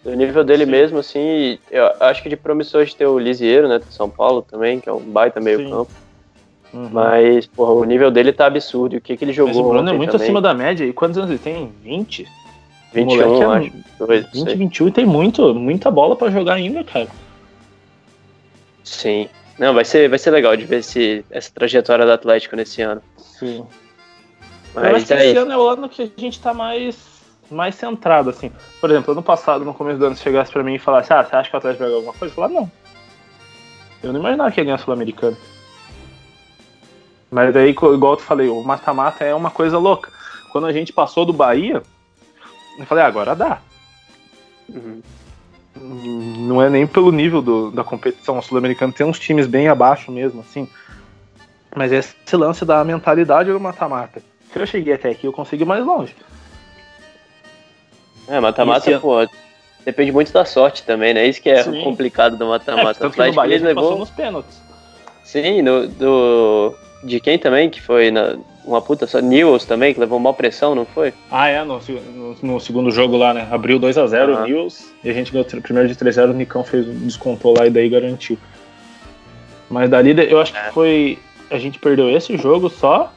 Do 0.05 0.13
nível 0.15 0.43
dele 0.43 0.63
Sim. 0.65 0.71
mesmo, 0.71 0.99
assim, 0.99 1.59
eu 1.69 1.85
acho 1.99 2.23
que 2.23 2.29
de 2.29 2.37
promissor 2.37 2.85
de 2.85 2.95
ter 2.95 3.05
o 3.07 3.19
Lisieiro, 3.19 3.67
né, 3.67 3.79
do 3.79 3.91
São 3.91 4.09
Paulo 4.09 4.41
também, 4.41 4.79
que 4.79 4.87
é 4.87 4.93
um 4.93 4.99
baita 5.01 5.41
meio 5.41 5.57
Sim. 5.59 5.69
campo. 5.69 5.91
Uhum. 6.73 6.89
Mas, 6.93 7.45
porra, 7.47 7.73
o 7.73 7.83
nível 7.83 8.09
dele 8.11 8.31
tá 8.31 8.45
absurdo. 8.45 8.95
E 8.95 8.97
o 8.99 9.01
que, 9.01 9.17
que 9.17 9.25
ele 9.25 9.33
jogou 9.33 9.53
Mas 9.53 9.59
o 9.65 9.67
Bruno 9.69 9.89
é 9.89 9.93
muito 9.93 10.11
também? 10.11 10.25
acima 10.25 10.41
da 10.41 10.53
média. 10.53 10.85
E 10.85 10.93
quantos 10.93 11.17
anos 11.17 11.29
ele 11.29 11.39
tem? 11.39 11.71
20? 11.83 12.25
21, 12.93 13.05
moleque 13.27 13.41
é 13.41 13.45
eu 13.45 13.51
acho. 13.51 13.71
Dois, 13.99 14.23
não 14.25 14.31
20, 14.31 14.43
sei. 14.45 14.55
21 14.55 14.87
e 14.87 14.91
tem 14.91 15.05
muito, 15.05 15.53
muita 15.55 15.91
bola 15.91 16.15
pra 16.15 16.29
jogar 16.29 16.53
ainda, 16.53 16.83
cara. 16.83 17.07
Sim. 18.87 19.29
Não, 19.59 19.73
vai 19.73 19.83
ser, 19.83 20.07
vai 20.07 20.17
ser 20.17 20.31
legal 20.31 20.55
de 20.55 20.65
ver 20.65 20.77
esse, 20.77 21.25
essa 21.29 21.51
trajetória 21.51 22.05
do 22.05 22.11
Atlético 22.11 22.55
nesse 22.55 22.81
ano. 22.81 23.01
Sim. 23.17 23.65
eu 24.75 24.81
acho 24.81 24.91
Mas 24.91 25.03
que 25.03 25.13
é 25.13 25.29
esse 25.29 25.37
ano 25.37 25.51
é 25.51 25.57
o 25.57 25.67
ano 25.67 25.89
que 25.89 26.03
a 26.03 26.21
gente 26.21 26.39
tá 26.39 26.53
mais, 26.53 26.97
mais 27.51 27.75
centrado, 27.75 28.29
assim. 28.29 28.51
Por 28.79 28.89
exemplo, 28.89 29.11
ano 29.11 29.21
passado, 29.23 29.65
no 29.65 29.73
começo 29.73 29.99
do 29.99 30.05
ano, 30.05 30.15
se 30.15 30.23
chegasse 30.23 30.51
pra 30.51 30.63
mim 30.63 30.75
e 30.75 30.79
falasse, 30.79 31.11
ah, 31.11 31.23
você 31.23 31.35
acha 31.35 31.49
que 31.49 31.55
o 31.55 31.57
Atlético 31.57 31.83
vai 31.83 31.89
ganhar 31.89 31.97
alguma 31.97 32.13
coisa? 32.13 32.31
Eu 32.31 32.35
falar, 32.35 32.49
não. 32.49 32.71
Eu 34.01 34.13
não 34.13 34.19
imaginava 34.19 34.51
que 34.51 34.61
ia 34.61 34.63
ganhar 34.63 34.75
a 34.75 34.79
Sul-Americana. 34.79 35.37
Mas 37.29 37.55
aí, 37.55 37.71
igual 37.71 38.13
eu 38.13 38.19
falei, 38.19 38.47
o 38.47 38.63
mata-mata 38.63 39.25
é 39.25 39.35
uma 39.35 39.51
coisa 39.51 39.77
louca. 39.77 40.11
Quando 40.51 40.67
a 40.67 40.71
gente 40.71 40.93
passou 40.93 41.25
do 41.25 41.33
Bahia, 41.33 41.83
eu 42.79 42.85
falei, 42.85 43.03
ah, 43.03 43.07
agora 43.07 43.35
dá. 43.35 43.59
Uhum. 44.69 45.01
Não 45.81 46.61
é 46.61 46.69
nem 46.69 46.85
pelo 46.87 47.11
nível 47.11 47.41
do- 47.41 47.71
da 47.71 47.83
competição. 47.83 48.37
O 48.37 48.41
Sul-Americano 48.41 48.91
tem 48.93 49.05
uns 49.05 49.19
times 49.19 49.47
bem 49.47 49.67
abaixo 49.67 50.11
mesmo, 50.11 50.41
assim. 50.41 50.67
Mas 51.75 51.91
esse 51.91 52.15
lance 52.33 52.65
da 52.65 52.83
mentalidade 52.83 53.51
do 53.51 53.59
mata-mata. 53.59 54.21
Se 54.51 54.59
eu 54.59 54.65
cheguei 54.65 54.93
até 54.93 55.09
aqui, 55.09 55.27
eu 55.27 55.33
consigo 55.33 55.63
ir 55.63 55.65
mais 55.65 55.85
longe. 55.85 56.15
É, 58.27 58.39
mata-mata, 58.39 58.99
pô, 58.99 59.27
depende 59.85 60.11
muito 60.11 60.33
da 60.33 60.43
sorte 60.45 60.83
também, 60.83 61.13
né? 61.13 61.25
Isso 61.25 61.41
que 61.41 61.49
é 61.49 61.63
Sim. 61.63 61.81
complicado 61.83 62.35
do 62.37 62.43
É, 62.45 62.47
mata-mata. 62.47 62.99
tanto 62.99 63.17
o 63.19 63.21
Atlético 63.21 63.47
gente 63.47 63.61
passou 63.75 63.89
levou. 63.89 63.99
nos 63.99 64.09
pênaltis. 64.09 64.61
Sim, 65.23 65.61
no, 65.61 65.87
do. 65.87 66.75
De 67.07 67.19
quem 67.19 67.39
também? 67.39 67.69
Que 67.69 67.81
foi 67.81 68.11
na, 68.11 68.35
uma 68.65 68.81
puta 68.81 69.07
só. 69.07 69.19
Newells 69.21 69.65
também, 69.65 69.93
que 69.93 69.99
levou 69.99 70.19
mal 70.19 70.33
pressão, 70.33 70.75
não 70.75 70.85
foi? 70.85 71.13
Ah, 71.31 71.47
é, 71.47 71.63
no, 71.63 71.79
no- 71.79 72.35
no 72.41 72.59
segundo 72.59 72.91
jogo 72.91 73.15
lá, 73.15 73.33
né? 73.33 73.47
Abriu 73.49 73.79
2x0 73.79 74.29
Aham. 74.33 74.41
o 74.41 74.45
Nils 74.45 74.91
e 75.03 75.09
a 75.09 75.13
gente 75.13 75.31
ganhou 75.31 75.45
tr- 75.45 75.61
primeiro 75.61 75.87
de 75.87 75.95
3x0, 75.95 76.31
o 76.31 76.33
Nicão 76.33 76.63
fez, 76.63 76.85
descontou 76.85 77.55
lá 77.57 77.65
e 77.65 77.69
daí 77.69 77.87
garantiu. 77.87 78.37
Mas 79.69 79.89
dali 79.89 80.13
eu 80.29 80.39
acho 80.39 80.55
É. 80.55 80.67
que 80.67 80.73
foi. 80.73 81.17
A 81.49 81.57
gente 81.57 81.79
perdeu 81.79 82.09
esse 82.09 82.37
jogo 82.37 82.69
só 82.69 83.11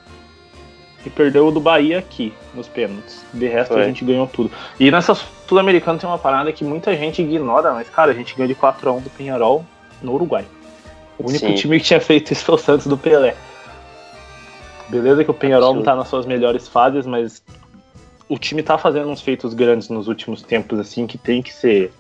e 1.05 1.11
perdeu 1.11 1.47
o 1.49 1.51
do 1.51 1.59
Bahia 1.61 1.99
aqui, 1.99 2.33
nos 2.55 2.69
pênaltis. 2.69 3.25
De 3.35 3.47
resto 3.49 3.73
Foi. 3.75 3.83
a 3.83 3.87
gente 3.87 4.05
ganhou 4.05 4.27
tudo. 4.27 4.51
E 4.79 4.91
nessa 4.91 5.15
Sul-Americana 5.49 5.99
tem 5.99 6.09
uma 6.09 6.19
parada 6.19 6.53
que 6.53 6.63
muita 6.65 6.97
gente 6.97 7.23
ignora, 7.23 7.73
mas 7.73 7.89
cara, 7.89 8.13
a 8.13 8.15
gente 8.15 8.37
ganhou 8.37 8.47
de 8.49 8.55
4x1 8.55 9.01
do 9.03 9.11
Penharol 9.11 9.65
no 10.01 10.13
Uruguai. 10.13 10.45
O 11.19 11.29
único 11.29 11.47
Sim. 11.47 11.55
time 11.55 11.79
que 11.81 11.87
tinha 11.87 12.01
feito 12.01 12.33
isso 12.33 12.45
foi 12.45 12.55
o 12.55 12.59
Santos 12.59 12.87
do 12.87 12.97
Pelé. 12.97 13.35
Beleza 14.91 15.25
que 15.25 15.31
o 15.31 15.35
Penharol 15.35 15.75
não 15.75 15.83
tá 15.83 15.95
nas 15.95 16.09
suas 16.09 16.27
melhores 16.27 16.67
fases, 16.69 17.07
mas 17.07 17.43
o 18.29 18.39
time 18.39 18.63
tá 18.63 18.77
fazendo 18.77 19.09
uns 19.09 19.21
feitos 19.21 19.55
grandes 19.55 19.89
nos 19.89 20.09
últimos 20.09 20.43
tempos, 20.43 20.79
assim, 20.79 21.07
que 21.07 21.17
tem 21.19 21.41
que 21.43 21.53
ser. 21.53 21.93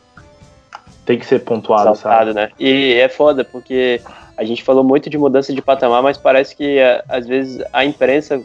Tem 1.06 1.18
que 1.18 1.26
ser 1.26 1.40
pontuado, 1.40 1.94
Saltado, 1.96 2.32
sabe? 2.32 2.34
né? 2.34 2.50
E 2.58 2.94
é 2.94 3.08
foda, 3.08 3.44
porque 3.44 4.00
a 4.36 4.44
gente 4.44 4.62
falou 4.62 4.84
muito 4.84 5.08
de 5.10 5.18
mudança 5.18 5.52
de 5.52 5.60
patamar, 5.62 6.02
mas 6.02 6.16
parece 6.18 6.54
que 6.54 6.78
é, 6.78 7.02
às 7.08 7.26
vezes 7.26 7.64
a 7.72 7.84
imprensa, 7.84 8.40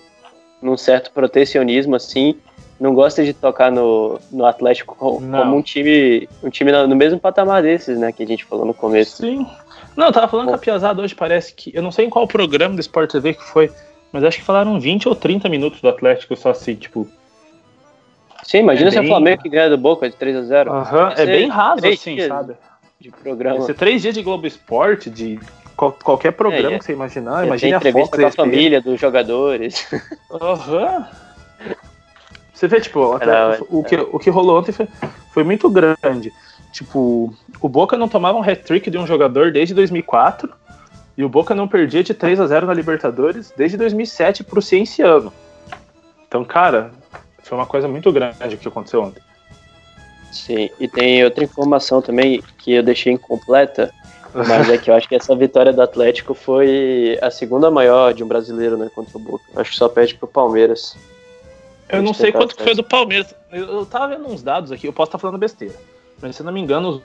num 0.61 0.75
certo 0.77 1.11
protecionismo, 1.11 1.95
assim, 1.95 2.35
não 2.79 2.93
gosta 2.93 3.23
de 3.23 3.33
tocar 3.33 3.71
no, 3.71 4.19
no 4.31 4.45
Atlético 4.45 4.95
co- 4.95 5.19
Não. 5.21 5.39
como 5.39 5.57
um 5.57 5.61
time, 5.61 6.27
um 6.43 6.49
time 6.49 6.71
no, 6.71 6.95
mesmo 6.95 7.19
patamar 7.19 7.61
desses, 7.61 7.99
né? 7.99 8.11
Que 8.11 8.23
a 8.23 8.27
gente 8.27 8.43
falou 8.45 8.65
no 8.65 8.73
começo. 8.73 9.17
Sim. 9.17 9.45
Não, 9.95 10.07
eu 10.07 10.11
tava 10.11 10.27
falando 10.27 10.47
Bom. 10.47 10.51
que 10.53 10.57
a 10.57 10.61
Piazada 10.61 11.01
hoje 11.01 11.13
parece 11.15 11.53
que. 11.53 11.71
Eu 11.73 11.81
não 11.83 11.91
sei 11.91 12.05
em 12.05 12.09
qual 12.09 12.27
programa 12.27 12.75
do 12.75 12.81
Sport 12.81 13.11
TV 13.11 13.33
que 13.35 13.43
foi, 13.43 13.71
mas 14.15 14.23
acho 14.23 14.37
que 14.37 14.43
falaram 14.45 14.79
20 14.79 15.09
ou 15.09 15.13
30 15.15 15.49
minutos 15.49 15.81
do 15.81 15.89
Atlético 15.89 16.37
só 16.37 16.51
assim, 16.51 16.73
tipo. 16.75 17.05
Sim, 18.43 18.59
imagina 18.59 18.87
É 18.87 18.91
se 18.91 18.97
bem- 18.99 19.05
o 19.07 19.09
Flamengo 19.11 19.41
que 19.41 19.49
ganha 19.49 19.69
do 19.69 19.77
Boca 19.77 20.09
de 20.09 20.15
3 20.15 20.37
a 20.37 20.41
0 20.43 20.71
Aham, 20.71 21.09
Vai 21.13 21.21
é 21.21 21.25
bem 21.25 21.49
raso 21.49 21.85
assim, 21.85 22.17
sabe? 22.25 22.53
de 22.97 23.09
Vai 23.09 23.19
programa. 23.19 23.59
ser 23.61 23.73
três 23.73 24.01
dias 24.01 24.13
de 24.15 24.21
Globo 24.21 24.47
Esporte, 24.47 25.09
de 25.09 25.37
qual- 25.75 25.91
qualquer 26.01 26.31
programa 26.31 26.71
É, 26.71 26.75
é. 26.75 26.79
que 26.79 26.85
você 26.85 26.93
imaginar. 26.93 27.45
Imagina 27.45 27.75
a 27.75 27.77
entrevista 27.77 28.15
Fox, 28.15 28.35
com 28.35 28.41
a 28.41 28.45
família 28.45 28.81
dos 28.81 28.97
jogadores. 29.01 29.85
Aham. 30.31 31.05
Você 32.53 32.69
vê, 32.69 32.79
tipo, 32.79 33.11
até 33.13 33.25
Era- 33.25 33.59
o, 33.69 33.83
que, 33.83 33.97
o 33.97 34.17
que 34.17 34.29
rolou 34.29 34.59
ontem 34.59 34.71
foi, 34.71 34.87
foi 35.33 35.43
muito 35.43 35.69
grande. 35.69 36.31
Tipo, 36.71 37.33
o 37.59 37.67
Boca 37.67 37.97
não 37.97 38.07
tomava 38.07 38.37
um 38.37 38.41
hat-trick 38.41 38.89
de 38.89 38.97
um 38.97 39.05
jogador 39.05 39.51
desde 39.51 39.73
2004 39.73 40.49
e 41.17 41.23
o 41.23 41.29
Boca 41.29 41.55
não 41.55 41.67
perdia 41.67 42.03
de 42.03 42.13
3 42.13 42.39
a 42.39 42.47
0 42.47 42.67
na 42.67 42.73
Libertadores 42.73 43.53
desde 43.55 43.77
2007 43.77 44.43
pro 44.43 44.61
Cienciano. 44.61 45.31
Então, 46.27 46.43
cara, 46.43 46.91
foi 47.43 47.57
uma 47.57 47.65
coisa 47.65 47.87
muito 47.87 48.11
grande 48.11 48.55
o 48.55 48.57
que 48.57 48.67
aconteceu 48.67 49.01
ontem. 49.01 49.21
Sim, 50.31 50.69
e 50.79 50.87
tem 50.87 51.23
outra 51.23 51.43
informação 51.43 52.01
também 52.01 52.43
que 52.57 52.73
eu 52.73 52.83
deixei 52.83 53.13
incompleta, 53.13 53.93
mas 54.33 54.69
é 54.69 54.77
que 54.77 54.91
eu 54.91 54.95
acho 54.95 55.07
que 55.07 55.15
essa 55.15 55.33
vitória 55.33 55.71
do 55.71 55.81
Atlético 55.81 56.33
foi 56.33 57.17
a 57.21 57.31
segunda 57.31 57.71
maior 57.71 58.13
de 58.13 58.21
um 58.21 58.27
brasileiro, 58.27 58.75
né, 58.75 58.89
contra 58.93 59.17
o 59.17 59.21
Boca. 59.21 59.45
Acho 59.55 59.71
que 59.71 59.77
só 59.77 59.87
perde 59.87 60.15
pro 60.15 60.27
Palmeiras. 60.27 60.97
Eu 61.87 62.01
não 62.01 62.13
sei 62.13 62.33
quanto 62.33 62.55
que 62.55 62.63
foi 62.63 62.75
do 62.75 62.83
Palmeiras. 62.83 63.33
Eu, 63.51 63.65
eu 63.65 63.85
tava 63.85 64.09
vendo 64.09 64.27
uns 64.27 64.43
dados 64.43 64.71
aqui, 64.73 64.87
eu 64.87 64.93
posso 64.93 65.09
estar 65.09 65.19
falando 65.19 65.37
besteira. 65.37 65.75
Mas 66.21 66.35
se 66.35 66.41
eu 66.41 66.45
não 66.45 66.51
me 66.51 66.59
engano, 66.59 67.01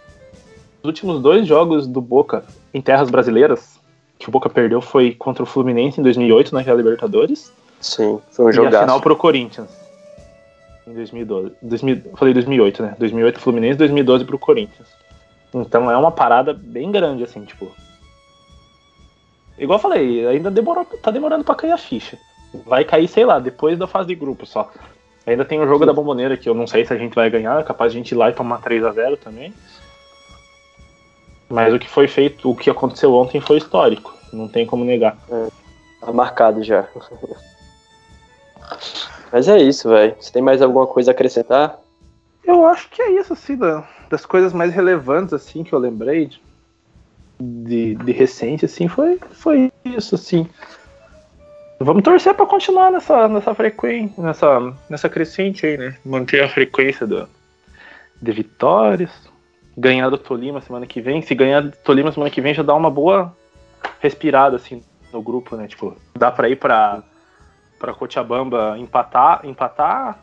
os 0.82 0.84
últimos 0.84 1.22
dois 1.22 1.46
jogos 1.46 1.86
do 1.86 2.00
Boca 2.00 2.44
em 2.74 2.80
terras 2.80 3.10
brasileiras, 3.10 3.79
que 4.20 4.28
o 4.28 4.30
Boca 4.30 4.50
perdeu, 4.50 4.82
foi 4.82 5.14
contra 5.14 5.42
o 5.42 5.46
Fluminense 5.46 5.98
em 5.98 6.02
2008, 6.04 6.54
naquela 6.54 6.76
Libertadores, 6.76 7.50
Sim, 7.80 8.20
foi 8.30 8.56
um 8.58 8.64
e 8.64 8.66
a 8.66 8.80
final 8.80 9.00
pro 9.00 9.16
Corinthians. 9.16 9.70
Em 10.86 10.92
2012. 10.92 11.52
2000, 11.62 12.02
eu 12.04 12.16
falei 12.16 12.34
2008, 12.34 12.82
né? 12.82 12.96
2008 12.98 13.40
Fluminense, 13.40 13.78
2012 13.78 14.24
pro 14.26 14.38
Corinthians. 14.38 14.88
Então 15.54 15.90
é 15.90 15.96
uma 15.96 16.12
parada 16.12 16.52
bem 16.52 16.92
grande, 16.92 17.24
assim, 17.24 17.44
tipo. 17.44 17.70
Igual 19.58 19.78
eu 19.78 19.82
falei, 19.82 20.26
ainda 20.26 20.50
demorou, 20.50 20.84
tá 20.84 21.10
demorando 21.10 21.42
pra 21.42 21.54
cair 21.54 21.72
a 21.72 21.78
ficha. 21.78 22.18
Vai 22.66 22.84
cair, 22.84 23.08
sei 23.08 23.24
lá, 23.24 23.38
depois 23.38 23.78
da 23.78 23.86
fase 23.86 24.08
de 24.08 24.14
grupo 24.14 24.44
só. 24.44 24.70
Ainda 25.26 25.44
tem 25.44 25.60
o 25.60 25.66
jogo 25.66 25.86
da 25.86 25.92
bomboneira 25.92 26.36
que 26.36 26.48
eu 26.48 26.54
não 26.54 26.66
sei 26.66 26.84
se 26.84 26.92
a 26.92 26.96
gente 26.96 27.14
vai 27.14 27.30
ganhar, 27.30 27.58
é 27.58 27.62
capaz 27.62 27.92
de 27.92 27.98
a 27.98 28.00
gente 28.00 28.12
ir 28.12 28.16
lá 28.16 28.28
e 28.28 28.34
tomar 28.34 28.58
3 28.58 28.84
a 28.84 28.92
0 28.92 29.16
também. 29.16 29.54
Mas 31.50 31.74
o 31.74 31.78
que 31.78 31.88
foi 31.88 32.06
feito, 32.06 32.48
o 32.48 32.54
que 32.54 32.70
aconteceu 32.70 33.12
ontem 33.12 33.40
foi 33.40 33.58
histórico. 33.58 34.14
Não 34.32 34.46
tem 34.48 34.64
como 34.64 34.84
negar. 34.84 35.18
Tá 36.00 36.12
marcado 36.12 36.62
já. 36.62 36.86
Mas 39.32 39.48
é 39.48 39.58
isso, 39.58 39.88
velho. 39.88 40.14
Você 40.18 40.32
tem 40.32 40.42
mais 40.42 40.62
alguma 40.62 40.86
coisa 40.86 41.10
a 41.10 41.12
acrescentar? 41.12 41.78
Eu 42.44 42.64
acho 42.66 42.88
que 42.90 43.02
é 43.02 43.20
isso, 43.20 43.32
assim, 43.32 43.56
da- 43.56 43.86
das 44.08 44.26
coisas 44.26 44.52
mais 44.52 44.72
relevantes, 44.72 45.32
assim, 45.34 45.62
que 45.62 45.72
eu 45.72 45.78
lembrei 45.78 46.26
de, 46.26 46.40
de, 47.40 47.94
de 47.96 48.12
recente, 48.12 48.64
assim, 48.64 48.88
foi, 48.88 49.18
foi 49.32 49.72
isso, 49.84 50.14
assim. 50.14 50.48
Vamos 51.78 52.02
torcer 52.02 52.34
pra 52.34 52.46
continuar 52.46 52.90
nessa, 52.90 53.28
nessa 53.28 53.54
frequência, 53.54 54.22
nessa, 54.22 54.74
nessa 54.88 55.08
crescente 55.08 55.64
aí, 55.64 55.78
né? 55.78 55.96
Manter 56.04 56.42
a 56.42 56.48
frequência 56.48 57.06
do, 57.06 57.28
de 58.20 58.32
vitórias. 58.32 59.10
Ganhar 59.80 60.10
do 60.10 60.18
Tolima 60.18 60.60
semana 60.60 60.86
que 60.86 61.00
vem. 61.00 61.22
Se 61.22 61.34
ganhar 61.34 61.62
do 61.62 61.72
Tolima 61.78 62.12
semana 62.12 62.30
que 62.30 62.40
vem, 62.40 62.52
já 62.52 62.62
dá 62.62 62.74
uma 62.74 62.90
boa 62.90 63.34
respirada, 63.98 64.56
assim, 64.56 64.82
no 65.10 65.22
grupo, 65.22 65.56
né? 65.56 65.66
Tipo, 65.66 65.96
dá 66.14 66.30
pra 66.30 66.48
ir 66.50 66.56
pra, 66.56 67.02
pra 67.78 67.94
Cochabamba 67.94 68.76
empatar, 68.78 69.40
empatar 69.44 70.18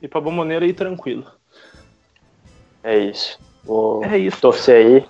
e 0.00 0.08
pra 0.08 0.20
Bomboneira 0.20 0.64
ir 0.64 0.72
tranquilo. 0.72 1.26
É 2.82 2.96
isso. 2.98 3.38
Vou 3.64 4.02
É 4.02 4.16
isso. 4.16 4.40
torcer 4.40 4.86
aí. 4.86 5.06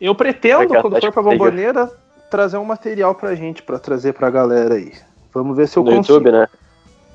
Eu 0.00 0.14
pretendo, 0.14 0.66
quando 0.66 1.00
for 1.00 1.12
pra. 1.12 1.22
Bomboneira, 1.22 1.88
trazer 2.28 2.56
um 2.56 2.64
material 2.64 3.14
pra 3.14 3.36
gente, 3.36 3.62
pra 3.62 3.78
trazer 3.78 4.12
pra 4.14 4.28
galera 4.30 4.74
aí. 4.74 4.92
Vamos 5.32 5.56
ver 5.56 5.68
se 5.68 5.76
eu 5.78 5.84
No 5.84 5.92
consigo. 5.94 6.14
YouTube, 6.18 6.32
né? 6.32 6.48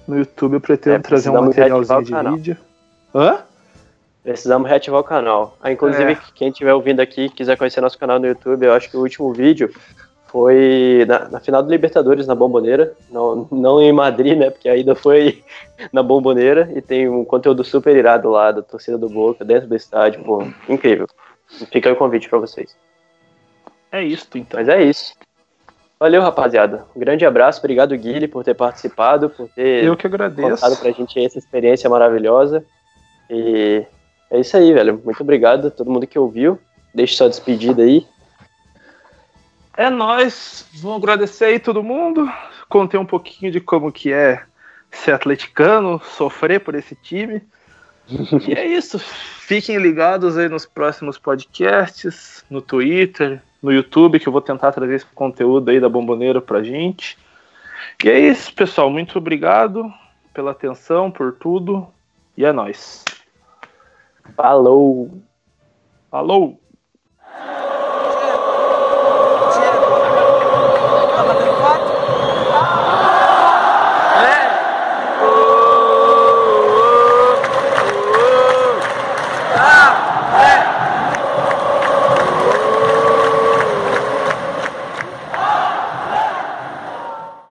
No 0.07 0.18
YouTube 0.18 0.53
eu 0.53 0.62
pretendo 0.62 0.95
É, 0.95 0.99
trazer 0.99 1.30
um 1.30 1.41
materialzinho 1.41 2.03
de 2.03 2.14
vídeo. 2.36 2.57
Hã? 3.14 3.39
Precisamos 4.24 4.70
reativar 4.70 4.99
o 4.99 5.03
canal. 5.03 5.57
Ah, 5.61 5.72
inclusive, 5.72 6.11
É. 6.13 6.17
quem 6.36 6.49
estiver 6.49 6.74
ouvindo 6.74 6.99
aqui 6.99 7.26
e 7.26 7.30
quiser 7.30 7.57
conhecer 7.57 7.82
nosso 7.82 7.97
canal 7.97 8.20
no 8.20 8.28
YouTube, 8.28 8.65
eu 8.65 8.74
acho 8.74 8.89
que 8.89 8.97
o 8.97 9.01
último 9.01 9.32
vídeo 9.34 9.74
foi 10.28 11.05
na, 11.07 11.30
na 11.30 11.39
final 11.39 11.63
do 11.63 11.70
Libertadores 11.70 12.28
na 12.28 12.36
Bomboneira. 12.36 12.93
Não, 13.09 13.47
não 13.51 13.82
em 13.82 13.91
Madrid, 13.91 14.38
né? 14.38 14.49
Porque 14.49 14.70
ainda 14.70 14.93
foi 14.93 15.43
na 15.91 16.03
Bomboneira 16.03 16.70
e 16.76 16.82
tem 16.82 17.09
um 17.09 17.24
conteúdo 17.26 17.63
super 17.63 17.95
irado 17.95 18.30
lá 18.30 18.51
da 18.51 18.61
torcida 18.61 18.97
do 18.97 19.09
Boca, 19.09 19.43
dentro 19.45 19.67
do 19.67 19.76
estádio. 19.76 20.24
Pô, 20.24 20.43
incrível. 20.67 21.07
Fica 21.72 21.89
aí 21.89 21.93
o 21.93 21.97
convite 21.97 22.30
pra 22.30 22.38
vocês. 22.39 22.76
É 23.91 24.03
isso, 24.03 24.28
então. 24.36 24.59
Mas 24.59 24.67
é 24.70 24.84
isso. 24.84 25.13
Valeu, 25.99 26.22
rapaziada. 26.22 26.86
Um 26.95 26.99
grande 26.99 27.26
abraço. 27.26 27.59
Obrigado, 27.59 27.97
Guilherme, 27.97 28.28
por 28.28 28.43
ter 28.43 28.53
participado, 28.53 29.30
por 29.30 29.49
ter 29.49 29.84
Eu 29.84 29.97
que 29.97 30.07
contado 30.07 30.32
agradeço. 30.39 30.80
pra 30.82 30.91
gente 30.91 31.26
essa 31.26 31.39
experiência 31.39 31.89
maravilhosa. 31.89 32.63
E 33.30 33.84
é 34.32 34.40
isso 34.40 34.56
aí, 34.56 34.74
velho. 34.74 35.02
Muito 35.04 35.22
obrigado 35.22 35.68
a 35.68 35.72
todo 35.72 35.92
mundo 35.92 36.08
que 36.08 36.20
ouviu. 36.20 36.60
Deixe 36.94 37.16
sua 37.16 37.30
despedida 37.30 37.84
aí. 37.84 38.06
É 39.76 39.90
nós. 39.90 40.68
Vou 40.76 40.96
agradecer 40.96 41.46
aí 41.46 41.60
todo 41.60 41.84
mundo. 41.84 42.30
Contei 42.68 43.00
um 43.00 43.06
pouquinho 43.06 43.52
de 43.52 43.60
como 43.60 43.92
que 43.92 44.12
é 44.12 44.44
ser 44.92 45.12
atleticano, 45.12 46.02
sofrer 46.04 46.60
por 46.60 46.76
esse 46.76 46.96
time. 46.96 47.42
e 48.48 48.54
é 48.54 48.66
isso. 48.66 49.00
Fiquem 49.00 49.78
ligados 49.78 50.38
aí 50.38 50.50
nos 50.50 50.66
próximos 50.66 51.18
podcasts, 51.18 52.44
no 52.50 52.62
Twitter, 52.62 53.42
no 53.62 53.72
YouTube, 53.72 54.20
que 54.20 54.28
eu 54.28 54.34
vou 54.34 54.42
tentar 54.42 54.72
trazer 54.72 54.96
esse 54.96 55.06
conteúdo 55.08 55.70
aí 55.70 55.80
da 55.80 55.90
Bomboneira 55.90 56.42
pra 56.42 56.64
gente. 56.64 57.18
E 58.04 58.10
é 58.10 58.20
isso, 58.20 58.54
pessoal. 58.54 58.90
Muito 58.90 59.18
obrigado 59.18 59.92
pela 60.34 60.52
atenção, 60.52 61.10
por 61.10 61.34
tudo. 61.34 61.88
E 62.38 62.46
é 62.46 62.52
nóis. 62.52 63.04
Falou! 64.36 65.22
Falou! 66.10 66.60